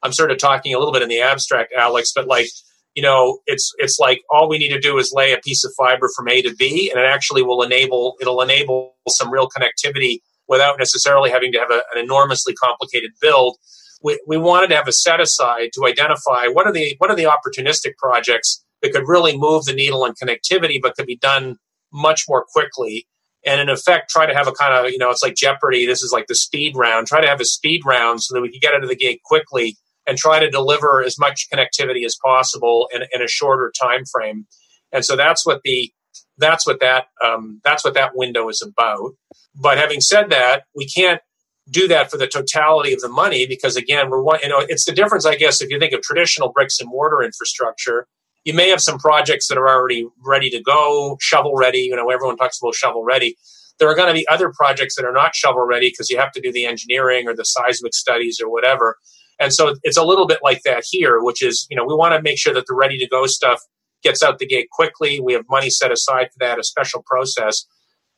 I'm 0.05 0.13
sort 0.13 0.31
of 0.31 0.37
talking 0.37 0.73
a 0.73 0.77
little 0.77 0.93
bit 0.93 1.01
in 1.01 1.09
the 1.09 1.21
abstract, 1.21 1.73
Alex, 1.73 2.11
but 2.15 2.27
like 2.27 2.47
you 2.95 3.03
know, 3.03 3.39
it's 3.45 3.73
it's 3.77 3.99
like 3.99 4.21
all 4.29 4.47
we 4.47 4.57
need 4.57 4.69
to 4.69 4.79
do 4.79 4.97
is 4.97 5.11
lay 5.13 5.33
a 5.33 5.37
piece 5.37 5.65
of 5.65 5.73
fiber 5.77 6.09
from 6.15 6.29
A 6.29 6.41
to 6.41 6.55
B, 6.55 6.89
and 6.89 6.99
it 6.99 7.05
actually 7.05 7.43
will 7.43 7.61
enable 7.61 8.15
it'll 8.21 8.41
enable 8.41 8.95
some 9.09 9.31
real 9.31 9.49
connectivity 9.49 10.19
without 10.47 10.79
necessarily 10.79 11.29
having 11.29 11.51
to 11.51 11.59
have 11.59 11.71
a, 11.71 11.81
an 11.93 12.01
enormously 12.01 12.53
complicated 12.53 13.11
build. 13.19 13.57
We, 14.01 14.19
we 14.27 14.37
wanted 14.37 14.67
to 14.67 14.75
have 14.75 14.87
a 14.87 14.93
set 14.93 15.19
aside 15.19 15.71
to 15.73 15.85
identify 15.85 16.47
what 16.47 16.67
are 16.67 16.71
the 16.71 16.95
what 16.99 17.09
are 17.09 17.15
the 17.15 17.25
opportunistic 17.25 17.97
projects 17.97 18.63
that 18.81 18.93
could 18.93 19.07
really 19.07 19.37
move 19.37 19.65
the 19.65 19.73
needle 19.73 20.03
on 20.03 20.13
connectivity, 20.13 20.81
but 20.81 20.95
could 20.95 21.05
be 21.05 21.17
done 21.17 21.57
much 21.91 22.23
more 22.29 22.45
quickly. 22.47 23.07
And 23.45 23.59
in 23.59 23.69
effect, 23.69 24.09
try 24.09 24.25
to 24.25 24.33
have 24.33 24.47
a 24.47 24.53
kind 24.53 24.73
of 24.73 24.89
you 24.89 24.97
know 24.97 25.09
it's 25.09 25.21
like 25.21 25.35
Jeopardy. 25.35 25.85
This 25.85 26.01
is 26.01 26.13
like 26.13 26.27
the 26.27 26.35
speed 26.35 26.77
round. 26.77 27.07
Try 27.07 27.19
to 27.19 27.27
have 27.27 27.41
a 27.41 27.45
speed 27.45 27.81
round 27.85 28.23
so 28.23 28.33
that 28.33 28.41
we 28.41 28.51
can 28.51 28.59
get 28.61 28.73
out 28.73 28.83
of 28.83 28.89
the 28.89 28.95
gate 28.95 29.21
quickly 29.25 29.75
and 30.07 30.17
try 30.17 30.39
to 30.39 30.49
deliver 30.49 31.03
as 31.03 31.17
much 31.19 31.47
connectivity 31.51 32.05
as 32.05 32.17
possible 32.23 32.89
in, 32.93 33.03
in 33.13 33.21
a 33.21 33.27
shorter 33.27 33.71
time 33.81 34.03
frame. 34.05 34.45
And 34.91 35.03
so 35.03 35.15
that's 35.15 35.45
what 35.45 35.61
the 35.63 35.91
that's 36.37 36.67
what 36.67 36.79
that 36.81 37.05
um, 37.23 37.61
that's 37.63 37.83
what 37.83 37.93
that 37.93 38.15
window 38.15 38.49
is 38.49 38.61
about. 38.61 39.13
But 39.55 39.77
having 39.77 40.01
said 40.01 40.29
that, 40.29 40.63
we 40.75 40.87
can't 40.87 41.21
do 41.69 41.87
that 41.87 42.11
for 42.11 42.17
the 42.17 42.27
totality 42.27 42.93
of 42.93 43.01
the 43.01 43.09
money 43.09 43.47
because 43.47 43.75
again, 43.75 44.09
we're 44.09 44.21
one. 44.21 44.39
You 44.43 44.49
know, 44.49 44.59
it's 44.59 44.85
the 44.85 44.91
difference, 44.91 45.25
I 45.25 45.35
guess, 45.35 45.61
if 45.61 45.69
you 45.69 45.79
think 45.79 45.93
of 45.93 46.01
traditional 46.01 46.51
bricks 46.51 46.79
and 46.79 46.89
mortar 46.89 47.23
infrastructure. 47.23 48.07
You 48.43 48.53
may 48.53 48.69
have 48.69 48.79
some 48.79 48.99
projects 48.99 49.47
that 49.47 49.57
are 49.57 49.67
already 49.67 50.07
ready 50.23 50.51
to 50.51 50.61
go, 50.61 51.17
shovel 51.19 51.55
ready. 51.55 51.79
You 51.79 51.95
know, 51.95 52.11
everyone 52.11 52.37
talks 52.37 52.59
about 52.61 52.75
shovel 52.75 53.03
ready. 53.03 53.35
There 53.79 53.89
are 53.89 53.95
going 53.95 54.07
to 54.07 54.13
be 54.13 54.27
other 54.27 54.53
projects 54.55 54.95
that 54.95 55.05
are 55.05 55.11
not 55.11 55.35
shovel 55.35 55.65
ready 55.65 55.89
because 55.89 56.11
you 56.11 56.19
have 56.19 56.31
to 56.33 56.41
do 56.41 56.51
the 56.51 56.65
engineering 56.65 57.27
or 57.27 57.35
the 57.35 57.43
seismic 57.43 57.95
studies 57.95 58.39
or 58.41 58.49
whatever. 58.49 58.97
And 59.39 59.53
so 59.53 59.75
it's 59.83 59.97
a 59.97 60.03
little 60.03 60.27
bit 60.27 60.39
like 60.41 60.61
that 60.63 60.83
here, 60.89 61.21
which 61.21 61.43
is, 61.43 61.67
you 61.69 61.75
know, 61.75 61.86
we 61.86 61.93
want 61.93 62.13
to 62.15 62.21
make 62.21 62.38
sure 62.38 62.53
that 62.53 62.65
the 62.67 62.73
ready 62.73 62.97
to 62.97 63.07
go 63.07 63.25
stuff 63.25 63.59
gets 64.03 64.23
out 64.23 64.39
the 64.39 64.45
gate 64.45 64.69
quickly. 64.71 65.19
We 65.19 65.33
have 65.33 65.43
money 65.49 65.69
set 65.69 65.91
aside 65.91 66.27
for 66.31 66.39
that, 66.39 66.59
a 66.59 66.63
special 66.63 67.03
process. 67.05 67.65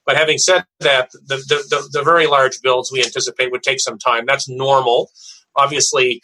But 0.05 0.15
having 0.15 0.37
said 0.37 0.63
that, 0.79 1.09
the, 1.11 1.37
the, 1.37 1.65
the, 1.69 1.89
the 1.99 2.03
very 2.03 2.27
large 2.27 2.61
builds 2.61 2.91
we 2.91 3.03
anticipate 3.03 3.51
would 3.51 3.63
take 3.63 3.79
some 3.79 3.97
time. 3.97 4.25
That's 4.25 4.47
normal. 4.47 5.09
Obviously, 5.55 6.21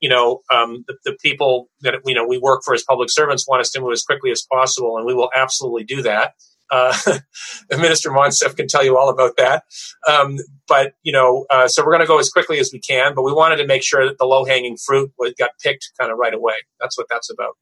you 0.00 0.08
know, 0.08 0.40
um, 0.52 0.84
the, 0.88 0.96
the, 1.04 1.16
people 1.22 1.68
that 1.82 1.94
you 2.06 2.14
know 2.14 2.26
we 2.26 2.38
work 2.38 2.62
for 2.64 2.74
as 2.74 2.82
public 2.82 3.10
servants 3.10 3.46
want 3.46 3.60
us 3.60 3.70
to 3.70 3.80
move 3.80 3.92
as 3.92 4.02
quickly 4.02 4.30
as 4.30 4.44
possible, 4.50 4.96
and 4.96 5.06
we 5.06 5.14
will 5.14 5.30
absolutely 5.36 5.84
do 5.84 6.02
that. 6.02 6.32
Uh, 6.70 6.96
Minister 7.70 8.10
Monsef 8.10 8.56
can 8.56 8.68
tell 8.68 8.84
you 8.84 8.96
all 8.96 9.08
about 9.08 9.36
that. 9.36 9.64
Um, 10.08 10.38
but 10.68 10.94
you 11.02 11.12
know, 11.12 11.46
uh, 11.50 11.68
so 11.68 11.84
we're 11.84 11.92
going 11.92 12.00
to 12.00 12.06
go 12.06 12.18
as 12.18 12.30
quickly 12.30 12.58
as 12.58 12.70
we 12.72 12.80
can. 12.80 13.14
But 13.14 13.22
we 13.22 13.32
wanted 13.32 13.56
to 13.56 13.66
make 13.66 13.82
sure 13.82 14.06
that 14.06 14.18
the 14.18 14.26
low 14.26 14.44
hanging 14.44 14.76
fruit 14.76 15.12
got 15.38 15.50
picked 15.62 15.90
kind 15.98 16.10
of 16.12 16.18
right 16.18 16.34
away. 16.34 16.54
That's 16.80 16.96
what 16.96 17.06
that's 17.10 17.30
about. 17.30 17.56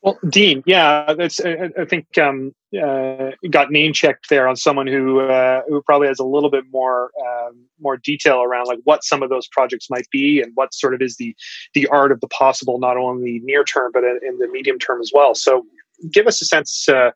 Well, 0.00 0.16
Dean, 0.28 0.62
yeah, 0.64 1.12
that's. 1.18 1.40
I, 1.40 1.84
think 1.84 2.16
um, 2.18 2.54
uh, 2.80 3.32
got 3.50 3.72
name 3.72 3.92
checked 3.92 4.30
there 4.30 4.46
on 4.46 4.54
someone 4.54 4.86
who 4.86 5.20
uh, 5.20 5.62
who 5.68 5.82
probably 5.82 6.06
has 6.06 6.20
a 6.20 6.24
little 6.24 6.50
bit 6.50 6.64
more 6.70 7.10
um, 7.20 7.66
more 7.80 7.96
detail 7.96 8.40
around 8.40 8.66
like 8.66 8.78
what 8.84 9.02
some 9.02 9.24
of 9.24 9.30
those 9.30 9.48
projects 9.48 9.90
might 9.90 10.08
be 10.12 10.40
and 10.40 10.52
what 10.54 10.72
sort 10.72 10.94
of 10.94 11.02
is 11.02 11.16
the 11.16 11.34
the 11.74 11.88
art 11.88 12.12
of 12.12 12.20
the 12.20 12.28
possible, 12.28 12.78
not 12.78 12.96
only 12.96 13.40
near 13.42 13.64
term 13.64 13.90
but 13.92 14.04
in 14.04 14.38
the 14.38 14.46
medium 14.46 14.78
term 14.78 15.00
as 15.00 15.10
well. 15.12 15.34
So, 15.34 15.66
give 16.12 16.28
us 16.28 16.40
a 16.40 16.44
sense, 16.44 16.88
uh, 16.88 17.10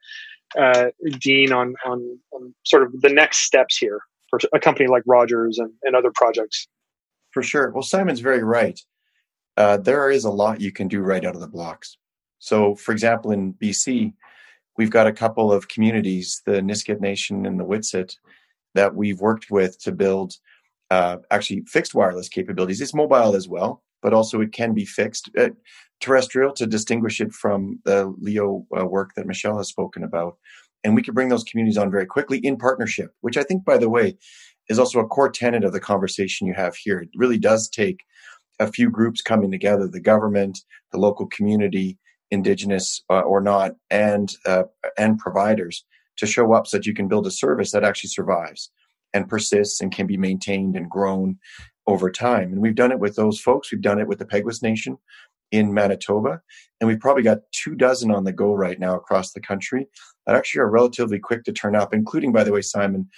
uh, 0.59 0.91
Dean, 1.21 1.53
on, 1.53 1.75
on, 1.85 2.19
on 2.33 2.55
sort 2.65 2.83
of 2.83 3.01
the 3.01 3.09
next 3.09 3.39
steps 3.39 3.77
here 3.77 4.01
for 4.29 4.41
a 4.53 4.59
company 4.59 4.89
like 4.89 5.03
Rogers 5.07 5.59
and, 5.59 5.73
and 5.83 5.95
other 5.95 6.11
projects. 6.15 6.69
For 7.31 7.43
sure. 7.43 7.71
Well, 7.71 7.83
Simon's 7.83 8.21
very 8.21 8.43
right. 8.43 8.79
Uh, 9.57 9.77
there 9.77 10.11
is 10.11 10.25
a 10.25 10.31
lot 10.31 10.61
you 10.61 10.73
can 10.73 10.89
do 10.89 11.01
right 11.01 11.25
out 11.25 11.35
of 11.35 11.41
the 11.41 11.49
blocks. 11.49 11.97
So, 12.39 12.75
for 12.75 12.93
example, 12.93 13.31
in 13.31 13.55
BC, 13.55 14.13
we've 14.77 14.91
got 14.91 15.07
a 15.07 15.13
couple 15.13 15.53
of 15.53 15.69
communities, 15.69 16.43
the 16.47 16.61
Nisga'a 16.61 17.01
Nation 17.01 17.47
and 17.47 17.59
the 17.59 17.65
Witset, 17.65 18.17
that 18.75 18.95
we've 18.95 19.21
worked 19.21 19.51
with 19.51 19.79
to 19.83 19.93
build 19.93 20.35
uh, 20.91 21.19
actually 21.31 21.63
fixed 21.67 21.95
wireless 21.95 22.29
capabilities. 22.29 22.81
It's 22.81 22.95
mobile 22.95 23.37
as 23.37 23.49
well, 23.49 23.83
but 24.03 24.13
also 24.13 24.41
it 24.41 24.53
can 24.53 24.75
be 24.75 24.85
fixed. 24.85 25.31
Uh, 25.39 25.51
terrestrial 26.01 26.53
to 26.53 26.67
distinguish 26.67 27.21
it 27.21 27.33
from 27.33 27.79
the 27.85 28.13
LEO 28.19 28.67
uh, 28.79 28.85
work 28.85 29.13
that 29.15 29.27
Michèle 29.27 29.57
has 29.57 29.69
spoken 29.69 30.03
about. 30.03 30.37
And 30.85 30.97
we 30.97 31.03
can 31.03 31.15
bring 31.15 31.29
those 31.29 31.45
communities 31.45 31.79
on 31.79 31.91
very 31.91 32.07
quickly 32.07 32.39
in 32.39 32.59
partnership, 32.59 33.13
which 33.21 33.37
I 33.37 33.45
think, 33.45 33.65
by 33.65 33.79
the 33.79 33.89
way, 33.89 34.19
is 34.69 34.79
also 34.79 34.99
a 34.99 35.07
core 35.07 35.31
tenet 35.31 35.65
of 35.65 35.73
the 35.73 35.81
conversation 35.81 36.47
you 36.47 36.55
have 36.55 36.75
here. 36.75 36.99
It 36.99 37.11
really 37.15 37.39
does 37.39 37.69
take 37.69 38.01
a 38.59 38.71
few 38.71 38.91
groups 38.91 39.23
coming 39.23 39.51
together 39.51 39.87
the 39.87 40.01
government, 40.01 40.59
the 40.91 40.99
local 40.99 41.27
community, 41.27 41.99
indigenous 42.31 43.01
uh, 43.09 43.21
or 43.21 43.41
not, 43.41 43.73
and, 43.91 44.35
uh, 44.45 44.65
and 44.99 45.19
providers 45.19 45.85
to 46.17 46.27
show 46.27 46.53
up 46.53 46.67
so 46.67 46.77
that 46.77 46.87
you 46.87 46.95
can 46.95 47.09
build 47.09 47.27
a 47.27 47.31
service 47.31 47.71
that 47.71 47.85
actually 47.85 48.09
survives 48.09 48.71
and 49.15 49.29
persists 49.29 49.81
and 49.81 49.93
can 49.93 50.07
be 50.07 50.17
maintained 50.17 50.77
and 50.77 50.91
grown 50.91 51.39
over 51.87 52.11
time. 52.11 52.53
And 52.53 52.61
we've 52.61 52.75
done 52.75 52.93
it 52.93 53.01
with 53.01 53.17
those 53.17 53.41
folks. 53.41 53.73
We've 53.73 53.83
done 53.83 54.01
it 54.01 54.09
with 54.09 54.19
the 54.19 54.25
Peguis 54.25 54.63
Nation 54.63 54.99
in 55.51 55.75
Manitoba. 55.75 56.41
And 56.81 56.89
we've 56.89 57.01
probably 57.01 57.23
got 57.23 57.41
two 57.53 57.75
dozen 57.75 58.11
on 58.11 58.25
the 58.25 58.33
go 58.33 58.55
right 58.55 58.79
now 58.79 58.97
across 58.97 59.33
the 59.33 59.41
country 59.41 59.87
that 60.27 60.37
actually 60.37 60.61
are 60.61 60.71
relatively 60.71 61.19
quick 61.19 61.45
to 61.45 61.53
turn 61.53 61.77
up, 61.77 61.93
including, 61.93 62.33
by 62.33 62.45
the 62.45 62.53
way, 62.53 62.63
Simon, 62.63 63.09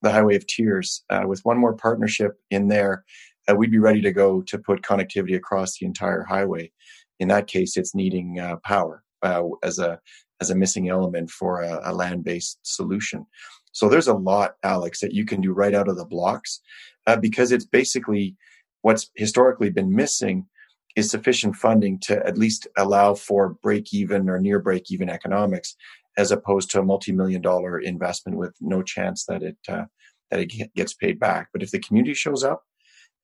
the 0.00 0.10
Highway 0.10 0.36
of 0.36 0.46
Tears. 0.46 1.04
Uh, 1.10 1.24
with 1.26 1.44
one 1.44 1.58
more 1.58 1.74
partnership 1.74 2.32
in 2.50 2.68
there, 2.68 3.04
uh, 3.48 3.54
we'd 3.54 3.70
be 3.70 3.78
ready 3.78 4.00
to 4.00 4.12
go 4.12 4.42
to 4.42 4.58
put 4.58 4.82
connectivity 4.82 5.36
across 5.36 5.78
the 5.78 5.86
entire 5.86 6.24
highway. 6.24 6.72
In 7.20 7.28
that 7.28 7.46
case, 7.46 7.76
it's 7.76 7.94
needing 7.94 8.38
uh, 8.38 8.56
power 8.64 9.02
uh, 9.22 9.42
as 9.62 9.78
a 9.78 10.00
as 10.40 10.50
a 10.50 10.56
missing 10.56 10.88
element 10.88 11.30
for 11.30 11.60
a, 11.60 11.80
a 11.84 11.94
land 11.94 12.24
based 12.24 12.58
solution. 12.62 13.26
So 13.72 13.88
there's 13.88 14.08
a 14.08 14.14
lot, 14.14 14.54
Alex, 14.62 15.00
that 15.00 15.12
you 15.12 15.24
can 15.24 15.40
do 15.40 15.52
right 15.52 15.74
out 15.74 15.88
of 15.88 15.96
the 15.96 16.04
blocks 16.04 16.60
uh, 17.06 17.16
because 17.16 17.52
it's 17.52 17.64
basically 17.64 18.36
what's 18.82 19.10
historically 19.16 19.70
been 19.70 19.94
missing 19.94 20.46
is 20.94 21.10
sufficient 21.10 21.56
funding 21.56 21.98
to 22.00 22.24
at 22.26 22.36
least 22.36 22.68
allow 22.76 23.14
for 23.14 23.56
break 23.62 23.94
even 23.94 24.28
or 24.28 24.38
near 24.38 24.58
break 24.58 24.90
even 24.90 25.08
economics 25.08 25.74
as 26.18 26.30
opposed 26.30 26.70
to 26.70 26.80
a 26.80 26.84
multi-million 26.84 27.40
dollar 27.40 27.78
investment 27.78 28.36
with 28.36 28.54
no 28.60 28.82
chance 28.82 29.24
that 29.24 29.42
it 29.42 29.56
uh, 29.68 29.84
that 30.30 30.40
it 30.40 30.74
gets 30.74 30.94
paid 30.94 31.18
back. 31.18 31.48
But 31.52 31.62
if 31.62 31.70
the 31.70 31.80
community 31.80 32.14
shows 32.14 32.44
up 32.44 32.62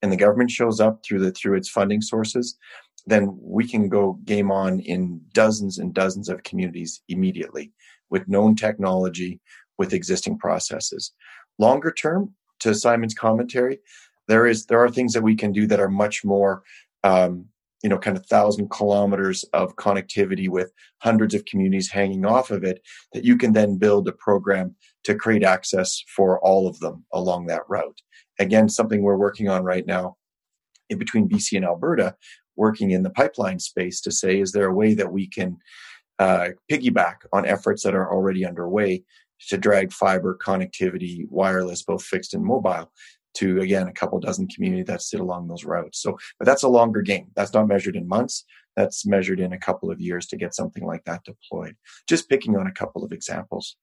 and 0.00 0.10
the 0.10 0.16
government 0.16 0.50
shows 0.50 0.80
up 0.80 1.04
through 1.04 1.20
the 1.20 1.32
through 1.32 1.56
its 1.56 1.68
funding 1.68 2.00
sources 2.00 2.56
then 3.06 3.38
we 3.40 3.66
can 3.66 3.88
go 3.88 4.18
game 4.24 4.50
on 4.50 4.80
in 4.80 5.20
dozens 5.32 5.78
and 5.78 5.94
dozens 5.94 6.28
of 6.28 6.42
communities 6.42 7.02
immediately 7.08 7.72
with 8.10 8.28
known 8.28 8.54
technology 8.54 9.40
with 9.78 9.92
existing 9.92 10.38
processes 10.38 11.12
longer 11.58 11.92
term 11.92 12.32
to 12.60 12.74
simon's 12.74 13.14
commentary 13.14 13.78
there 14.26 14.46
is 14.46 14.66
there 14.66 14.82
are 14.82 14.90
things 14.90 15.12
that 15.12 15.22
we 15.22 15.34
can 15.34 15.52
do 15.52 15.66
that 15.66 15.80
are 15.80 15.88
much 15.88 16.24
more 16.24 16.62
um, 17.04 17.46
you 17.82 17.88
know, 17.88 17.98
kind 17.98 18.16
of 18.16 18.26
thousand 18.26 18.70
kilometers 18.70 19.44
of 19.52 19.76
connectivity 19.76 20.48
with 20.48 20.72
hundreds 20.98 21.34
of 21.34 21.44
communities 21.44 21.90
hanging 21.90 22.24
off 22.24 22.50
of 22.50 22.64
it, 22.64 22.82
that 23.12 23.24
you 23.24 23.36
can 23.36 23.52
then 23.52 23.78
build 23.78 24.08
a 24.08 24.12
program 24.12 24.74
to 25.04 25.14
create 25.14 25.44
access 25.44 26.02
for 26.14 26.40
all 26.40 26.66
of 26.66 26.78
them 26.80 27.04
along 27.12 27.46
that 27.46 27.62
route. 27.68 28.00
Again, 28.40 28.68
something 28.68 29.02
we're 29.02 29.16
working 29.16 29.48
on 29.48 29.62
right 29.62 29.86
now 29.86 30.16
in 30.90 30.98
between 30.98 31.28
BC 31.28 31.56
and 31.56 31.64
Alberta, 31.64 32.16
working 32.56 32.90
in 32.90 33.04
the 33.04 33.10
pipeline 33.10 33.60
space 33.60 34.00
to 34.00 34.10
say, 34.10 34.40
is 34.40 34.52
there 34.52 34.66
a 34.66 34.74
way 34.74 34.94
that 34.94 35.12
we 35.12 35.28
can 35.28 35.58
uh, 36.18 36.48
piggyback 36.70 37.16
on 37.32 37.46
efforts 37.46 37.84
that 37.84 37.94
are 37.94 38.12
already 38.12 38.44
underway 38.44 39.04
to 39.48 39.58
drag 39.58 39.92
fiber 39.92 40.36
connectivity, 40.40 41.28
wireless, 41.30 41.82
both 41.82 42.02
fixed 42.02 42.34
and 42.34 42.44
mobile, 42.44 42.90
to 43.34 43.60
again 43.60 43.88
a 43.88 43.92
couple 43.92 44.18
dozen 44.18 44.48
community 44.48 44.82
that 44.82 45.02
sit 45.02 45.20
along 45.20 45.48
those 45.48 45.64
routes. 45.64 46.00
So, 46.00 46.18
but 46.38 46.46
that's 46.46 46.62
a 46.62 46.68
longer 46.68 47.02
game. 47.02 47.28
That's 47.36 47.52
not 47.52 47.68
measured 47.68 47.96
in 47.96 48.08
months. 48.08 48.44
That's 48.76 49.06
measured 49.06 49.40
in 49.40 49.52
a 49.52 49.58
couple 49.58 49.90
of 49.90 50.00
years 50.00 50.26
to 50.28 50.36
get 50.36 50.54
something 50.54 50.84
like 50.84 51.04
that 51.04 51.24
deployed. 51.24 51.76
Just 52.08 52.28
picking 52.28 52.56
on 52.56 52.66
a 52.66 52.72
couple 52.72 53.04
of 53.04 53.12
examples. 53.12 53.76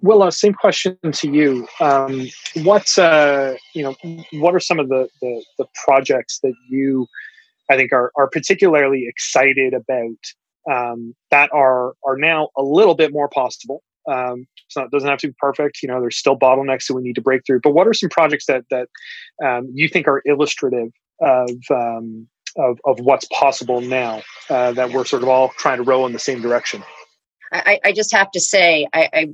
Well, 0.00 0.22
uh, 0.22 0.30
same 0.30 0.52
question 0.52 0.98
to 1.10 1.30
you. 1.30 1.66
Um, 1.80 2.28
what 2.62 2.98
uh, 2.98 3.54
you 3.74 3.82
know? 3.82 3.96
What 4.32 4.54
are 4.54 4.60
some 4.60 4.78
of 4.78 4.88
the, 4.88 5.08
the, 5.22 5.44
the 5.58 5.66
projects 5.84 6.38
that 6.42 6.54
you, 6.68 7.06
I 7.70 7.76
think, 7.76 7.92
are 7.92 8.12
are 8.16 8.28
particularly 8.28 9.06
excited 9.08 9.74
about 9.74 10.70
um, 10.70 11.14
that 11.30 11.50
are 11.52 11.94
are 12.04 12.16
now 12.16 12.50
a 12.56 12.62
little 12.62 12.94
bit 12.94 13.12
more 13.12 13.28
possible 13.28 13.82
um, 14.10 14.46
so 14.68 14.82
it 14.82 14.90
doesn't 14.90 15.08
have 15.08 15.18
to 15.20 15.28
be 15.28 15.34
perfect. 15.38 15.82
You 15.82 15.88
know, 15.88 16.00
there's 16.00 16.16
still 16.16 16.38
bottlenecks 16.38 16.86
that 16.86 16.94
we 16.94 17.02
need 17.02 17.14
to 17.14 17.22
break 17.22 17.42
through. 17.46 17.60
But 17.62 17.70
what 17.70 17.86
are 17.86 17.94
some 17.94 18.10
projects 18.10 18.46
that 18.46 18.64
that 18.70 18.88
um, 19.44 19.70
you 19.74 19.88
think 19.88 20.08
are 20.08 20.22
illustrative 20.24 20.90
of, 21.20 21.50
um, 21.70 22.28
of 22.56 22.78
of 22.84 23.00
what's 23.00 23.26
possible 23.26 23.80
now 23.80 24.22
uh, 24.50 24.72
that 24.72 24.92
we're 24.92 25.04
sort 25.04 25.22
of 25.22 25.28
all 25.28 25.50
trying 25.56 25.78
to 25.78 25.84
row 25.84 26.06
in 26.06 26.12
the 26.12 26.18
same 26.18 26.40
direction? 26.40 26.82
I, 27.52 27.78
I 27.84 27.92
just 27.92 28.12
have 28.12 28.30
to 28.32 28.40
say, 28.40 28.88
I, 28.92 29.08
I 29.12 29.28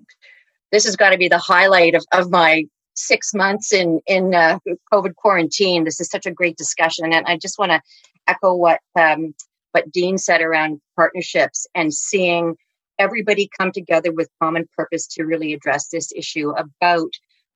this 0.71 0.85
has 0.85 0.97
got 0.97 1.11
to 1.11 1.19
be 1.19 1.29
the 1.29 1.39
highlight 1.39 1.95
of, 1.95 2.05
of 2.13 2.31
my 2.31 2.65
six 2.95 3.33
months 3.35 3.73
in 3.73 4.01
in 4.07 4.35
uh, 4.35 4.59
COVID 4.93 5.15
quarantine. 5.17 5.85
This 5.85 6.01
is 6.01 6.09
such 6.09 6.27
a 6.27 6.31
great 6.31 6.57
discussion, 6.57 7.13
and 7.13 7.27
I 7.27 7.37
just 7.37 7.59
want 7.59 7.73
to 7.73 7.81
echo 8.27 8.55
what 8.55 8.81
um, 8.99 9.35
what 9.73 9.91
Dean 9.91 10.19
said 10.19 10.41
around 10.41 10.81
partnerships 10.97 11.67
and 11.75 11.93
seeing 11.93 12.57
everybody 12.99 13.49
come 13.59 13.73
together 13.73 14.13
with 14.13 14.29
common 14.41 14.67
purpose 14.77 15.07
to 15.09 15.25
really 15.25 15.53
address 15.53 15.89
this 15.89 16.13
issue 16.15 16.51
about 16.51 17.11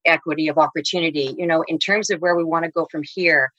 equity 0.05 0.49
of 0.49 0.59
opportunity. 0.59 1.34
You 1.37 1.47
know, 1.47 1.64
in 1.68 1.78
terms 1.78 2.11
of 2.11 2.20
where 2.20 2.37
we 2.37 2.45
want 2.45 2.64
to 2.64 2.70
go 2.70 2.87
from 2.91 3.03
here, 3.14 3.51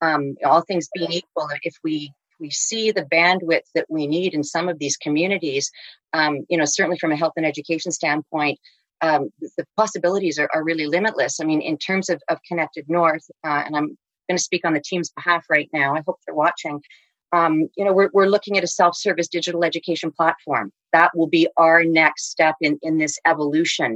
um, 0.00 0.34
all 0.44 0.62
things 0.62 0.88
being 0.94 1.12
equal, 1.12 1.48
if 1.62 1.74
we 1.82 2.12
we 2.40 2.50
see 2.50 2.90
the 2.90 3.04
bandwidth 3.04 3.62
that 3.74 3.86
we 3.88 4.06
need 4.06 4.34
in 4.34 4.42
some 4.42 4.68
of 4.68 4.78
these 4.78 4.96
communities, 4.96 5.70
um, 6.12 6.44
you 6.48 6.58
know, 6.58 6.64
certainly 6.64 6.98
from 6.98 7.12
a 7.12 7.16
health 7.16 7.32
and 7.36 7.46
education 7.46 7.92
standpoint, 7.92 8.58
um, 9.00 9.28
the 9.40 9.64
possibilities 9.76 10.38
are, 10.38 10.48
are, 10.54 10.64
really 10.64 10.86
limitless. 10.86 11.40
I 11.40 11.44
mean, 11.44 11.60
in 11.60 11.78
terms 11.78 12.08
of, 12.08 12.22
of 12.28 12.38
Connected 12.48 12.86
North, 12.88 13.24
uh, 13.44 13.62
and 13.66 13.76
I'm 13.76 13.96
going 14.28 14.36
to 14.36 14.42
speak 14.42 14.64
on 14.64 14.72
the 14.72 14.82
team's 14.84 15.10
behalf 15.10 15.44
right 15.50 15.68
now. 15.72 15.94
I 15.94 16.02
hope 16.06 16.18
they're 16.26 16.34
watching. 16.34 16.80
Um, 17.36 17.54
you 17.76 17.84
know, 17.84 17.94
we're, 17.98 18.10
we're 18.16 18.34
looking 18.34 18.56
at 18.56 18.64
a 18.68 18.76
self-service 18.80 19.28
digital 19.36 19.62
education 19.70 20.10
platform. 20.18 20.66
That 20.96 21.10
will 21.16 21.30
be 21.38 21.44
our 21.56 21.78
next 22.02 22.22
step 22.34 22.56
in, 22.66 22.78
in 22.82 22.94
this 22.98 23.18
evolution. 23.32 23.90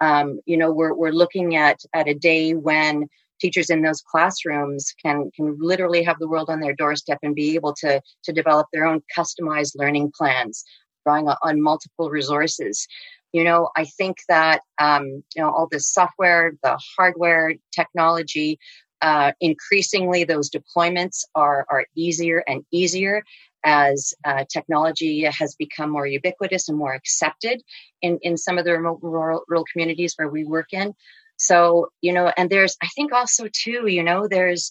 Um, 0.00 0.26
you 0.50 0.56
know, 0.60 0.70
we're, 0.78 0.94
we're 1.00 1.18
looking 1.22 1.48
at, 1.66 1.78
at 1.92 2.08
a 2.08 2.14
day 2.14 2.54
when 2.68 2.94
teachers 3.40 3.68
in 3.70 3.82
those 3.82 4.02
classrooms 4.12 4.82
can, 5.02 5.30
can 5.36 5.56
literally 5.60 6.02
have 6.08 6.18
the 6.18 6.30
world 6.32 6.48
on 6.50 6.60
their 6.60 6.74
doorstep 6.82 7.18
and 7.22 7.34
be 7.34 7.54
able 7.58 7.74
to, 7.82 8.00
to 8.24 8.32
develop 8.32 8.66
their 8.72 8.86
own 8.90 9.00
customized 9.16 9.74
learning 9.76 10.10
plans, 10.18 10.64
drawing 11.04 11.26
on 11.28 11.62
multiple 11.70 12.08
resources. 12.10 12.86
You 13.32 13.44
know, 13.44 13.60
I 13.76 13.84
think 13.84 14.16
that, 14.28 14.62
um, 14.80 15.04
you 15.34 15.42
know, 15.42 15.50
all 15.50 15.68
this 15.70 15.92
software, 15.92 16.52
the 16.62 16.78
hardware, 16.96 17.54
technology, 17.72 18.58
uh, 19.02 19.32
increasingly 19.40 20.24
those 20.24 20.50
deployments 20.50 21.24
are, 21.34 21.66
are 21.70 21.86
easier 21.94 22.42
and 22.46 22.64
easier 22.72 23.22
as 23.64 24.14
uh, 24.24 24.44
technology 24.50 25.24
has 25.24 25.54
become 25.56 25.90
more 25.90 26.06
ubiquitous 26.06 26.68
and 26.68 26.78
more 26.78 26.94
accepted 26.94 27.62
in, 28.02 28.18
in 28.22 28.36
some 28.36 28.58
of 28.58 28.64
the 28.64 28.72
remote 28.72 28.98
rural, 29.02 29.44
rural 29.48 29.64
communities 29.72 30.14
where 30.16 30.28
we 30.28 30.44
work 30.44 30.68
in. 30.72 30.94
So, 31.36 31.88
you 32.00 32.12
know, 32.12 32.32
and 32.36 32.50
there's, 32.50 32.76
I 32.82 32.88
think 32.96 33.12
also 33.12 33.48
too, 33.52 33.86
you 33.86 34.02
know, 34.02 34.26
there's, 34.28 34.70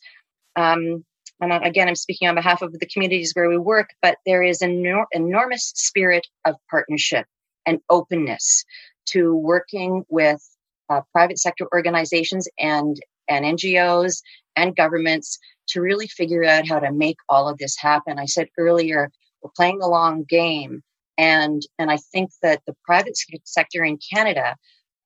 um, 0.56 1.06
and 1.40 1.54
again, 1.54 1.88
I'm 1.88 1.96
speaking 1.96 2.28
on 2.28 2.36
behalf 2.36 2.62
of 2.62 2.74
the 2.74 2.88
communities 2.88 3.34
where 3.34 3.50
we 3.50 3.58
work, 3.58 3.90
but 4.02 4.18
there 4.26 4.42
is 4.42 4.62
an 4.62 4.72
enor- 4.72 5.06
enormous 5.12 5.72
spirit 5.76 6.26
of 6.46 6.56
partnership 6.70 7.26
and 7.66 7.80
openness 7.90 8.66
to 9.08 9.36
working 9.36 10.04
with 10.10 10.42
uh, 10.90 11.02
private 11.12 11.38
sector 11.38 11.68
organizations 11.74 12.48
and 12.58 12.98
and 13.30 13.46
NGOs 13.46 14.22
and 14.56 14.76
governments 14.76 15.40
to 15.70 15.82
really 15.82 16.08
figure 16.08 16.44
out 16.44 16.68
how 16.68 16.80
to 16.80 16.92
make 16.92 17.18
all 17.30 17.48
of 17.48 17.58
this 17.58 17.78
happen. 17.78 18.20
I 18.20 18.26
said 18.26 18.50
earlier, 18.58 19.12
we're 19.42 19.52
playing 19.56 19.80
the 19.80 19.88
long 19.88 20.24
game. 20.24 20.84
And, 21.18 21.62
and 21.80 21.92
I 21.92 21.98
think 21.98 22.32
that 22.42 22.62
the 22.68 22.76
private 22.84 23.18
sector 23.44 23.84
in 23.84 23.98
Canada 24.14 24.56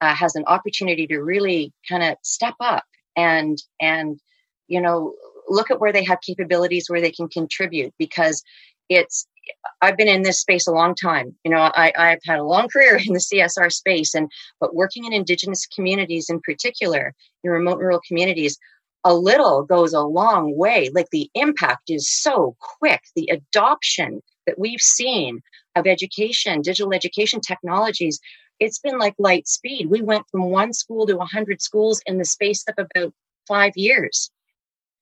uh, 0.02 0.14
has 0.14 0.36
an 0.36 0.44
opportunity 0.48 1.08
to 1.08 1.20
really 1.20 1.72
kind 1.88 2.04
of 2.04 2.16
step 2.24 2.56
up 2.60 2.84
and, 3.16 3.62
and, 3.80 4.20
you 4.68 4.82
know, 4.82 5.14
look 5.48 5.72
at 5.72 5.80
where 5.80 5.94
they 5.94 6.04
have 6.04 6.22
capabilities 6.22 6.90
where 6.90 7.02
they 7.02 7.12
can 7.12 7.28
contribute 7.28 7.94
because 7.98 8.44
it's, 8.90 9.28
I've 9.82 9.98
been 9.98 10.08
in 10.08 10.22
this 10.22 10.40
space 10.40 10.68
a 10.68 10.72
long 10.72 10.96
time. 10.96 11.36
You 11.44 11.52
know, 11.52 11.58
I, 11.58 11.92
I've 11.98 12.20
had 12.26 12.40
a 12.40 12.44
long 12.44 12.68
career 12.70 13.00
in 13.06 13.14
the 13.14 13.20
CSR 13.20 13.72
space, 13.72 14.14
and 14.14 14.30
but 14.60 14.76
working 14.76 15.06
in 15.06 15.14
Indigenous 15.14 15.66
communities 15.66 16.30
in 16.30 16.40
particular, 16.42 17.14
in 17.44 17.52
remote 17.52 17.80
rural 17.80 18.02
communities, 18.08 18.58
a 19.04 19.14
little 19.14 19.64
goes 19.64 19.94
a 19.94 20.02
long 20.02 20.56
way. 20.56 20.90
Like 20.94 21.10
the 21.12 21.30
impact 21.34 21.90
is 21.90 22.10
so 22.10 22.56
quick. 22.60 23.02
The 23.16 23.30
adoption 23.32 24.22
that 24.46 24.60
we've 24.60 24.82
seen 24.82 25.42
of 25.76 25.88
education, 25.88 26.62
digital 26.62 26.94
education 26.94 27.40
technologies, 27.40 28.20
it's 28.60 28.80
been 28.80 29.00
like 29.00 29.16
light 29.18 29.48
speed. 29.48 29.90
We 29.90 30.02
went 30.02 30.26
from 30.30 30.52
one 30.52 30.74
school 30.74 31.08
to 31.08 31.16
100 31.16 31.62
schools 31.62 32.02
in 32.06 32.18
the 32.18 32.26
space 32.26 32.64
of 32.68 32.76
about 32.78 33.14
five 33.48 33.72
years. 33.76 34.30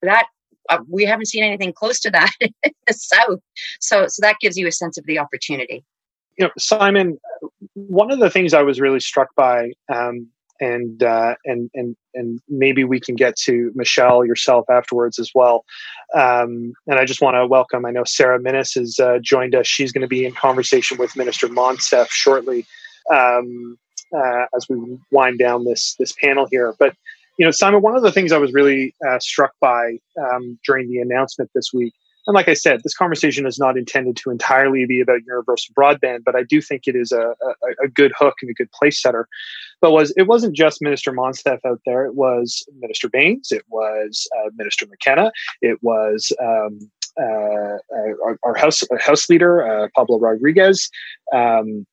That 0.02 0.26
uh, 0.68 0.78
we 0.88 1.04
haven't 1.04 1.26
seen 1.26 1.42
anything 1.42 1.72
close 1.72 2.00
to 2.00 2.10
that 2.10 2.32
in 2.40 2.72
the 2.86 2.94
south. 2.94 3.40
So, 3.80 4.06
so 4.08 4.20
that 4.20 4.36
gives 4.40 4.56
you 4.56 4.66
a 4.66 4.72
sense 4.72 4.98
of 4.98 5.06
the 5.06 5.18
opportunity. 5.18 5.84
You 6.38 6.46
know, 6.46 6.50
Simon, 6.58 7.18
one 7.74 8.10
of 8.10 8.18
the 8.18 8.30
things 8.30 8.54
I 8.54 8.62
was 8.62 8.80
really 8.80 9.00
struck 9.00 9.34
by, 9.34 9.72
um, 9.92 10.28
and 10.60 11.02
uh, 11.02 11.34
and 11.44 11.70
and 11.74 11.96
and 12.14 12.40
maybe 12.48 12.84
we 12.84 13.00
can 13.00 13.14
get 13.14 13.36
to 13.36 13.72
Michèle 13.76 14.26
yourself 14.26 14.68
afterwards 14.70 15.18
as 15.18 15.30
well. 15.34 15.64
Um, 16.14 16.72
and 16.86 16.98
I 16.98 17.04
just 17.04 17.22
want 17.22 17.36
to 17.36 17.46
welcome. 17.46 17.84
I 17.84 17.90
know 17.90 18.04
Sarah 18.04 18.38
Minnes 18.38 18.74
has 18.74 18.98
uh, 18.98 19.18
joined 19.22 19.54
us. 19.54 19.66
She's 19.66 19.90
going 19.90 20.02
to 20.02 20.08
be 20.08 20.24
in 20.24 20.32
conversation 20.32 20.98
with 20.98 21.16
Minister 21.16 21.48
Monsef 21.48 22.08
shortly 22.10 22.66
um, 23.12 23.78
uh, 24.14 24.46
as 24.54 24.66
we 24.68 24.98
wind 25.10 25.38
down 25.38 25.64
this 25.64 25.94
this 25.98 26.12
panel 26.12 26.46
here. 26.50 26.74
But 26.78 26.94
you 27.40 27.46
know, 27.46 27.50
Simon, 27.50 27.80
one 27.80 27.96
of 27.96 28.02
the 28.02 28.12
things 28.12 28.32
I 28.32 28.36
was 28.36 28.52
really 28.52 28.94
uh, 29.08 29.18
struck 29.18 29.52
by 29.62 29.96
um, 30.20 30.58
during 30.66 30.90
the 30.90 30.98
announcement 30.98 31.50
this 31.54 31.72
week, 31.72 31.94
and 32.26 32.34
like 32.34 32.48
I 32.48 32.52
said, 32.52 32.82
this 32.82 32.94
conversation 32.94 33.46
is 33.46 33.58
not 33.58 33.78
intended 33.78 34.14
to 34.16 34.30
entirely 34.30 34.84
be 34.84 35.00
about 35.00 35.20
universal 35.26 35.74
broadband, 35.74 36.22
but 36.22 36.36
I 36.36 36.42
do 36.42 36.60
think 36.60 36.82
it 36.86 36.94
is 36.94 37.12
a, 37.12 37.28
a, 37.42 37.84
a 37.84 37.88
good 37.88 38.12
hook 38.18 38.34
and 38.42 38.50
a 38.50 38.52
good 38.52 38.70
place 38.72 39.00
setter. 39.00 39.26
But 39.80 39.92
was 39.92 40.12
it 40.18 40.24
wasn't 40.24 40.54
just 40.54 40.82
Minister 40.82 41.12
Monsef 41.12 41.60
out 41.64 41.80
there; 41.86 42.04
it 42.04 42.14
was 42.14 42.62
Minister 42.78 43.08
Bains, 43.08 43.50
it 43.50 43.64
was 43.70 44.28
uh, 44.36 44.50
Minister 44.54 44.84
McKenna, 44.84 45.32
it 45.62 45.82
was 45.82 46.32
um, 46.42 46.78
uh, 47.18 47.78
our, 48.22 48.38
our, 48.44 48.54
house 48.54 48.84
house 49.00 49.30
leader 49.30 49.66
uh, 49.66 49.88
Pablo 49.96 50.18
Rodriguez, 50.18 50.90
um, 51.32 51.86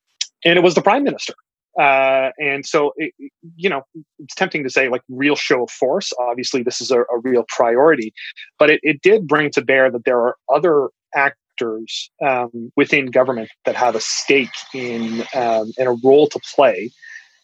and 0.44 0.58
it 0.58 0.62
was 0.62 0.74
the 0.74 0.82
Prime 0.82 1.04
Minister. 1.04 1.32
Uh, 1.78 2.30
and 2.38 2.66
so, 2.66 2.92
it, 2.96 3.12
you 3.56 3.70
know, 3.70 3.82
it's 4.18 4.34
tempting 4.34 4.64
to 4.64 4.70
say 4.70 4.88
like 4.88 5.02
real 5.08 5.36
show 5.36 5.62
of 5.62 5.70
force. 5.70 6.12
Obviously, 6.18 6.62
this 6.62 6.80
is 6.80 6.90
a, 6.90 7.00
a 7.02 7.18
real 7.22 7.44
priority, 7.48 8.12
but 8.58 8.68
it, 8.68 8.80
it, 8.82 9.00
did 9.00 9.28
bring 9.28 9.50
to 9.50 9.62
bear 9.62 9.88
that 9.90 10.04
there 10.04 10.18
are 10.18 10.36
other 10.52 10.88
actors 11.14 12.10
um, 12.26 12.72
within 12.76 13.06
government 13.06 13.48
that 13.64 13.76
have 13.76 13.94
a 13.94 14.00
stake 14.00 14.48
in 14.74 15.22
um, 15.34 15.72
and 15.78 15.88
a 15.88 15.96
role 16.02 16.28
to 16.28 16.40
play 16.54 16.90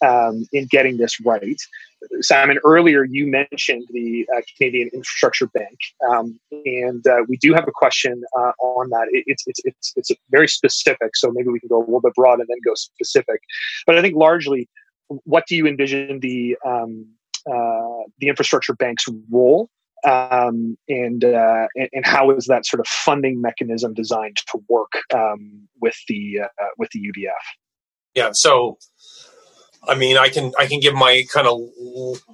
um, 0.04 0.44
in 0.52 0.66
getting 0.66 0.96
this 0.96 1.20
right. 1.20 1.60
Simon, 2.20 2.58
earlier 2.64 3.04
you 3.04 3.26
mentioned 3.26 3.84
the 3.90 4.26
uh, 4.34 4.40
Canadian 4.56 4.90
Infrastructure 4.92 5.46
Bank, 5.46 5.78
um, 6.08 6.38
and 6.50 7.06
uh, 7.06 7.24
we 7.28 7.36
do 7.36 7.52
have 7.54 7.66
a 7.68 7.72
question 7.72 8.22
uh, 8.36 8.52
on 8.60 8.90
that. 8.90 9.06
It, 9.10 9.24
it's, 9.26 9.44
it's 9.46 9.60
it's 9.64 9.92
it's 9.96 10.10
very 10.30 10.48
specific, 10.48 11.16
so 11.16 11.30
maybe 11.32 11.48
we 11.48 11.60
can 11.60 11.68
go 11.68 11.78
a 11.78 11.84
little 11.84 12.00
bit 12.00 12.14
broad 12.14 12.40
and 12.40 12.48
then 12.48 12.58
go 12.64 12.74
specific. 12.74 13.40
But 13.86 13.98
I 13.98 14.02
think 14.02 14.16
largely, 14.16 14.68
what 15.08 15.46
do 15.46 15.56
you 15.56 15.66
envision 15.66 16.20
the 16.20 16.56
um, 16.66 17.06
uh, 17.50 18.04
the 18.18 18.28
infrastructure 18.28 18.74
bank's 18.74 19.04
role, 19.30 19.68
um, 20.04 20.76
and, 20.88 21.24
uh, 21.24 21.66
and, 21.74 21.88
and 21.92 22.06
how 22.06 22.30
is 22.30 22.46
that 22.46 22.66
sort 22.66 22.80
of 22.80 22.86
funding 22.86 23.40
mechanism 23.40 23.94
designed 23.94 24.36
to 24.36 24.60
work 24.68 24.92
um, 25.12 25.68
with 25.80 25.96
the 26.08 26.40
uh, 26.42 26.68
with 26.78 26.90
the 26.92 27.00
UBF? 27.00 27.32
Yeah, 28.14 28.30
so 28.32 28.78
I 29.88 29.94
mean, 29.94 30.16
I 30.16 30.28
can 30.28 30.52
I 30.58 30.66
can 30.66 30.80
give 30.80 30.94
my 30.94 31.24
kind 31.32 31.46
of 31.46 31.60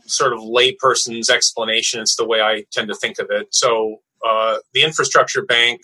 sort 0.07 0.33
of 0.33 0.41
layperson's 0.41 1.31
explanation. 1.31 2.01
It's 2.01 2.17
the 2.17 2.27
way 2.27 2.41
I 2.41 2.65
tend 2.73 2.89
to 2.89 2.95
think 2.95 3.19
of 3.19 3.27
it. 3.31 3.49
So 3.51 4.01
uh, 4.27 4.59
the 4.75 4.83
infrastructure 4.83 5.43
bank, 5.43 5.81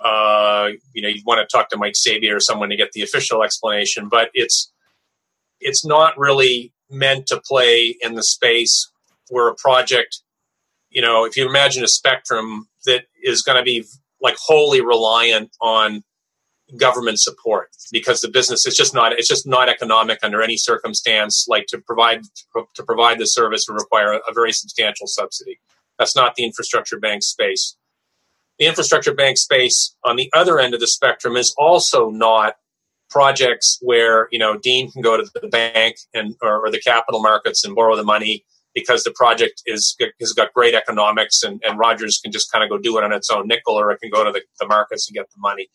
uh, 0.00 0.70
you 0.92 1.02
know, 1.02 1.08
you 1.08 1.22
want 1.26 1.40
to 1.40 1.56
talk 1.56 1.70
to 1.70 1.76
Mike 1.76 1.94
Sabia 1.94 2.34
or 2.34 2.40
someone 2.40 2.68
to 2.70 2.76
get 2.76 2.92
the 2.92 3.02
official 3.02 3.42
explanation, 3.42 4.08
but 4.08 4.30
it's 4.34 4.72
it's 5.60 5.84
not 5.84 6.16
really 6.16 6.72
meant 6.90 7.26
to 7.28 7.40
play 7.40 7.96
in 8.00 8.14
the 8.14 8.22
space 8.22 8.90
where 9.30 9.48
a 9.48 9.54
project, 9.54 10.22
you 10.90 11.02
know, 11.02 11.24
if 11.24 11.36
you 11.36 11.46
imagine 11.48 11.84
a 11.84 11.88
spectrum 11.88 12.68
that 12.86 13.04
is 13.22 13.42
going 13.42 13.58
to 13.58 13.64
be 13.64 13.84
like 14.20 14.36
wholly 14.38 14.80
reliant 14.80 15.50
on 15.60 16.02
government 16.76 17.18
support 17.18 17.70
because 17.90 18.20
the 18.20 18.28
business 18.28 18.66
is 18.66 18.76
just 18.76 18.94
not 18.94 19.12
it's 19.12 19.28
just 19.28 19.46
not 19.46 19.68
economic 19.68 20.18
under 20.22 20.42
any 20.42 20.56
circumstance 20.56 21.46
like 21.48 21.66
to 21.66 21.78
provide 21.78 22.20
to 22.74 22.82
provide 22.82 23.18
the 23.18 23.24
service 23.24 23.66
would 23.68 23.74
require 23.74 24.12
a, 24.12 24.32
very 24.34 24.52
substantial 24.52 25.06
subsidy. 25.06 25.58
That's 25.98 26.14
not 26.14 26.34
the 26.34 26.44
infrastructure 26.44 26.98
bank 26.98 27.22
space. 27.22 27.76
The 28.58 28.66
infrastructure 28.66 29.14
bank 29.14 29.38
space 29.38 29.96
on 30.04 30.16
the 30.16 30.30
other 30.34 30.58
end 30.58 30.74
of 30.74 30.80
the 30.80 30.86
spectrum 30.86 31.36
is 31.36 31.54
also 31.56 32.10
not 32.10 32.56
projects 33.08 33.78
where 33.80 34.28
you 34.30 34.38
know 34.38 34.58
dean 34.58 34.90
can 34.90 35.00
go 35.00 35.16
to 35.16 35.24
the 35.40 35.48
bank 35.48 35.96
and 36.12 36.34
or, 36.42 36.66
or 36.66 36.70
the 36.70 36.80
capital 36.80 37.22
markets 37.22 37.64
and 37.64 37.74
borrow 37.74 37.96
the 37.96 38.04
money 38.04 38.44
because 38.74 39.04
the 39.04 39.12
project 39.12 39.62
is 39.64 39.96
has 40.20 40.32
got 40.34 40.52
great 40.52 40.74
economics 40.74 41.42
and, 41.42 41.62
and 41.66 41.78
rogers 41.78 42.20
can 42.22 42.30
just 42.30 42.52
kind 42.52 42.62
of 42.62 42.68
go 42.68 42.76
do 42.76 42.98
it 42.98 43.04
on 43.04 43.12
its 43.12 43.30
own 43.30 43.48
nickel 43.48 43.74
or 43.74 43.90
it 43.90 44.00
can 44.00 44.10
go 44.10 44.22
to 44.22 44.30
the, 44.30 44.42
the 44.60 44.66
markets 44.66 45.08
and 45.08 45.14
get 45.14 45.30
the 45.30 45.40
money 45.40 45.68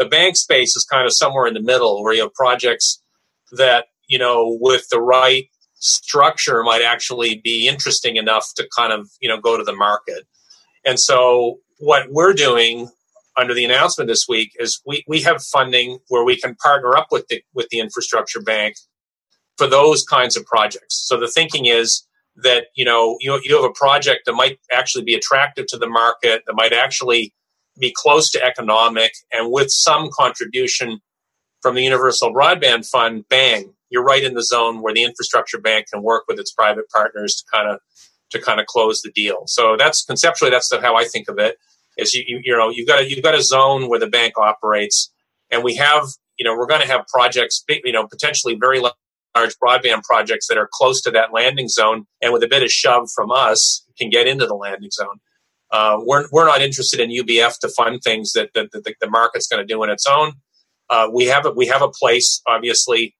the 0.00 0.06
bank 0.06 0.34
space 0.34 0.74
is 0.76 0.86
kind 0.90 1.06
of 1.06 1.12
somewhere 1.12 1.46
in 1.46 1.52
the 1.52 1.60
middle 1.60 2.02
where 2.02 2.14
you 2.14 2.22
have 2.22 2.32
projects 2.32 3.02
that, 3.52 3.84
you 4.08 4.18
know, 4.18 4.56
with 4.58 4.88
the 4.90 4.98
right 4.98 5.44
structure 5.74 6.62
might 6.62 6.80
actually 6.80 7.38
be 7.44 7.68
interesting 7.68 8.16
enough 8.16 8.46
to 8.56 8.66
kind 8.74 8.94
of, 8.94 9.10
you 9.20 9.28
know, 9.28 9.38
go 9.38 9.58
to 9.58 9.62
the 9.62 9.76
market. 9.76 10.26
And 10.86 10.98
so 10.98 11.58
what 11.80 12.06
we're 12.10 12.32
doing 12.32 12.88
under 13.36 13.52
the 13.52 13.62
announcement 13.62 14.08
this 14.08 14.24
week 14.26 14.52
is 14.58 14.80
we, 14.86 15.04
we 15.06 15.20
have 15.20 15.42
funding 15.42 15.98
where 16.08 16.24
we 16.24 16.40
can 16.40 16.54
partner 16.56 16.96
up 16.96 17.08
with 17.10 17.28
the 17.28 17.42
with 17.54 17.68
the 17.68 17.78
infrastructure 17.78 18.40
bank 18.40 18.76
for 19.58 19.66
those 19.66 20.02
kinds 20.02 20.34
of 20.34 20.46
projects. 20.46 21.04
So 21.06 21.20
the 21.20 21.28
thinking 21.28 21.66
is 21.66 22.06
that 22.36 22.68
you 22.74 22.86
know 22.86 23.18
you, 23.20 23.38
you 23.44 23.54
have 23.54 23.70
a 23.70 23.74
project 23.74 24.22
that 24.24 24.32
might 24.32 24.58
actually 24.72 25.04
be 25.04 25.14
attractive 25.14 25.66
to 25.68 25.76
the 25.76 25.88
market, 25.88 26.42
that 26.46 26.54
might 26.54 26.72
actually 26.72 27.34
be 27.80 27.94
close 27.96 28.30
to 28.30 28.44
economic, 28.44 29.12
and 29.32 29.50
with 29.50 29.68
some 29.70 30.10
contribution 30.12 31.00
from 31.62 31.74
the 31.74 31.82
Universal 31.82 32.32
Broadband 32.32 32.88
Fund, 32.88 33.24
bang, 33.28 33.74
you're 33.90 34.04
right 34.04 34.22
in 34.22 34.34
the 34.34 34.44
zone 34.44 34.82
where 34.82 34.94
the 34.94 35.02
infrastructure 35.02 35.60
bank 35.60 35.86
can 35.92 36.02
work 36.02 36.24
with 36.28 36.38
its 36.38 36.52
private 36.52 36.88
partners 36.88 37.34
to 37.36 37.44
kind 37.52 37.68
of 37.68 37.80
to 38.30 38.40
kind 38.40 38.60
of 38.60 38.66
close 38.66 39.02
the 39.02 39.10
deal. 39.10 39.42
So 39.46 39.76
that's 39.76 40.04
conceptually 40.04 40.50
that's 40.50 40.68
the, 40.68 40.80
how 40.80 40.96
I 40.96 41.04
think 41.04 41.28
of 41.28 41.38
it. 41.38 41.56
Is 41.98 42.14
you, 42.14 42.22
you, 42.26 42.40
you 42.44 42.56
know 42.56 42.70
you've 42.70 42.86
got 42.86 43.00
a, 43.00 43.08
you've 43.10 43.22
got 43.22 43.34
a 43.34 43.42
zone 43.42 43.88
where 43.88 43.98
the 43.98 44.06
bank 44.06 44.34
operates, 44.38 45.12
and 45.50 45.64
we 45.64 45.74
have 45.76 46.04
you 46.38 46.44
know 46.44 46.56
we're 46.56 46.66
going 46.66 46.80
to 46.80 46.86
have 46.86 47.04
projects 47.12 47.62
you 47.68 47.92
know 47.92 48.06
potentially 48.06 48.56
very 48.58 48.80
large 48.80 49.54
broadband 49.62 50.04
projects 50.04 50.46
that 50.48 50.56
are 50.56 50.68
close 50.72 51.02
to 51.02 51.10
that 51.10 51.32
landing 51.32 51.68
zone, 51.68 52.06
and 52.22 52.32
with 52.32 52.42
a 52.42 52.48
bit 52.48 52.62
of 52.62 52.70
shove 52.70 53.08
from 53.14 53.30
us 53.30 53.84
can 53.98 54.08
get 54.08 54.26
into 54.26 54.46
the 54.46 54.54
landing 54.54 54.90
zone. 54.90 55.20
Uh, 55.72 55.98
we're, 56.00 56.26
we're 56.32 56.46
not 56.46 56.60
interested 56.60 57.00
in 57.00 57.10
UBF 57.10 57.58
to 57.60 57.68
fund 57.68 58.00
things 58.02 58.32
that, 58.32 58.50
that, 58.54 58.72
that 58.72 58.94
the 59.00 59.10
market's 59.10 59.46
going 59.46 59.64
to 59.64 59.72
do 59.72 59.82
on 59.82 59.90
its 59.90 60.06
own. 60.06 60.32
Uh, 60.88 61.08
we 61.12 61.26
have 61.26 61.46
a, 61.46 61.52
we 61.52 61.66
have 61.66 61.82
a 61.82 61.88
place, 61.88 62.42
obviously, 62.48 63.14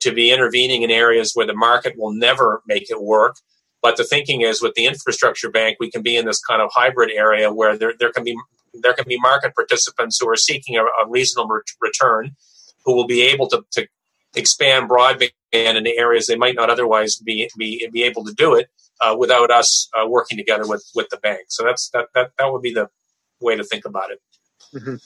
to 0.00 0.12
be 0.12 0.30
intervening 0.30 0.82
in 0.82 0.90
areas 0.90 1.32
where 1.32 1.46
the 1.46 1.54
market 1.54 1.94
will 1.96 2.12
never 2.12 2.62
make 2.66 2.90
it 2.90 3.02
work. 3.02 3.36
But 3.80 3.96
the 3.96 4.04
thinking 4.04 4.42
is, 4.42 4.62
with 4.62 4.74
the 4.74 4.86
infrastructure 4.86 5.50
bank, 5.50 5.78
we 5.80 5.90
can 5.90 6.02
be 6.02 6.16
in 6.16 6.26
this 6.26 6.40
kind 6.40 6.60
of 6.60 6.70
hybrid 6.74 7.10
area 7.10 7.52
where 7.52 7.76
there, 7.76 7.94
there 7.98 8.12
can 8.12 8.24
be 8.24 8.36
there 8.82 8.92
can 8.92 9.06
be 9.06 9.18
market 9.20 9.54
participants 9.54 10.18
who 10.20 10.28
are 10.28 10.36
seeking 10.36 10.76
a, 10.76 10.82
a 10.82 11.08
reasonable 11.08 11.60
return, 11.80 12.34
who 12.84 12.94
will 12.96 13.06
be 13.06 13.22
able 13.22 13.46
to, 13.48 13.64
to 13.72 13.86
expand 14.34 14.90
broadband 14.90 15.30
in 15.52 15.86
areas 15.86 16.26
they 16.26 16.36
might 16.36 16.56
not 16.56 16.70
otherwise 16.70 17.16
be 17.16 17.48
be, 17.56 17.88
be 17.92 18.02
able 18.02 18.24
to 18.24 18.34
do 18.34 18.54
it 18.54 18.68
uh, 19.04 19.16
without 19.16 19.50
us 19.50 19.88
uh, 19.94 20.06
working 20.08 20.38
together 20.38 20.66
with 20.66 20.84
with 20.94 21.08
the 21.10 21.18
bank. 21.18 21.46
So 21.48 21.64
that's 21.64 21.90
that 21.90 22.06
that 22.14 22.30
that 22.38 22.52
would 22.52 22.62
be 22.62 22.72
the 22.72 22.88
way 23.40 23.56
to 23.56 23.64
think 23.64 23.84
about 23.84 24.10
it. 24.10 24.20
Mm-hmm. 24.74 24.96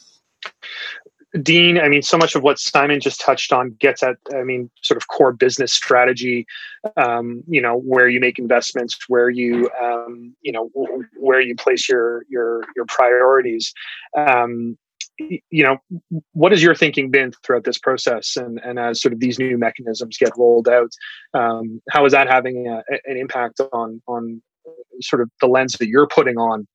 Dean, 1.42 1.78
I 1.78 1.88
mean, 1.88 2.00
so 2.00 2.16
much 2.16 2.34
of 2.34 2.42
what 2.42 2.58
Simon 2.58 3.00
just 3.00 3.20
touched 3.20 3.52
on 3.52 3.76
gets 3.78 4.02
at, 4.02 4.16
I 4.34 4.44
mean, 4.44 4.70
sort 4.82 4.96
of 4.96 5.08
core 5.08 5.32
business 5.32 5.74
strategy. 5.74 6.46
Um, 6.96 7.42
you 7.46 7.60
know, 7.60 7.78
where 7.78 8.08
you 8.08 8.18
make 8.18 8.38
investments, 8.38 8.96
where 9.08 9.28
you, 9.28 9.68
um, 9.82 10.34
you 10.40 10.52
know, 10.52 10.70
where 11.18 11.40
you 11.40 11.54
place 11.54 11.88
your 11.88 12.24
your 12.30 12.64
your 12.76 12.86
priorities. 12.86 13.74
Um, 14.16 14.78
you 15.18 15.64
know, 15.64 15.78
what 16.32 16.52
has 16.52 16.62
your 16.62 16.74
thinking 16.74 17.10
been 17.10 17.32
throughout 17.44 17.64
this 17.64 17.78
process, 17.78 18.36
and 18.36 18.60
and 18.64 18.78
as 18.78 19.00
sort 19.00 19.12
of 19.12 19.20
these 19.20 19.38
new 19.38 19.58
mechanisms 19.58 20.16
get 20.18 20.32
rolled 20.36 20.68
out, 20.68 20.90
um, 21.34 21.80
how 21.90 22.04
is 22.04 22.12
that 22.12 22.28
having 22.28 22.66
a, 22.66 22.82
an 23.04 23.16
impact 23.16 23.60
on 23.72 24.00
on 24.06 24.42
sort 25.00 25.22
of 25.22 25.30
the 25.40 25.46
lens 25.46 25.74
that 25.74 25.88
you're 25.88 26.06
putting 26.06 26.36
on 26.36 26.66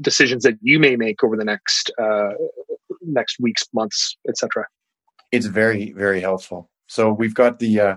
decisions 0.00 0.42
that 0.42 0.58
you 0.60 0.78
may 0.78 0.96
make 0.96 1.22
over 1.22 1.36
the 1.36 1.44
next 1.44 1.90
uh, 2.00 2.30
next 3.02 3.38
weeks, 3.40 3.64
months, 3.72 4.16
etc. 4.28 4.66
It's 5.32 5.46
very 5.46 5.92
very 5.92 6.20
helpful. 6.20 6.70
So 6.86 7.12
we've 7.12 7.34
got 7.34 7.58
the 7.58 7.80
uh, 7.80 7.96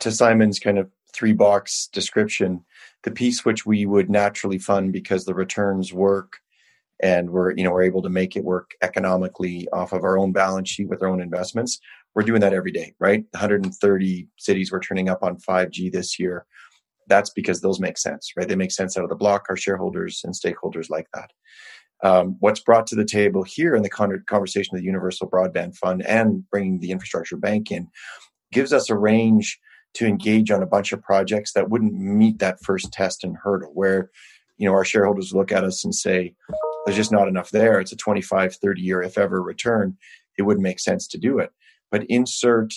to 0.00 0.10
Simon's 0.10 0.58
kind 0.58 0.78
of 0.78 0.90
three 1.12 1.32
box 1.32 1.88
description, 1.92 2.64
the 3.02 3.10
piece 3.10 3.44
which 3.44 3.66
we 3.66 3.86
would 3.86 4.10
naturally 4.10 4.58
fund 4.58 4.92
because 4.92 5.24
the 5.24 5.34
returns 5.34 5.92
work 5.92 6.40
and 7.02 7.30
we're 7.30 7.52
you 7.56 7.64
know 7.64 7.70
we're 7.70 7.82
able 7.82 8.02
to 8.02 8.08
make 8.08 8.36
it 8.36 8.44
work 8.44 8.72
economically 8.82 9.68
off 9.72 9.92
of 9.92 10.04
our 10.04 10.18
own 10.18 10.32
balance 10.32 10.68
sheet 10.68 10.88
with 10.88 11.02
our 11.02 11.08
own 11.08 11.20
investments 11.20 11.78
we're 12.14 12.22
doing 12.22 12.40
that 12.40 12.52
every 12.52 12.72
day 12.72 12.94
right 12.98 13.24
130 13.32 14.28
cities 14.36 14.72
we're 14.72 14.80
turning 14.80 15.08
up 15.08 15.22
on 15.22 15.36
5g 15.36 15.92
this 15.92 16.18
year 16.18 16.46
that's 17.08 17.30
because 17.30 17.60
those 17.60 17.80
make 17.80 17.98
sense, 17.98 18.32
right? 18.36 18.46
They 18.46 18.54
make 18.54 18.70
sense 18.70 18.96
out 18.96 19.04
of 19.04 19.10
the 19.10 19.16
block. 19.16 19.46
Our 19.48 19.56
shareholders 19.56 20.20
and 20.24 20.34
stakeholders 20.34 20.90
like 20.90 21.08
that. 21.14 21.30
Um, 22.04 22.36
what's 22.38 22.60
brought 22.60 22.86
to 22.88 22.94
the 22.94 23.04
table 23.04 23.42
here 23.42 23.74
in 23.74 23.82
the 23.82 23.88
con- 23.88 24.22
conversation 24.28 24.76
of 24.76 24.80
the 24.80 24.86
Universal 24.86 25.30
Broadband 25.30 25.74
Fund 25.74 26.06
and 26.06 26.48
bringing 26.48 26.78
the 26.78 26.92
infrastructure 26.92 27.36
bank 27.36 27.72
in 27.72 27.88
gives 28.52 28.72
us 28.72 28.88
a 28.88 28.96
range 28.96 29.58
to 29.94 30.06
engage 30.06 30.50
on 30.52 30.62
a 30.62 30.66
bunch 30.66 30.92
of 30.92 31.02
projects 31.02 31.54
that 31.54 31.70
wouldn't 31.70 31.94
meet 31.94 32.38
that 32.38 32.62
first 32.62 32.92
test 32.92 33.24
and 33.24 33.36
hurdle 33.42 33.72
where 33.74 34.10
you 34.58 34.68
know 34.68 34.74
our 34.74 34.84
shareholders 34.84 35.34
look 35.34 35.50
at 35.50 35.64
us 35.64 35.84
and 35.84 35.94
say 35.94 36.34
there's 36.88 36.96
just 36.96 37.12
not 37.12 37.28
enough 37.28 37.50
there 37.50 37.80
it's 37.80 37.92
a 37.92 37.96
25 37.96 38.56
30 38.56 38.80
year 38.80 39.02
if 39.02 39.18
ever 39.18 39.42
return 39.42 39.96
it 40.36 40.42
wouldn't 40.42 40.62
make 40.62 40.80
sense 40.80 41.06
to 41.06 41.18
do 41.18 41.38
it 41.38 41.50
but 41.90 42.04
insert 42.08 42.72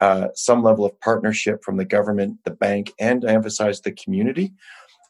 uh, 0.00 0.28
some 0.34 0.62
level 0.62 0.84
of 0.84 0.98
partnership 1.00 1.64
from 1.64 1.76
the 1.76 1.84
government, 1.84 2.38
the 2.44 2.50
bank, 2.50 2.92
and 3.00 3.24
I 3.24 3.32
emphasize 3.32 3.80
the 3.80 3.92
community. 3.92 4.52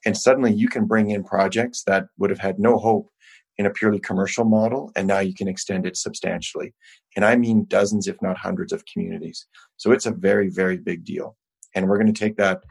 And 0.05 0.17
suddenly 0.17 0.53
you 0.53 0.69
can 0.69 0.87
bring 0.87 1.11
in 1.11 1.25
projects 1.25 1.83
that 1.85 2.07
would 2.19 2.31
have 2.31 2.39
had 2.39 2.59
no 2.59 2.79
hope 2.79 3.11
in 3.59 3.67
a 3.67 3.71
purely 3.71 3.99
commercial 3.99 4.45
model, 4.45 4.93
and 4.95 5.09
now 5.09 5.19
you 5.19 5.35
can 5.35 5.49
extend 5.49 5.87
it 5.87 5.97
substantially. 5.97 6.75
And 7.17 7.25
I 7.25 7.37
mean 7.37 7.65
dozens, 7.65 8.07
if 8.07 8.21
not 8.21 8.37
hundreds, 8.37 8.73
of 8.73 8.85
communities. 8.85 9.47
So 9.77 9.93
it's 9.93 10.07
a 10.07 10.11
very, 10.11 10.51
very 10.51 10.77
big 10.77 11.05
deal. 11.05 11.37
And 11.75 11.89
we're 11.89 11.99
going 11.99 12.13
to 12.13 12.19
take 12.19 12.37
that 12.37 12.63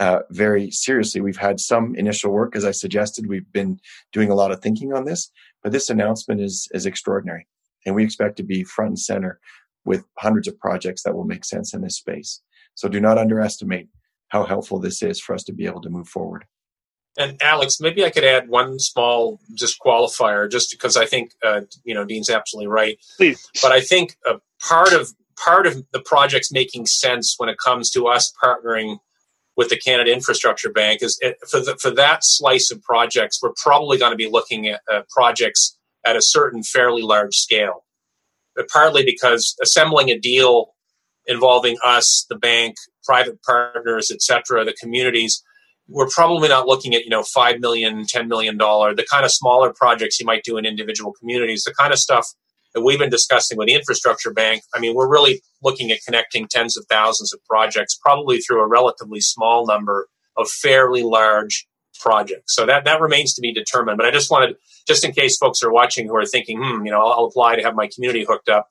uh, 0.00 0.20
very 0.30 0.70
seriously. 0.70 1.20
We've 1.20 1.36
had 1.36 1.60
some 1.60 1.94
initial 1.96 2.32
work, 2.32 2.54
as 2.54 2.64
I 2.64 2.70
suggested. 2.70 3.26
We've 3.26 3.50
been 3.52 3.80
doing 4.12 4.30
a 4.30 4.34
lot 4.34 4.52
of 4.52 4.60
thinking 4.60 4.92
on 4.92 5.04
this, 5.04 5.30
but 5.62 5.72
this 5.72 5.90
announcement 5.90 6.40
is 6.40 6.68
is 6.72 6.86
extraordinary, 6.86 7.46
and 7.84 7.94
we 7.94 8.04
expect 8.04 8.36
to 8.36 8.42
be 8.42 8.64
front 8.64 8.90
and 8.90 8.98
center 8.98 9.40
with 9.84 10.04
hundreds 10.18 10.48
of 10.48 10.58
projects 10.58 11.02
that 11.02 11.14
will 11.14 11.24
make 11.24 11.44
sense 11.44 11.74
in 11.74 11.82
this 11.82 11.96
space. 11.96 12.42
So 12.74 12.88
do 12.88 13.00
not 13.00 13.18
underestimate 13.18 13.88
how 14.28 14.44
helpful 14.44 14.78
this 14.78 15.02
is 15.02 15.20
for 15.20 15.34
us 15.34 15.42
to 15.44 15.52
be 15.52 15.66
able 15.66 15.80
to 15.80 15.90
move 15.90 16.08
forward. 16.08 16.44
And 17.18 17.40
Alex, 17.42 17.78
maybe 17.80 18.04
I 18.04 18.10
could 18.10 18.24
add 18.24 18.48
one 18.48 18.78
small 18.78 19.40
just 19.54 19.80
qualifier, 19.84 20.48
just 20.48 20.70
because 20.70 20.96
I 20.96 21.06
think 21.06 21.32
uh, 21.44 21.62
you 21.84 21.94
know 21.94 22.04
Dean's 22.04 22.30
absolutely 22.30 22.68
right. 22.68 22.98
Please, 23.16 23.48
but 23.60 23.72
I 23.72 23.80
think 23.80 24.16
a 24.26 24.34
part 24.60 24.92
of 24.92 25.12
part 25.36 25.66
of 25.66 25.84
the 25.92 26.00
project's 26.00 26.52
making 26.52 26.86
sense 26.86 27.34
when 27.38 27.48
it 27.48 27.56
comes 27.64 27.90
to 27.90 28.06
us 28.06 28.32
partnering 28.42 28.98
with 29.58 29.68
the 29.68 29.76
Canada 29.76 30.10
Infrastructure 30.10 30.72
Bank 30.72 31.02
is 31.02 31.20
for 31.50 31.60
the, 31.60 31.76
for 31.82 31.90
that 31.90 32.20
slice 32.22 32.70
of 32.70 32.82
projects, 32.82 33.40
we're 33.42 33.52
probably 33.62 33.98
going 33.98 34.12
to 34.12 34.16
be 34.16 34.30
looking 34.30 34.68
at 34.68 34.80
uh, 34.90 35.02
projects 35.10 35.76
at 36.06 36.16
a 36.16 36.20
certain 36.22 36.62
fairly 36.62 37.02
large 37.02 37.34
scale 37.34 37.84
but 38.58 38.68
partly 38.68 39.04
because 39.04 39.56
assembling 39.62 40.10
a 40.10 40.18
deal 40.18 40.74
involving 41.26 41.76
us, 41.84 42.26
the 42.28 42.36
bank, 42.36 42.74
private 43.04 43.40
partners, 43.44 44.10
etc., 44.10 44.64
the 44.64 44.74
communities, 44.80 45.42
we're 45.86 46.08
probably 46.08 46.48
not 46.48 46.66
looking 46.66 46.92
at 46.94 47.04
you 47.04 47.08
know 47.08 47.22
five 47.22 47.60
million, 47.60 48.04
ten 48.04 48.26
million 48.26 48.58
dollar, 48.58 48.94
the 48.94 49.06
kind 49.08 49.24
of 49.24 49.30
smaller 49.30 49.72
projects 49.72 50.18
you 50.18 50.26
might 50.26 50.42
do 50.42 50.58
in 50.58 50.66
individual 50.66 51.12
communities, 51.12 51.62
the 51.62 51.72
kind 51.78 51.92
of 51.92 52.00
stuff 52.00 52.26
that 52.74 52.82
we've 52.82 52.98
been 52.98 53.10
discussing 53.10 53.58
with 53.58 53.68
the 53.68 53.74
infrastructure 53.74 54.32
bank. 54.32 54.62
I 54.74 54.80
mean, 54.80 54.94
we're 54.94 55.08
really 55.08 55.42
looking 55.62 55.90
at 55.90 56.00
connecting 56.04 56.46
tens 56.48 56.76
of 56.76 56.84
thousands 56.90 57.32
of 57.32 57.40
projects, 57.44 57.98
probably 58.00 58.38
through 58.38 58.62
a 58.62 58.68
relatively 58.68 59.20
small 59.20 59.66
number 59.66 60.08
of 60.36 60.48
fairly 60.48 61.02
large 61.02 61.66
projects. 62.00 62.54
So 62.54 62.66
that 62.66 62.84
that 62.84 63.00
remains 63.00 63.34
to 63.34 63.40
be 63.40 63.52
determined. 63.52 63.98
But 63.98 64.06
I 64.06 64.10
just 64.10 64.30
wanted 64.30 64.56
just 64.86 65.04
in 65.04 65.12
case 65.12 65.36
folks 65.36 65.62
are 65.62 65.72
watching 65.72 66.06
who 66.06 66.16
are 66.16 66.26
thinking, 66.26 66.58
hmm, 66.62 66.84
you 66.84 66.92
know, 66.92 67.00
I'll, 67.00 67.12
I'll 67.12 67.24
apply 67.24 67.56
to 67.56 67.62
have 67.62 67.74
my 67.74 67.88
community 67.92 68.24
hooked 68.24 68.48
up. 68.48 68.68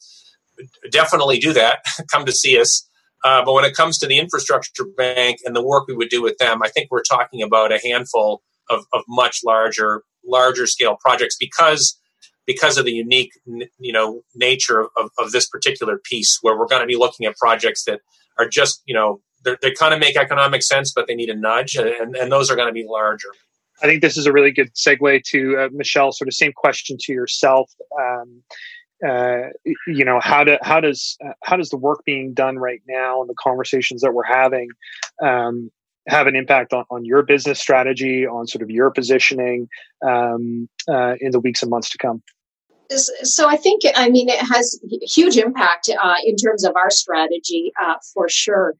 Definitely 0.91 1.39
do 1.39 1.53
that. 1.53 1.79
Come 2.11 2.25
to 2.25 2.31
see 2.31 2.59
us. 2.59 2.87
Uh, 3.23 3.43
but 3.43 3.53
when 3.53 3.65
it 3.65 3.75
comes 3.75 3.97
to 3.97 4.07
the 4.07 4.17
infrastructure 4.17 4.85
bank 4.95 5.39
and 5.43 5.55
the 5.55 5.63
work 5.63 5.87
we 5.87 5.95
would 5.95 6.09
do 6.09 6.21
with 6.21 6.37
them, 6.37 6.61
I 6.63 6.69
think 6.69 6.89
we're 6.91 7.03
talking 7.03 7.41
about 7.41 7.71
a 7.71 7.79
handful 7.83 8.41
of, 8.69 8.85
of 8.93 9.03
much 9.07 9.39
larger, 9.43 10.03
larger 10.25 10.67
scale 10.67 10.97
projects 11.01 11.35
because 11.39 11.99
because 12.47 12.77
of 12.77 12.85
the 12.85 12.93
unique, 12.93 13.33
you 13.77 13.93
know, 13.93 14.23
nature 14.33 14.87
of, 14.97 15.11
of 15.19 15.31
this 15.31 15.47
particular 15.47 15.99
piece, 16.03 16.39
where 16.41 16.57
we're 16.57 16.65
going 16.65 16.81
to 16.81 16.87
be 16.87 16.95
looking 16.95 17.27
at 17.27 17.35
projects 17.35 17.83
that 17.83 17.99
are 18.39 18.47
just, 18.47 18.81
you 18.85 18.95
know, 18.95 19.21
they 19.43 19.71
kind 19.71 19.93
of 19.93 19.99
make 19.99 20.17
economic 20.17 20.63
sense, 20.63 20.91
but 20.93 21.07
they 21.07 21.15
need 21.15 21.29
a 21.29 21.35
nudge, 21.35 21.75
and, 21.75 22.15
and 22.15 22.31
those 22.31 22.49
are 22.49 22.55
going 22.55 22.67
to 22.67 22.73
be 22.73 22.85
larger. 22.87 23.29
I 23.81 23.85
think 23.85 24.01
this 24.01 24.17
is 24.17 24.25
a 24.25 24.31
really 24.31 24.51
good 24.51 24.73
segue 24.73 25.23
to 25.25 25.57
uh, 25.57 25.69
Michèle. 25.69 26.13
Sort 26.13 26.27
of 26.27 26.33
same 26.33 26.53
question 26.53 26.97
to 27.01 27.13
yourself. 27.13 27.71
Um, 27.99 28.41
uh, 29.07 29.49
you 29.85 30.03
know, 30.03 30.19
how 30.19 30.43
do 30.43 30.57
how 30.63 30.79
does 30.79 31.17
uh, 31.23 31.33
how 31.43 31.55
does 31.55 31.69
the 31.69 31.77
work 31.77 32.03
being 32.03 32.33
done 32.33 32.57
right 32.57 32.81
now 32.87 33.21
and 33.21 33.29
the 33.29 33.35
conversations 33.39 34.01
that 34.01 34.13
we're 34.13 34.23
having 34.23 34.69
um, 35.21 35.71
have 36.07 36.25
an 36.25 36.35
impact 36.35 36.73
on, 36.73 36.85
on 36.89 37.05
your 37.05 37.21
business 37.21 37.59
strategy, 37.59 38.25
on 38.25 38.47
sort 38.47 38.63
of 38.63 38.71
your 38.71 38.89
positioning 38.89 39.69
um, 40.05 40.67
uh, 40.89 41.13
in 41.21 41.31
the 41.31 41.39
weeks 41.39 41.61
and 41.61 41.69
months 41.69 41.89
to 41.91 41.97
come? 41.99 42.23
So 42.91 43.47
I 43.47 43.57
think 43.57 43.81
I 43.95 44.09
mean 44.09 44.29
it 44.29 44.39
has 44.39 44.79
huge 45.01 45.37
impact 45.37 45.89
uh, 45.89 46.15
in 46.25 46.35
terms 46.35 46.63
of 46.63 46.75
our 46.75 46.89
strategy 46.89 47.71
uh, 47.81 47.95
for 48.13 48.29
sure. 48.29 48.73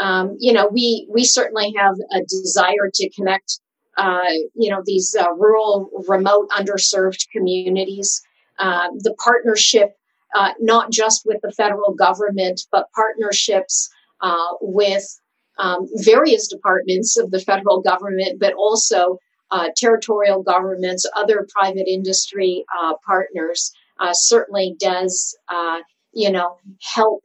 Um, 0.00 0.36
you 0.40 0.52
know, 0.52 0.68
we 0.72 1.06
we 1.10 1.24
certainly 1.24 1.72
have 1.76 1.94
a 2.12 2.20
desire 2.22 2.90
to 2.94 3.10
connect 3.10 3.60
uh, 3.96 4.22
you 4.54 4.70
know, 4.70 4.82
these 4.84 5.14
uh, 5.18 5.30
rural, 5.34 5.90
remote, 6.08 6.48
underserved 6.50 7.28
communities. 7.30 8.22
Uh, 8.58 8.88
the 8.98 9.14
partnership, 9.22 9.96
uh, 10.34 10.52
not 10.60 10.90
just 10.90 11.22
with 11.26 11.38
the 11.42 11.52
federal 11.52 11.94
government, 11.94 12.62
but 12.70 12.86
partnerships 12.94 13.90
with 14.60 15.04
um, 15.58 15.86
various 15.96 16.48
departments 16.48 17.18
of 17.18 17.30
the 17.30 17.40
federal 17.40 17.82
government, 17.82 18.38
but 18.40 18.54
also 18.54 19.18
uh, 19.52 19.68
territorial 19.76 20.42
governments, 20.42 21.06
other 21.16 21.46
private 21.52 21.86
industry 21.86 22.64
partners, 23.06 23.72
certainly 24.12 24.74
does, 24.80 25.36
you 26.12 26.30
know, 26.30 26.56
help 26.94 27.22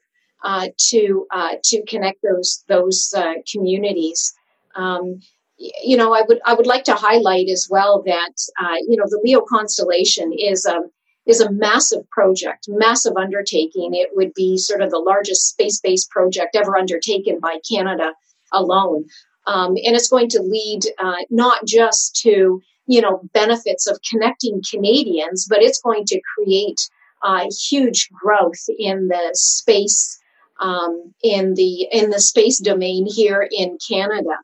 to 0.78 1.25
to 1.63 1.84
connect 1.88 2.19
those 2.21 2.63
those 2.67 3.13
communities. 3.51 4.34
Um, 4.75 5.21
you 5.57 5.97
know, 5.97 6.13
I 6.13 6.21
would 6.28 6.39
I 6.45 6.53
would 6.53 6.67
like 6.67 6.84
to 6.86 6.93
highlight 6.93 7.49
as 7.49 7.67
well 7.69 8.03
that 8.05 8.34
uh, 8.61 8.75
you 8.88 8.95
know 8.97 9.05
the 9.07 9.19
LEO 9.23 9.41
constellation 9.41 10.32
is 10.32 10.65
a 10.65 10.82
is 11.25 11.41
a 11.41 11.51
massive 11.51 12.09
project, 12.09 12.67
massive 12.69 13.17
undertaking. 13.17 13.93
It 13.93 14.09
would 14.13 14.34
be 14.34 14.57
sort 14.57 14.82
of 14.82 14.91
the 14.91 14.99
largest 14.99 15.49
space 15.49 15.80
based 15.80 16.09
project 16.09 16.55
ever 16.55 16.78
undertaken 16.78 17.39
by 17.39 17.57
Canada 17.69 18.13
alone, 18.53 19.05
um, 19.47 19.69
and 19.83 19.95
it's 19.95 20.09
going 20.09 20.29
to 20.29 20.41
lead 20.41 20.83
uh, 20.99 21.23
not 21.31 21.65
just 21.65 22.15
to 22.17 22.61
you 22.85 23.01
know 23.01 23.21
benefits 23.33 23.87
of 23.87 23.99
connecting 24.09 24.61
Canadians, 24.69 25.47
but 25.49 25.63
it's 25.63 25.81
going 25.81 26.05
to 26.05 26.21
create 26.35 26.79
uh, 27.23 27.45
huge 27.69 28.07
growth 28.21 28.63
in 28.77 29.07
the 29.07 29.29
space 29.33 30.19
um, 30.59 31.13
in 31.23 31.55
the 31.55 31.87
in 31.91 32.11
the 32.11 32.21
space 32.21 32.59
domain 32.59 33.07
here 33.09 33.47
in 33.51 33.77
Canada 33.89 34.37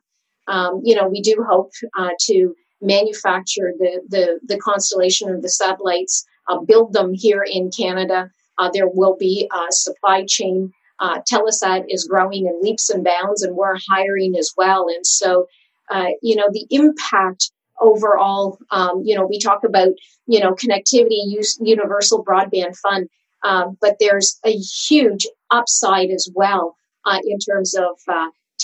um, 0.46 0.80
you 0.84 0.94
know, 0.94 1.08
we 1.08 1.20
do 1.20 1.44
hope 1.48 1.72
uh, 1.98 2.10
to 2.20 2.54
manufacture 2.80 3.72
the, 3.78 4.02
the, 4.08 4.40
the 4.44 4.58
constellation 4.58 5.30
of 5.30 5.42
the 5.42 5.48
satellites, 5.48 6.26
uh, 6.48 6.58
build 6.60 6.92
them 6.92 7.12
here 7.14 7.44
in 7.48 7.70
Canada. 7.70 8.30
Uh, 8.58 8.70
there 8.72 8.88
will 8.88 9.16
be 9.18 9.48
a 9.52 9.72
supply 9.72 10.24
chain. 10.28 10.70
Uh, 11.00 11.20
Telesat 11.30 11.84
is 11.88 12.06
growing 12.08 12.46
in 12.46 12.60
leaps 12.62 12.90
and 12.90 13.04
bounds, 13.04 13.42
and 13.42 13.56
we're 13.56 13.76
hiring 13.88 14.36
as 14.36 14.52
well. 14.56 14.86
And 14.88 15.06
so, 15.06 15.46
uh, 15.90 16.10
you 16.22 16.36
know, 16.36 16.48
the 16.52 16.66
impact 16.70 17.50
overall, 17.80 18.58
um, 18.70 19.02
you 19.04 19.16
know, 19.16 19.26
we 19.26 19.38
talk 19.38 19.64
about, 19.64 19.88
you 20.26 20.40
know, 20.40 20.52
connectivity, 20.52 21.22
use, 21.26 21.58
universal 21.60 22.24
broadband 22.24 22.76
fund, 22.76 23.08
um, 23.42 23.76
but 23.80 23.96
there's 23.98 24.38
a 24.46 24.52
huge 24.52 25.26
upside 25.50 26.10
as 26.10 26.30
well 26.34 26.76
uh, 27.04 27.18
in 27.26 27.38
terms 27.38 27.74
of 27.74 27.98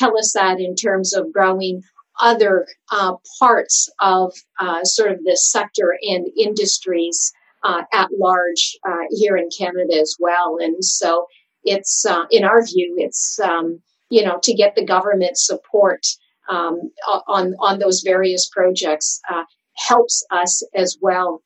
Telesat 0.00 0.64
in 0.64 0.74
terms 0.76 1.12
of 1.12 1.32
growing 1.32 1.82
other 2.20 2.66
uh, 2.92 3.14
parts 3.38 3.88
of 4.00 4.34
uh, 4.58 4.84
sort 4.84 5.10
of 5.12 5.24
this 5.24 5.50
sector 5.50 5.96
and 6.02 6.26
industries 6.36 7.32
uh, 7.64 7.82
at 7.92 8.08
large 8.18 8.78
uh, 8.88 9.04
here 9.10 9.36
in 9.36 9.48
Canada 9.56 9.98
as 9.98 10.16
well. 10.18 10.58
And 10.60 10.84
so 10.84 11.26
it's, 11.64 12.04
uh, 12.06 12.24
in 12.30 12.44
our 12.44 12.64
view, 12.64 12.94
it's, 12.98 13.38
um, 13.40 13.80
you 14.08 14.24
know, 14.24 14.38
to 14.42 14.54
get 14.54 14.74
the 14.74 14.84
government 14.84 15.38
support 15.38 16.06
um, 16.48 16.90
on, 17.28 17.54
on 17.60 17.78
those 17.78 18.00
various 18.00 18.48
projects 18.48 19.20
uh, 19.30 19.44
helps 19.76 20.24
us 20.30 20.62
as 20.74 20.98
well 21.00 21.42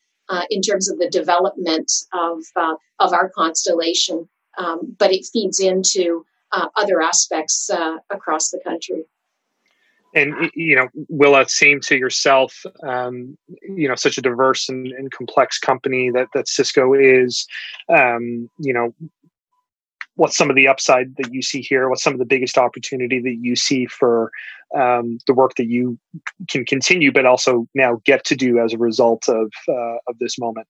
in 0.49 0.63
terms 0.63 0.91
of 0.91 0.99
the 0.99 1.11
development 1.11 1.93
of, 2.15 2.39
of 2.99 3.13
our 3.13 3.29
constellation. 3.29 4.27
Um, 4.57 4.97
but 4.99 5.13
it 5.13 5.27
feeds 5.31 5.61
into 5.61 6.25
uh, 6.55 6.69
other 6.77 7.01
aspects 7.01 7.69
uh, 7.71 7.97
across 8.11 8.51
the 8.51 8.61
country. 8.65 9.05
And 10.15 10.49
you 10.55 10.77
know, 10.77 10.89
Willa, 11.09 11.49
same 11.49 11.81
to 11.81 11.97
yourself. 11.97 12.65
Um, 12.87 13.37
you 13.63 13.89
know, 13.89 13.97
such 13.97 14.17
a 14.17 14.23
diverse 14.23 14.69
and, 14.69 14.87
and, 14.87 15.11
complex 15.11 15.59
company 15.59 16.11
that 16.11 16.29
that 16.35 16.47
Cisco 16.47 16.95
is. 16.95 17.49
Um, 17.89 18.49
you 18.59 18.73
know, 18.73 18.95
what's 20.17 20.37
some 20.37 20.51
of 20.51 20.57
the 20.57 20.69
upside 20.69 21.17
that 21.17 21.33
you 21.33 21.43
see 21.43 21.61
here? 21.61 21.89
What's 21.89 22.03
some 22.03 22.13
of 22.13 22.19
the 22.19 22.25
biggest 22.25 22.57
opportunity 22.59 23.21
that 23.21 23.39
you 23.41 23.57
see 23.57 23.87
for 23.87 24.31
um, 24.77 25.19
the 25.27 25.35
work 25.35 25.55
that 25.57 25.69
you 25.69 25.99
can 26.49 26.65
continue, 26.65 27.13
but 27.13 27.27
also 27.27 27.67
now 27.75 28.01
get 28.05 28.25
to 28.27 28.37
do 28.37 28.59
as 28.59 28.73
a 28.73 28.79
result 28.79 29.29
of 29.29 29.53
uh, 29.69 29.97
of 30.09 30.19
this 30.19 30.39
moment? 30.39 30.67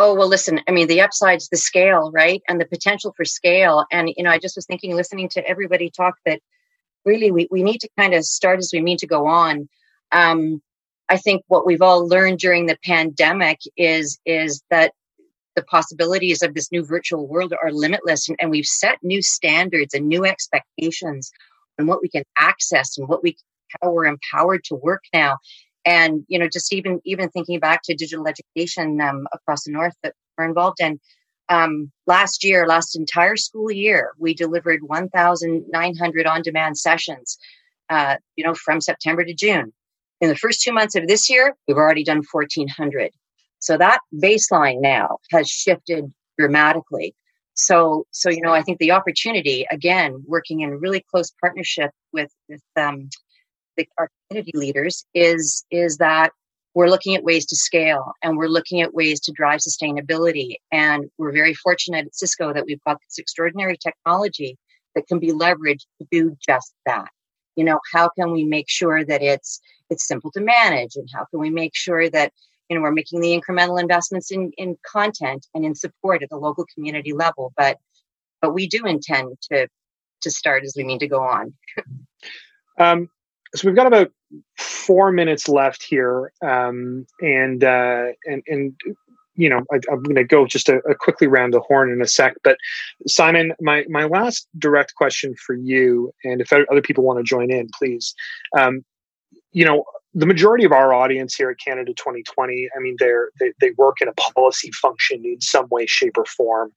oh 0.00 0.14
well 0.14 0.28
listen 0.28 0.60
i 0.66 0.70
mean 0.70 0.86
the 0.86 1.00
upside's 1.00 1.48
the 1.48 1.56
scale 1.56 2.10
right 2.12 2.42
and 2.48 2.60
the 2.60 2.64
potential 2.64 3.12
for 3.16 3.24
scale 3.24 3.84
and 3.92 4.10
you 4.16 4.24
know 4.24 4.30
i 4.30 4.38
just 4.38 4.56
was 4.56 4.66
thinking 4.66 4.94
listening 4.94 5.28
to 5.28 5.46
everybody 5.46 5.90
talk 5.90 6.14
that 6.24 6.40
really 7.04 7.30
we, 7.30 7.46
we 7.50 7.62
need 7.62 7.78
to 7.78 7.88
kind 7.98 8.14
of 8.14 8.24
start 8.24 8.58
as 8.58 8.70
we 8.72 8.80
mean 8.80 8.96
to 8.96 9.06
go 9.06 9.26
on 9.26 9.68
um, 10.12 10.62
i 11.08 11.16
think 11.16 11.42
what 11.48 11.66
we've 11.66 11.82
all 11.82 12.08
learned 12.08 12.38
during 12.38 12.66
the 12.66 12.78
pandemic 12.84 13.58
is 13.76 14.18
is 14.24 14.62
that 14.70 14.92
the 15.56 15.62
possibilities 15.62 16.42
of 16.42 16.54
this 16.54 16.70
new 16.70 16.84
virtual 16.84 17.26
world 17.26 17.52
are 17.62 17.72
limitless 17.72 18.28
and, 18.28 18.38
and 18.40 18.50
we've 18.50 18.66
set 18.66 18.98
new 19.02 19.22
standards 19.22 19.94
and 19.94 20.06
new 20.06 20.24
expectations 20.24 21.30
on 21.78 21.86
what 21.86 22.00
we 22.02 22.08
can 22.08 22.24
access 22.38 22.96
and 22.98 23.08
what 23.08 23.22
we 23.22 23.36
how 23.80 23.90
we're 23.92 24.06
empowered 24.06 24.64
to 24.64 24.74
work 24.74 25.02
now. 25.12 25.38
And 25.84 26.24
you 26.28 26.38
know 26.38 26.48
just 26.48 26.72
even 26.72 27.00
even 27.04 27.30
thinking 27.30 27.58
back 27.58 27.80
to 27.84 27.94
digital 27.94 28.26
education 28.28 29.00
um, 29.00 29.26
across 29.32 29.64
the 29.64 29.72
north 29.72 29.94
that 30.02 30.14
we're 30.36 30.44
involved 30.44 30.80
in 30.80 31.00
um, 31.48 31.90
last 32.06 32.44
year 32.44 32.66
last 32.66 32.96
entire 32.96 33.36
school 33.36 33.70
year 33.70 34.12
we 34.18 34.34
delivered 34.34 34.80
1900 34.82 36.26
on-demand 36.26 36.76
sessions 36.78 37.38
uh, 37.88 38.16
you 38.36 38.44
know 38.44 38.54
from 38.54 38.80
september 38.80 39.24
to 39.24 39.34
june. 39.34 39.72
In 40.20 40.28
the 40.28 40.36
first 40.36 40.60
two 40.60 40.72
months 40.72 40.96
of 40.96 41.06
this 41.06 41.30
year 41.30 41.56
we've 41.66 41.78
already 41.78 42.04
done 42.04 42.22
1400 42.30 43.10
so 43.60 43.76
that 43.76 44.00
baseline 44.14 44.80
now 44.80 45.18
has 45.30 45.48
shifted 45.48 46.12
dramatically. 46.38 47.14
So 47.54 48.06
so 48.10 48.30
you 48.30 48.40
know 48.40 48.52
i 48.52 48.62
think 48.62 48.78
the 48.78 48.92
opportunity 48.92 49.66
again 49.70 50.22
working 50.26 50.60
in 50.60 50.80
really 50.80 51.04
close 51.10 51.30
partnership 51.40 51.90
with 52.12 52.32
with 52.48 52.62
um, 52.76 53.10
the, 53.76 53.86
our 53.98 54.08
community 54.28 54.52
leaders 54.56 55.04
is 55.14 55.64
is 55.70 55.98
that 55.98 56.32
we're 56.74 56.88
looking 56.88 57.14
at 57.14 57.24
ways 57.24 57.46
to 57.46 57.56
scale 57.56 58.12
and 58.22 58.36
we're 58.36 58.48
looking 58.48 58.80
at 58.80 58.94
ways 58.94 59.20
to 59.20 59.32
drive 59.32 59.60
sustainability. 59.60 60.56
And 60.70 61.10
we're 61.18 61.32
very 61.32 61.54
fortunate 61.54 62.06
at 62.06 62.14
cisco 62.14 62.52
that 62.52 62.64
we've 62.66 62.82
got 62.86 62.98
this 63.00 63.18
extraordinary 63.18 63.76
technology 63.76 64.56
that 64.94 65.06
can 65.08 65.18
be 65.18 65.32
leveraged 65.32 65.86
to 66.00 66.06
do 66.10 66.36
just 66.46 66.72
that. 66.86 67.08
You 67.56 67.64
know 67.64 67.80
how 67.92 68.08
can 68.10 68.30
we 68.30 68.44
make 68.44 68.66
sure 68.68 69.04
that 69.04 69.22
it's 69.22 69.60
it's 69.90 70.06
simple 70.06 70.30
to 70.32 70.40
manage 70.40 70.94
and 70.94 71.08
how 71.12 71.24
can 71.30 71.40
we 71.40 71.50
make 71.50 71.72
sure 71.74 72.08
that 72.10 72.32
you 72.70 72.76
know 72.76 72.82
we're 72.82 72.90
making 72.90 73.20
the 73.20 73.38
incremental 73.38 73.78
investments 73.78 74.30
in 74.30 74.50
in 74.56 74.78
content 74.86 75.46
and 75.54 75.66
in 75.66 75.74
support 75.74 76.22
at 76.22 76.30
the 76.30 76.38
local 76.38 76.64
community 76.74 77.12
level 77.12 77.52
but 77.56 77.76
but 78.40 78.54
we 78.54 78.66
do 78.66 78.86
intend 78.86 79.36
to 79.42 79.68
to 80.22 80.30
start 80.30 80.64
as 80.64 80.72
we 80.74 80.84
mean 80.84 80.98
to 80.98 81.08
go 81.08 81.20
on 81.20 81.52
um, 82.78 83.10
so 83.54 83.66
we've 83.66 83.76
got 83.76 83.86
about 83.86 84.12
four 84.56 85.10
minutes 85.12 85.48
left 85.48 85.82
here, 85.82 86.32
um, 86.42 87.06
and 87.20 87.64
uh, 87.64 88.06
and 88.26 88.42
and 88.46 88.80
you 89.34 89.48
know 89.48 89.64
I, 89.72 89.76
am 89.90 90.02
going 90.02 90.16
to 90.16 90.24
go 90.24 90.46
just 90.46 90.68
a, 90.68 90.78
a, 90.88 90.94
quickly 90.94 91.26
round 91.26 91.52
the 91.52 91.60
horn 91.60 91.90
in 91.90 92.00
a 92.00 92.06
sec. 92.06 92.34
But 92.44 92.58
Simon, 93.06 93.52
my 93.60 93.84
my 93.88 94.04
last 94.04 94.48
direct 94.58 94.94
question 94.94 95.34
for 95.34 95.54
you, 95.54 96.12
and 96.24 96.40
if 96.40 96.52
other 96.52 96.82
people 96.82 97.04
want 97.04 97.18
to 97.18 97.24
join 97.24 97.50
in, 97.50 97.68
please. 97.76 98.14
Um, 98.56 98.84
you 99.52 99.64
know, 99.64 99.84
the 100.12 100.26
majority 100.26 100.64
of 100.64 100.72
our 100.72 100.92
audience 100.92 101.36
here 101.36 101.50
at 101.50 101.58
Canada 101.64 101.92
2020, 101.94 102.68
I 102.76 102.80
mean, 102.80 102.96
they're, 102.98 103.30
they, 103.38 103.52
they 103.60 103.70
work 103.78 103.98
in 104.00 104.08
a 104.08 104.12
policy 104.14 104.70
function 104.72 105.22
in 105.24 105.40
some 105.40 105.66
way, 105.70 105.86
shape, 105.86 106.18
or 106.18 106.24
form. 106.24 106.72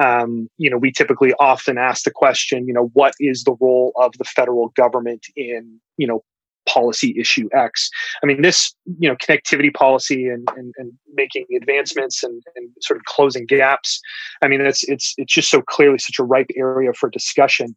Um, 0.00 0.48
you 0.58 0.70
know, 0.70 0.76
we 0.76 0.92
typically 0.92 1.34
often 1.40 1.76
ask 1.76 2.04
the 2.04 2.12
question, 2.12 2.68
you 2.68 2.74
know, 2.74 2.90
what 2.94 3.14
is 3.18 3.42
the 3.42 3.56
role 3.60 3.92
of 3.96 4.12
the 4.18 4.24
federal 4.24 4.68
government 4.70 5.26
in, 5.34 5.80
you 5.96 6.06
know, 6.06 6.22
policy 6.68 7.14
issue 7.18 7.48
X. 7.54 7.90
I 8.22 8.26
mean, 8.26 8.42
this, 8.42 8.74
you 8.98 9.08
know, 9.08 9.16
connectivity 9.16 9.72
policy 9.72 10.28
and, 10.28 10.48
and, 10.56 10.72
and 10.76 10.92
making 11.14 11.46
advancements 11.56 12.22
and, 12.22 12.42
and, 12.54 12.68
sort 12.80 12.98
of 12.98 13.04
closing 13.06 13.46
gaps. 13.46 14.00
I 14.42 14.48
mean, 14.48 14.60
it's, 14.60 14.84
it's, 14.84 15.14
it's 15.16 15.32
just 15.32 15.50
so 15.50 15.62
clearly 15.62 15.98
such 15.98 16.18
a 16.18 16.22
ripe 16.22 16.50
area 16.56 16.92
for 16.92 17.08
discussion. 17.10 17.74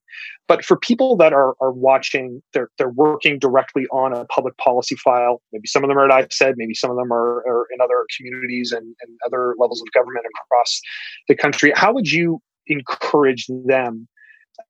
But 0.48 0.66
for 0.66 0.78
people 0.78 1.16
that 1.18 1.34
are, 1.34 1.56
are 1.62 1.72
watching, 1.72 2.44
they're, 2.54 2.70
they're 2.78 2.90
working 2.90 3.40
directly 3.40 3.88
on 3.88 4.14
a 4.14 4.26
public 4.26 4.58
policy 4.58 4.96
file. 4.96 5.42
Maybe 5.54 5.68
some 5.68 5.84
of 5.84 5.88
them 5.88 5.98
are 5.98 6.10
at 6.10 6.30
ISED, 6.30 6.54
maybe 6.58 6.74
some 6.74 6.92
of 6.92 6.98
them 6.98 7.12
are, 7.12 7.38
are 7.48 7.68
in 7.74 7.82
other 7.82 8.06
communities 8.18 8.72
and, 8.72 8.96
and 9.02 9.18
other 9.26 9.56
levels 9.58 9.82
of 9.82 9.88
government 9.94 10.26
across 10.46 10.82
the 11.28 11.36
country. 11.36 11.72
How 11.76 11.94
would 11.94 12.12
you 12.12 12.42
encourage 12.68 13.48
them 13.48 14.08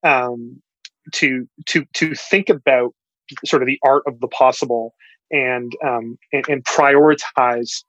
um, 0.02 0.62
to 1.12 1.48
to 1.66 1.84
to 1.94 2.14
think 2.14 2.48
about 2.48 2.94
sort 3.44 3.62
of 3.62 3.66
the 3.66 3.78
art 3.84 4.02
of 4.06 4.20
the 4.20 4.28
possible 4.28 4.94
and 5.30 5.72
um, 5.84 6.18
and, 6.32 6.44
and 6.48 6.64
prioritize 6.64 7.84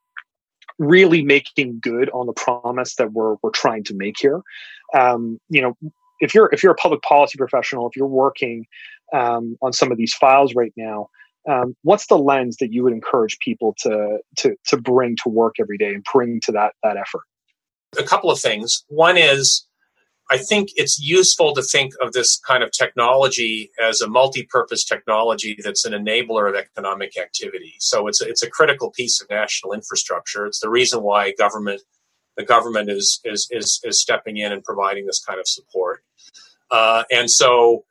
really 0.80 1.24
making 1.24 1.80
good 1.82 2.10
on 2.12 2.26
the 2.26 2.34
promise 2.34 2.96
that 2.96 3.12
we're 3.12 3.36
we're 3.44 3.52
trying 3.52 3.84
to 3.86 3.94
make 3.94 4.16
here. 4.20 4.42
Um, 4.94 5.40
you 5.50 5.62
know, 5.62 5.78
if 6.20 6.34
you're 6.34 6.50
if 6.52 6.64
you're 6.64 6.72
a 6.72 6.76
public 6.76 7.02
policy 7.02 7.38
professional, 7.38 7.88
if 7.88 7.96
you're 7.96 8.08
working 8.08 8.66
um, 9.14 9.58
on 9.62 9.74
some 9.74 9.92
of 9.92 9.98
these 9.98 10.14
files 10.14 10.56
right 10.56 10.74
now, 10.76 11.10
um, 11.50 11.76
what's 11.84 12.08
the 12.08 12.18
lens 12.18 12.58
that 12.58 12.72
you 12.72 12.84
would 12.84 12.94
encourage 12.94 13.38
people 13.40 13.76
to 13.80 14.20
to 14.38 14.56
to 14.68 14.78
bring 14.78 15.16
to 15.24 15.30
work 15.30 15.56
every 15.60 15.78
day 15.78 15.94
and 15.94 16.06
bring 16.12 16.40
to 16.46 16.54
that 16.54 16.74
that 16.84 16.98
effort? 16.98 17.24
A 17.98 18.04
couple 18.04 18.32
of 18.32 18.40
things. 18.40 18.84
One 18.88 19.18
is 19.18 19.68
I 20.34 20.38
think 20.38 20.70
it's 20.76 21.00
useful 21.00 21.54
to 21.54 21.62
think 21.62 21.94
of 22.02 22.14
this 22.14 22.40
kind 22.40 22.64
of 22.64 22.72
technology 22.72 23.70
as 23.80 24.02
a 24.02 24.08
multi-purpose 24.08 24.84
technology 24.84 25.56
that's 25.64 25.86
an 25.86 25.94
enabler 25.94 26.50
of 26.50 26.56
economic 26.56 27.20
activity. 27.20 27.76
So 27.78 28.08
it's 28.08 28.20
a, 28.20 28.28
it's 28.28 28.42
a 28.42 28.50
critical 28.50 28.90
piece 28.90 29.22
of 29.22 29.30
national 29.30 29.74
infrastructure. 29.74 30.48
It's 30.48 30.60
the 30.60 30.72
reason 30.72 31.04
why 31.04 31.34
government 31.38 31.84
the 32.36 32.44
government 32.44 32.90
is 32.90 33.22
is 33.24 33.48
is, 33.52 33.80
is 33.84 34.02
stepping 34.02 34.38
in 34.38 34.52
and 34.52 34.64
providing 34.64 35.06
this 35.06 35.24
kind 35.24 35.40
of 35.40 35.48
support. 35.48 36.04
Uh, 36.72 37.04
and 37.12 37.30
so, 37.30 37.86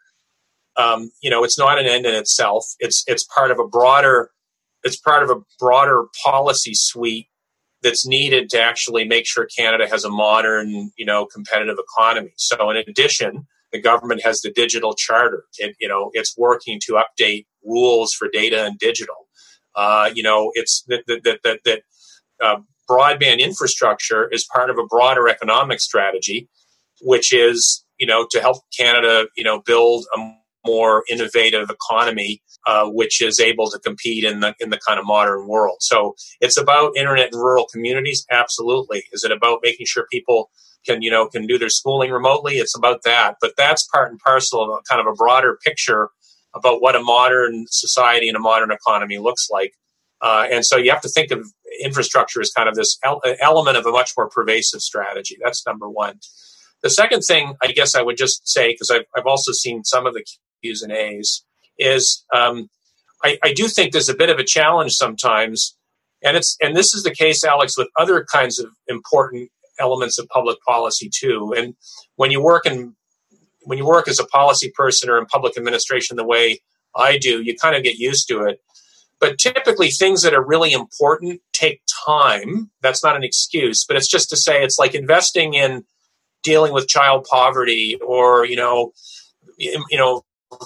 um, 0.76 1.12
you 1.22 1.30
know, 1.30 1.44
it's 1.44 1.58
not 1.58 1.78
an 1.78 1.86
end 1.86 2.06
in 2.06 2.14
itself. 2.16 2.64
It's 2.80 3.04
it's 3.06 3.24
part 3.24 3.52
of 3.52 3.60
a 3.60 3.68
broader 3.68 4.30
it's 4.82 4.96
part 4.96 5.22
of 5.22 5.30
a 5.30 5.40
broader 5.60 6.06
policy 6.24 6.72
suite 6.74 7.28
that's 7.82 8.06
needed 8.06 8.48
to 8.50 8.60
actually 8.60 9.04
make 9.06 9.26
sure 9.26 9.46
Canada 9.56 9.88
has 9.88 10.04
a 10.04 10.10
modern, 10.10 10.90
you 10.96 11.04
know, 11.04 11.26
competitive 11.26 11.76
economy. 11.78 12.32
So, 12.36 12.70
in 12.70 12.76
addition, 12.76 13.46
the 13.72 13.80
government 13.80 14.22
has 14.22 14.40
the 14.40 14.52
digital 14.52 14.94
charter. 14.94 15.44
It, 15.58 15.76
you 15.80 15.88
know, 15.88 16.10
it's 16.12 16.36
working 16.36 16.80
to 16.86 17.02
update 17.02 17.46
rules 17.64 18.12
for 18.12 18.28
data 18.32 18.64
and 18.64 18.78
digital. 18.78 19.26
Uh, 19.74 20.10
you 20.14 20.22
know, 20.22 20.50
it's 20.54 20.84
that 20.88 21.04
that 21.06 21.40
that, 21.42 21.60
that 21.64 21.82
uh, 22.42 22.56
broadband 22.88 23.40
infrastructure 23.40 24.28
is 24.28 24.46
part 24.54 24.70
of 24.70 24.78
a 24.78 24.86
broader 24.86 25.28
economic 25.28 25.80
strategy, 25.80 26.48
which 27.00 27.32
is 27.32 27.84
you 27.98 28.06
know 28.06 28.26
to 28.30 28.40
help 28.40 28.58
Canada, 28.76 29.26
you 29.36 29.44
know, 29.44 29.60
build 29.60 30.04
a 30.16 30.41
more 30.64 31.04
innovative 31.10 31.70
economy 31.70 32.42
uh, 32.66 32.86
which 32.86 33.20
is 33.20 33.40
able 33.40 33.68
to 33.70 33.78
compete 33.80 34.24
in 34.24 34.40
the 34.40 34.54
in 34.60 34.70
the 34.70 34.78
kind 34.86 34.98
of 35.00 35.06
modern 35.06 35.48
world. 35.48 35.78
So 35.80 36.14
it's 36.40 36.56
about 36.56 36.96
internet 36.96 37.30
in 37.32 37.38
rural 37.38 37.66
communities. 37.72 38.24
Absolutely. 38.30 39.04
Is 39.12 39.24
it 39.24 39.32
about 39.32 39.60
making 39.62 39.86
sure 39.86 40.06
people 40.12 40.50
can 40.86 41.02
you 41.02 41.10
know 41.10 41.26
can 41.26 41.46
do 41.46 41.58
their 41.58 41.68
schooling 41.68 42.12
remotely? 42.12 42.54
It's 42.58 42.76
about 42.76 43.02
that. 43.02 43.36
But 43.40 43.54
that's 43.56 43.86
part 43.88 44.10
and 44.10 44.20
parcel 44.20 44.62
of 44.62 44.68
a, 44.70 44.82
kind 44.88 45.00
of 45.00 45.12
a 45.12 45.16
broader 45.16 45.58
picture 45.64 46.10
about 46.54 46.80
what 46.80 46.94
a 46.94 47.02
modern 47.02 47.64
society 47.68 48.28
and 48.28 48.36
a 48.36 48.40
modern 48.40 48.70
economy 48.70 49.18
looks 49.18 49.48
like. 49.50 49.72
Uh, 50.20 50.46
and 50.52 50.64
so 50.64 50.76
you 50.76 50.90
have 50.92 51.00
to 51.00 51.08
think 51.08 51.32
of 51.32 51.44
infrastructure 51.82 52.40
as 52.40 52.52
kind 52.52 52.68
of 52.68 52.76
this 52.76 52.96
element 53.40 53.76
of 53.76 53.86
a 53.86 53.90
much 53.90 54.12
more 54.16 54.28
pervasive 54.28 54.80
strategy. 54.80 55.36
That's 55.42 55.66
number 55.66 55.90
one. 55.90 56.20
The 56.82 56.90
second 56.90 57.22
thing, 57.22 57.54
I 57.62 57.72
guess 57.72 57.96
I 57.96 58.02
would 58.02 58.16
just 58.16 58.46
say, 58.46 58.72
because 58.72 58.90
I've, 58.90 59.04
I've 59.16 59.26
also 59.26 59.50
seen 59.52 59.82
some 59.82 60.06
of 60.06 60.14
the 60.14 60.24
Q's 60.62 60.82
and 60.82 60.92
A's, 60.92 61.44
is 61.78 62.24
um, 62.34 62.68
I, 63.24 63.38
I 63.42 63.52
do 63.52 63.68
think 63.68 63.92
there's 63.92 64.08
a 64.08 64.16
bit 64.16 64.30
of 64.30 64.38
a 64.38 64.44
challenge 64.44 64.92
sometimes, 64.92 65.76
and 66.22 66.36
it's 66.36 66.56
and 66.60 66.76
this 66.76 66.94
is 66.94 67.02
the 67.02 67.14
case, 67.14 67.44
Alex, 67.44 67.76
with 67.76 67.88
other 67.98 68.24
kinds 68.30 68.58
of 68.58 68.70
important 68.88 69.50
elements 69.78 70.18
of 70.18 70.28
public 70.28 70.58
policy 70.66 71.10
too. 71.12 71.54
And 71.56 71.74
when 72.16 72.30
you 72.30 72.42
work 72.42 72.66
in 72.66 72.94
when 73.64 73.78
you 73.78 73.86
work 73.86 74.08
as 74.08 74.18
a 74.18 74.26
policy 74.26 74.72
person 74.74 75.08
or 75.08 75.18
in 75.18 75.26
public 75.26 75.56
administration 75.56 76.16
the 76.16 76.26
way 76.26 76.60
I 76.96 77.16
do, 77.16 77.42
you 77.42 77.56
kind 77.56 77.76
of 77.76 77.82
get 77.82 77.96
used 77.96 78.28
to 78.28 78.42
it. 78.42 78.60
But 79.20 79.38
typically, 79.38 79.90
things 79.90 80.22
that 80.22 80.34
are 80.34 80.44
really 80.44 80.72
important 80.72 81.40
take 81.52 81.80
time. 82.06 82.70
That's 82.82 83.04
not 83.04 83.14
an 83.14 83.22
excuse, 83.22 83.84
but 83.86 83.96
it's 83.96 84.08
just 84.08 84.28
to 84.30 84.36
say 84.36 84.64
it's 84.64 84.78
like 84.78 84.94
investing 84.94 85.54
in 85.54 85.84
dealing 86.42 86.72
with 86.72 86.88
child 86.88 87.24
poverty 87.30 87.96
or 88.04 88.44
you 88.44 88.56
know 88.56 88.92
you 89.58 89.78
know 89.92 90.24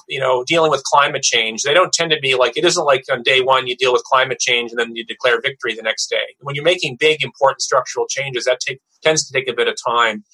you 0.09 0.21
know, 0.21 0.45
dealing 0.45 0.71
with 0.71 0.83
climate 0.85 1.23
change, 1.23 1.63
they 1.63 1.75
don't 1.75 1.93
tend 1.93 2.11
to 2.11 2.21
be 2.21 2.35
like, 2.35 2.57
it 2.57 2.65
isn't 2.65 2.85
like 2.85 3.05
on 3.11 3.23
day 3.23 3.41
one 3.41 3.67
you 3.67 3.77
deal 3.77 3.93
with 3.93 4.03
climate 4.05 4.39
change 4.39 4.71
and 4.71 4.79
then 4.79 4.95
you 4.95 5.05
declare 5.05 5.41
victory 5.41 5.75
the 5.75 5.83
next 5.83 6.09
day. 6.09 6.35
When 6.41 6.55
you're 6.55 6.65
making 6.65 6.97
big, 6.99 7.23
important 7.23 7.63
structural 7.63 8.07
changes, 8.07 8.45
that 8.45 8.61
take, 8.61 8.81
tends 9.03 9.27
to 9.27 9.33
take 9.33 9.49
a 9.49 9.55
bit 9.55 9.69
of 9.69 9.77
time. 9.87 10.25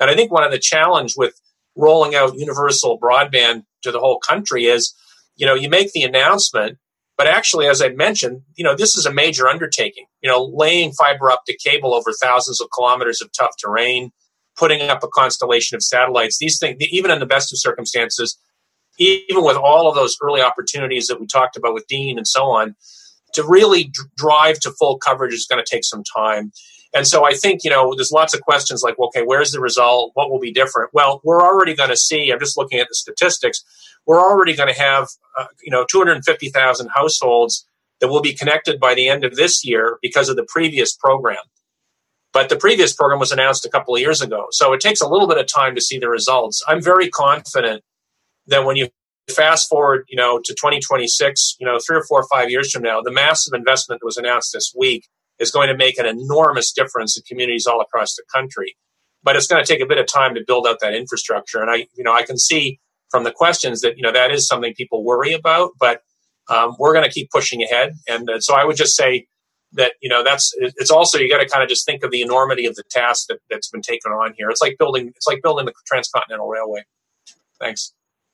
And 0.00 0.10
I 0.10 0.14
think 0.14 0.32
one 0.32 0.44
of 0.44 0.50
the 0.50 0.58
challenge 0.58 1.14
with 1.16 1.40
rolling 1.76 2.14
out 2.14 2.38
universal 2.38 2.98
broadband 2.98 3.64
to 3.82 3.92
the 3.92 4.00
whole 4.00 4.18
country 4.18 4.66
is, 4.66 4.94
you 5.36 5.46
know, 5.46 5.54
you 5.54 5.68
make 5.68 5.92
the 5.92 6.02
announcement, 6.02 6.78
but 7.16 7.26
actually, 7.26 7.66
as 7.66 7.80
I 7.80 7.88
mentioned, 7.90 8.42
you 8.56 8.64
know, 8.64 8.74
this 8.74 8.96
is 8.96 9.06
a 9.06 9.12
major 9.12 9.48
undertaking. 9.48 10.06
You 10.22 10.30
know, 10.30 10.44
laying 10.44 10.92
fiber 10.92 11.30
optic 11.30 11.58
cable 11.58 11.94
over 11.94 12.10
thousands 12.20 12.60
of 12.60 12.68
kilometers 12.74 13.20
of 13.22 13.30
tough 13.32 13.52
terrain, 13.62 14.10
putting 14.56 14.82
up 14.82 15.02
a 15.02 15.08
constellation 15.08 15.76
of 15.76 15.82
satellites. 15.82 16.38
These 16.38 16.58
things, 16.58 16.76
even 16.80 17.10
in 17.10 17.20
the 17.20 17.26
best 17.26 17.52
of 17.52 17.58
circumstances, 17.58 18.38
even 18.98 19.44
with 19.44 19.56
all 19.56 19.88
of 19.88 19.94
those 19.94 20.16
early 20.22 20.40
opportunities 20.40 21.06
that 21.06 21.20
we 21.20 21.26
talked 21.26 21.56
about 21.56 21.74
with 21.74 21.86
Dean 21.86 22.18
and 22.18 22.26
so 22.26 22.44
on, 22.44 22.74
to 23.34 23.44
really 23.46 23.92
drive 24.16 24.60
to 24.60 24.70
full 24.72 24.98
coverage 24.98 25.32
is 25.32 25.46
going 25.50 25.62
to 25.62 25.68
take 25.68 25.84
some 25.84 26.02
time. 26.16 26.52
And 26.94 27.06
so 27.06 27.24
I 27.24 27.32
think, 27.32 27.64
you 27.64 27.70
know, 27.70 27.94
there's 27.96 28.12
lots 28.12 28.34
of 28.34 28.42
questions 28.42 28.82
like, 28.82 28.98
okay, 28.98 29.22
where's 29.22 29.52
the 29.52 29.60
result? 29.60 30.10
What 30.14 30.30
will 30.30 30.40
be 30.40 30.52
different? 30.52 30.90
Well, 30.92 31.22
we're 31.24 31.42
already 31.42 31.74
going 31.74 31.88
to 31.88 31.96
see, 31.96 32.30
I'm 32.30 32.38
just 32.38 32.58
looking 32.58 32.80
at 32.80 32.88
the 32.88 32.94
statistics, 32.94 33.64
we're 34.06 34.20
already 34.20 34.54
going 34.54 34.72
to 34.72 34.78
have, 34.78 35.08
uh, 35.38 35.46
you 35.62 35.70
know, 35.70 35.86
250,000 35.90 36.90
households 36.94 37.66
that 38.00 38.08
will 38.08 38.20
be 38.20 38.34
connected 38.34 38.78
by 38.78 38.94
the 38.94 39.08
end 39.08 39.24
of 39.24 39.36
this 39.36 39.64
year 39.64 39.98
because 40.02 40.28
of 40.28 40.36
the 40.36 40.46
previous 40.48 40.94
program. 40.94 41.38
But 42.32 42.48
the 42.48 42.56
previous 42.56 42.92
program 42.92 43.20
was 43.20 43.32
announced 43.32 43.64
a 43.64 43.70
couple 43.70 43.94
of 43.94 44.00
years 44.00 44.20
ago. 44.20 44.46
So 44.50 44.72
it 44.72 44.80
takes 44.80 45.00
a 45.00 45.08
little 45.08 45.28
bit 45.28 45.38
of 45.38 45.46
time 45.46 45.74
to 45.74 45.80
see 45.80 45.98
the 45.98 46.08
results. 46.08 46.62
I'm 46.66 46.82
very 46.82 47.08
confident 47.08 47.84
that 48.46 48.64
when 48.64 48.76
you 48.76 48.88
fast 49.30 49.68
forward, 49.68 50.04
you 50.08 50.16
know, 50.16 50.38
to 50.38 50.52
2026, 50.52 51.56
you 51.60 51.66
know, 51.66 51.78
three 51.78 51.96
or 51.96 52.04
four 52.04 52.20
or 52.20 52.26
five 52.28 52.50
years 52.50 52.70
from 52.70 52.82
now, 52.82 53.00
the 53.00 53.12
massive 53.12 53.54
investment 53.54 54.00
that 54.00 54.06
was 54.06 54.16
announced 54.16 54.52
this 54.52 54.72
week 54.76 55.06
is 55.38 55.50
going 55.50 55.68
to 55.68 55.76
make 55.76 55.98
an 55.98 56.06
enormous 56.06 56.72
difference 56.72 57.16
in 57.16 57.22
communities 57.28 57.66
all 57.66 57.80
across 57.80 58.14
the 58.14 58.22
country. 58.32 58.76
But 59.22 59.36
it's 59.36 59.46
going 59.46 59.64
to 59.64 59.72
take 59.72 59.80
a 59.80 59.86
bit 59.86 59.98
of 59.98 60.06
time 60.06 60.34
to 60.34 60.42
build 60.46 60.66
out 60.66 60.78
that 60.80 60.94
infrastructure. 60.94 61.60
And 61.60 61.70
I, 61.70 61.86
you 61.94 62.04
know, 62.04 62.12
I 62.12 62.22
can 62.22 62.36
see 62.36 62.80
from 63.10 63.24
the 63.24 63.30
questions 63.30 63.80
that, 63.82 63.96
you 63.96 64.02
know, 64.02 64.12
that 64.12 64.32
is 64.32 64.46
something 64.46 64.74
people 64.74 65.04
worry 65.04 65.32
about, 65.32 65.72
but 65.78 66.02
um, 66.48 66.74
we're 66.78 66.92
going 66.92 67.04
to 67.04 67.10
keep 67.10 67.30
pushing 67.30 67.62
ahead. 67.62 67.92
And 68.08 68.28
uh, 68.28 68.40
so 68.40 68.54
I 68.54 68.64
would 68.64 68.76
just 68.76 68.96
say 68.96 69.26
that, 69.74 69.92
you 70.02 70.08
know, 70.08 70.24
that's, 70.24 70.52
it's 70.58 70.90
also, 70.90 71.18
you 71.18 71.30
got 71.30 71.38
to 71.38 71.48
kind 71.48 71.62
of 71.62 71.68
just 71.68 71.86
think 71.86 72.02
of 72.02 72.10
the 72.10 72.20
enormity 72.20 72.66
of 72.66 72.74
the 72.74 72.82
task 72.90 73.26
that, 73.28 73.38
that's 73.48 73.70
been 73.70 73.82
taken 73.82 74.12
on 74.12 74.34
here. 74.36 74.50
It's 74.50 74.60
like 74.60 74.76
building, 74.78 75.08
it's 75.14 75.26
like 75.26 75.40
building 75.42 75.66
the 75.66 75.72
transcontinental 75.86 76.48
railway. 76.48 76.84
Thanks. 77.60 77.92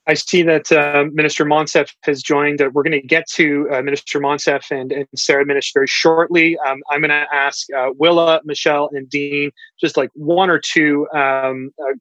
I 0.08 0.14
see 0.14 0.42
that 0.42 0.72
uh, 0.72 1.04
Minister 1.12 1.44
Monsef 1.44 1.94
has 2.04 2.22
joined. 2.22 2.62
Uh, 2.62 2.70
we're 2.72 2.82
going 2.82 2.98
to 2.98 3.06
get 3.06 3.28
to 3.32 3.68
uh, 3.70 3.82
Minister 3.82 4.18
Monsef 4.18 4.70
and, 4.70 4.90
and 4.90 5.06
Sarah 5.14 5.44
Minnes 5.44 5.70
very 5.74 5.86
shortly. 5.86 6.56
Um, 6.66 6.80
I'm 6.90 7.00
going 7.02 7.10
to 7.10 7.26
ask 7.30 7.66
uh, 7.76 7.90
Willa, 7.94 8.40
Michèle, 8.48 8.88
and 8.92 9.08
Dean 9.10 9.50
just 9.78 9.98
like 9.98 10.08
one 10.14 10.48
or 10.48 10.58
two 10.58 11.06
um, 11.14 11.72
uh, 11.78 11.92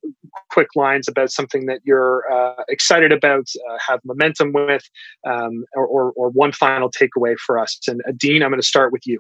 quick 0.50 0.70
lines 0.78 1.10
about 1.10 1.32
something 1.32 1.66
that 1.66 1.82
you're 1.84 2.24
uh, 2.32 2.64
excited 2.70 3.12
about, 3.12 3.50
have 3.86 4.00
momentum 4.06 4.54
with, 4.54 4.90
um, 5.26 5.66
or, 5.76 5.86
or, 5.86 6.14
or, 6.16 6.30
one 6.30 6.54
final 6.54 6.90
takeaway 6.90 7.36
for 7.38 7.60
us. 7.60 7.78
And 7.88 8.02
Dean, 8.18 8.42
I'm 8.42 8.52
going 8.52 8.62
to 8.62 8.66
start 8.66 8.94
with 8.94 9.06
you. 9.06 9.20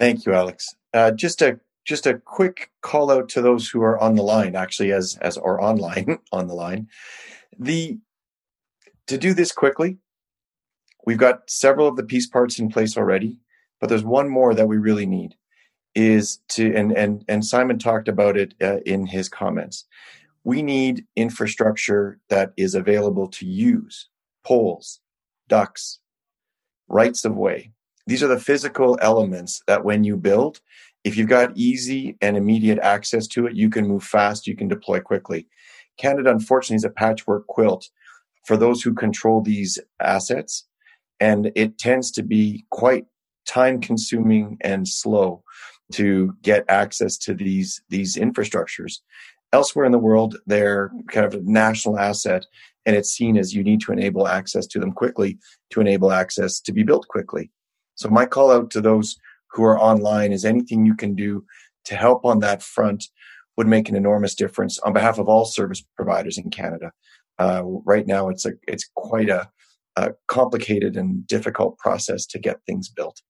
Thank 0.00 0.26
you, 0.26 0.34
Alex. 0.34 0.74
just 1.14 1.42
a 1.42 1.60
just 1.84 2.06
a 2.06 2.14
quick 2.14 2.72
call 2.82 3.12
out 3.12 3.28
to 3.28 3.40
those 3.40 3.68
who 3.68 3.80
are 3.82 3.96
on 3.98 4.16
the 4.16 4.22
line, 4.24 4.56
actually, 4.56 4.90
as 4.90 5.16
as 5.20 5.36
or 5.36 5.62
online 5.62 6.18
on 6.32 6.48
the 6.48 6.54
line. 6.54 6.88
The 7.58 7.98
to 9.06 9.18
do 9.18 9.34
this 9.34 9.52
quickly, 9.52 9.98
we've 11.06 11.18
got 11.18 11.48
several 11.48 11.88
of 11.88 11.96
the 11.96 12.04
piece 12.04 12.26
parts 12.26 12.58
in 12.58 12.68
place 12.68 12.96
already, 12.96 13.38
but 13.80 13.88
there's 13.88 14.04
one 14.04 14.28
more 14.28 14.54
that 14.54 14.68
we 14.68 14.76
really 14.76 15.06
need 15.06 15.34
is 15.94 16.40
to 16.48 16.74
and 16.74 16.92
and 16.92 17.24
and 17.26 17.44
Simon 17.44 17.78
talked 17.78 18.06
about 18.06 18.36
it 18.36 18.54
uh, 18.62 18.78
in 18.84 19.06
his 19.06 19.28
comments. 19.28 19.86
We 20.44 20.62
need 20.62 21.06
infrastructure 21.16 22.20
that 22.28 22.52
is 22.56 22.74
available 22.74 23.28
to 23.28 23.46
use 23.46 24.08
poles, 24.44 25.00
ducts, 25.48 25.98
rights 26.88 27.24
of 27.24 27.34
way. 27.34 27.72
These 28.06 28.22
are 28.22 28.28
the 28.28 28.38
physical 28.38 28.96
elements 29.00 29.62
that 29.66 29.84
when 29.84 30.04
you 30.04 30.16
build, 30.16 30.60
if 31.02 31.16
you've 31.16 31.28
got 31.28 31.56
easy 31.56 32.16
and 32.20 32.36
immediate 32.36 32.78
access 32.78 33.26
to 33.28 33.46
it, 33.46 33.56
you 33.56 33.70
can 33.70 33.88
move 33.88 34.04
fast, 34.04 34.46
you 34.46 34.54
can 34.54 34.68
deploy 34.68 35.00
quickly. 35.00 35.48
Canada, 35.96 36.30
unfortunately, 36.30 36.76
is 36.76 36.84
a 36.84 36.90
patchwork 36.90 37.46
quilt 37.48 37.88
for 38.46 38.56
those 38.56 38.82
who 38.82 38.94
control 38.94 39.42
these 39.42 39.78
assets. 40.00 40.66
And 41.20 41.52
it 41.54 41.78
tends 41.78 42.10
to 42.12 42.22
be 42.22 42.64
quite 42.70 43.06
time 43.46 43.80
consuming 43.80 44.58
and 44.60 44.86
slow 44.88 45.42
to 45.92 46.34
get 46.42 46.64
access 46.68 47.16
to 47.18 47.34
these, 47.34 47.82
these 47.88 48.16
infrastructures. 48.16 48.98
Elsewhere 49.52 49.84
in 49.84 49.92
the 49.92 49.98
world, 49.98 50.36
they're 50.46 50.90
kind 51.10 51.26
of 51.26 51.34
a 51.34 51.42
national 51.44 51.98
asset 51.98 52.46
and 52.84 52.94
it's 52.94 53.10
seen 53.10 53.36
as 53.36 53.54
you 53.54 53.64
need 53.64 53.80
to 53.80 53.92
enable 53.92 54.28
access 54.28 54.66
to 54.68 54.78
them 54.78 54.92
quickly 54.92 55.38
to 55.70 55.80
enable 55.80 56.12
access 56.12 56.60
to 56.60 56.72
be 56.72 56.82
built 56.82 57.06
quickly. 57.08 57.50
So 57.96 58.08
my 58.08 58.26
call 58.26 58.52
out 58.52 58.70
to 58.72 58.80
those 58.80 59.16
who 59.52 59.64
are 59.64 59.78
online 59.78 60.32
is 60.32 60.44
anything 60.44 60.86
you 60.86 60.94
can 60.94 61.14
do 61.14 61.44
to 61.86 61.96
help 61.96 62.24
on 62.24 62.40
that 62.40 62.62
front 62.62 63.04
would 63.56 63.66
make 63.66 63.88
an 63.88 63.96
enormous 63.96 64.34
difference 64.34 64.78
on 64.80 64.92
behalf 64.92 65.18
of 65.18 65.28
all 65.28 65.44
service 65.44 65.82
providers 65.96 66.38
in 66.38 66.50
Canada. 66.50 66.92
Uh, 67.38 67.62
right 67.64 68.06
now, 68.06 68.28
it's 68.28 68.46
a 68.46 68.52
it's 68.66 68.88
quite 68.94 69.28
a 69.28 69.48
a 69.96 70.12
complicated 70.28 70.96
and 70.96 71.26
difficult 71.26 71.78
process 71.78 72.26
to 72.26 72.38
get 72.38 72.60
things 72.66 72.88
built. 72.88 73.20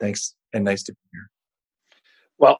Thanks, 0.00 0.34
and 0.52 0.64
nice 0.64 0.82
to 0.84 0.92
be 0.92 0.98
here. 1.12 1.30
Well, 2.38 2.58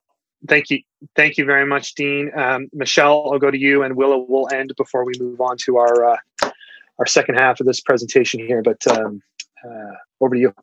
thank 0.48 0.70
you, 0.70 0.80
thank 1.14 1.36
you 1.36 1.44
very 1.44 1.66
much, 1.66 1.94
Dean. 1.94 2.30
Um, 2.36 2.68
Michèle, 2.74 3.32
I'll 3.32 3.38
go 3.38 3.50
to 3.50 3.58
you, 3.58 3.82
and 3.82 3.96
Willa 3.96 4.18
will 4.18 4.48
end 4.52 4.72
before 4.76 5.04
we 5.04 5.12
move 5.18 5.40
on 5.40 5.56
to 5.58 5.76
our 5.78 6.12
uh, 6.12 6.50
our 6.98 7.06
second 7.06 7.36
half 7.36 7.60
of 7.60 7.66
this 7.66 7.80
presentation 7.80 8.40
here. 8.40 8.62
But 8.62 8.86
um, 8.86 9.22
uh, 9.64 9.94
over 10.20 10.34
to 10.34 10.40
you. 10.40 10.54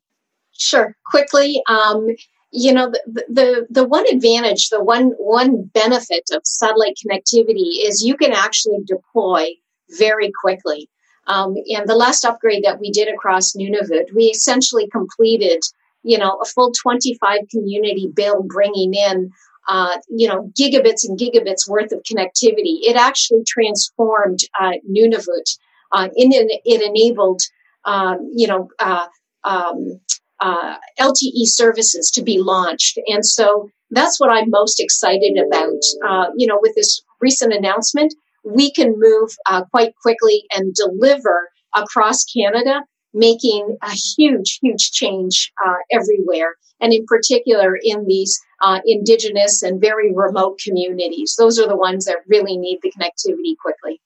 Sure. 0.57 0.95
Quickly, 1.05 1.61
um, 1.67 2.07
you 2.51 2.71
know, 2.73 2.91
the, 3.05 3.25
the 3.29 3.67
the 3.69 3.83
one 3.85 4.07
advantage, 4.07 4.69
the 4.69 4.83
one 4.83 5.11
one 5.17 5.63
benefit 5.63 6.29
of 6.31 6.41
satellite 6.45 6.97
connectivity 7.03 7.85
is 7.85 8.03
you 8.03 8.15
can 8.15 8.31
actually 8.31 8.79
deploy 8.85 9.49
very 9.89 10.31
quickly. 10.41 10.89
Um, 11.27 11.55
and 11.67 11.87
the 11.87 11.95
last 11.95 12.25
upgrade 12.25 12.63
that 12.63 12.79
we 12.79 12.91
did 12.91 13.07
across 13.07 13.53
Nunavut, 13.53 14.13
we 14.13 14.25
essentially 14.25 14.87
completed, 14.89 15.61
you 16.03 16.17
know, 16.17 16.37
a 16.41 16.45
full 16.45 16.71
25 16.81 17.39
community 17.49 18.11
bill 18.13 18.43
bringing 18.43 18.93
in, 18.93 19.31
uh, 19.69 19.97
you 20.09 20.27
know, 20.27 20.51
gigabits 20.59 21.07
and 21.07 21.17
gigabits 21.17 21.67
worth 21.67 21.93
of 21.93 22.03
connectivity. 22.03 22.79
It 22.81 22.97
actually 22.97 23.43
transformed 23.47 24.39
uh, 24.59 24.73
Nunavut. 24.89 25.57
Uh, 25.91 26.09
it, 26.15 26.61
it 26.65 26.81
enabled, 26.81 27.41
um, 27.85 28.29
you 28.35 28.47
know, 28.47 28.67
uh, 28.79 29.05
um, 29.45 29.99
uh, 30.39 30.75
LTE 30.99 31.45
services 31.45 32.11
to 32.11 32.21
be 32.21 32.39
launched. 32.39 32.99
And 33.07 33.25
so 33.25 33.69
that's 33.91 34.19
what 34.19 34.29
I'm 34.29 34.49
most 34.49 34.81
excited 34.81 35.37
about. 35.37 35.79
Uh, 36.05 36.31
you 36.35 36.47
know, 36.47 36.59
with 36.61 36.75
this 36.75 37.01
recent 37.21 37.53
announcement, 37.53 38.13
we 38.43 38.71
can 38.71 38.93
move 38.97 39.31
uh, 39.49 39.63
quite 39.65 39.95
quickly 40.01 40.43
and 40.55 40.73
deliver 40.73 41.49
across 41.75 42.23
Canada, 42.25 42.81
making 43.13 43.77
a 43.81 43.91
huge, 43.91 44.59
huge 44.61 44.91
change 44.91 45.51
uh, 45.65 45.75
everywhere, 45.91 46.55
and 46.79 46.93
in 46.93 47.05
particular 47.05 47.77
in 47.81 48.05
these 48.07 48.39
uh, 48.61 48.79
Indigenous 48.85 49.63
and 49.63 49.79
very 49.81 50.13
remote 50.13 50.59
communities. 50.63 51.35
Those 51.37 51.59
are 51.59 51.67
the 51.67 51.77
ones 51.77 52.05
that 52.05 52.17
really 52.27 52.57
need 52.57 52.79
the 52.81 52.91
connectivity 52.91 53.55
quickly. 53.61 54.01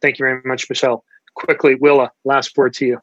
Thank 0.00 0.18
you 0.18 0.24
very 0.24 0.42
much, 0.44 0.68
Michèle. 0.68 1.02
Quickly, 1.34 1.74
Willa, 1.74 2.10
last 2.24 2.56
word 2.56 2.74
to 2.74 2.86
you 2.86 3.00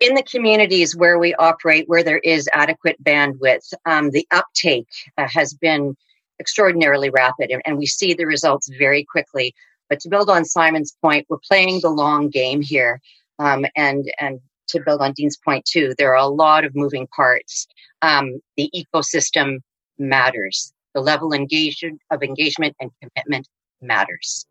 in 0.00 0.14
the 0.14 0.22
communities 0.22 0.96
where 0.96 1.18
we 1.18 1.34
operate, 1.34 1.88
where 1.88 2.02
there 2.02 2.18
is 2.18 2.48
adequate 2.52 3.02
bandwidth, 3.02 3.72
um, 3.86 4.10
the 4.10 4.26
uptake 4.30 4.86
uh, 5.16 5.26
has 5.28 5.54
been 5.54 5.96
extraordinarily 6.40 7.10
rapid, 7.10 7.50
and, 7.50 7.62
and, 7.64 7.78
we 7.78 7.86
see 7.86 8.12
the 8.12 8.26
results 8.26 8.68
very 8.76 9.04
quickly. 9.04 9.54
But 9.88 10.00
to 10.00 10.08
build 10.08 10.30
on 10.30 10.44
Simon's 10.44 10.96
point, 11.02 11.26
we're 11.28 11.38
playing 11.48 11.80
the 11.80 11.90
long 11.90 12.28
game 12.28 12.62
here, 12.62 13.00
um, 13.38 13.66
and 13.76 14.10
and 14.18 14.40
to 14.68 14.80
build 14.80 15.00
on 15.00 15.12
Dean's 15.12 15.38
point 15.44 15.64
too, 15.64 15.94
there 15.98 16.12
are 16.12 16.22
a 16.22 16.26
lot 16.26 16.64
of 16.64 16.74
moving 16.74 17.06
parts. 17.14 17.66
Um, 18.02 18.40
the 18.56 18.70
ecosystem 18.74 19.58
matters. 19.98 20.72
The 20.94 21.00
level 21.00 21.32
engagement 21.32 22.00
of 22.10 22.22
engagement 22.22 22.76
and 22.80 22.90
commitment 23.00 23.48
matters. 23.80 24.46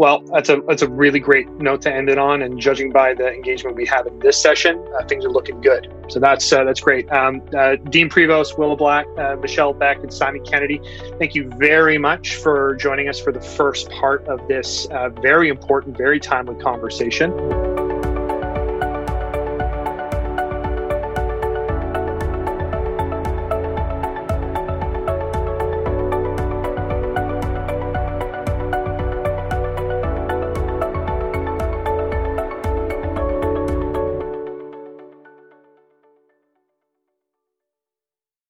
Well, 0.00 0.22
that's 0.32 0.48
a 0.48 0.62
that's 0.66 0.82
a 0.82 0.88
really 0.88 1.20
great 1.20 1.48
note 1.50 1.82
to 1.82 1.92
end 1.92 2.08
it 2.08 2.16
on. 2.16 2.42
And 2.42 2.58
judging 2.58 2.90
by 2.90 3.12
the 3.12 3.28
engagement 3.28 3.76
we 3.76 3.84
have 3.86 4.06
in 4.06 4.18
this 4.20 4.40
session, 4.40 4.82
uh, 4.98 5.04
things 5.04 5.24
are 5.24 5.30
looking 5.30 5.60
good. 5.60 5.92
So 6.08 6.18
that's 6.18 6.50
uh, 6.52 6.64
that's 6.64 6.80
great. 6.80 7.10
Um, 7.12 7.42
uh, 7.56 7.76
Dean 7.76 8.08
Prevost, 8.08 8.56
Willa 8.56 8.76
Black, 8.76 9.06
uh, 9.18 9.36
Michèle 9.36 9.78
Beck, 9.78 9.98
and 9.98 10.12
Simon 10.12 10.44
Kennedy, 10.44 10.80
thank 11.18 11.34
you 11.34 11.50
very 11.58 11.98
much 11.98 12.36
for 12.36 12.76
joining 12.76 13.08
us 13.08 13.20
for 13.20 13.32
the 13.32 13.40
first 13.42 13.90
part 13.90 14.26
of 14.26 14.46
this 14.48 14.86
uh, 14.86 15.10
very 15.10 15.48
important, 15.48 15.96
very 15.96 16.18
timely 16.18 16.56
conversation. 16.62 17.30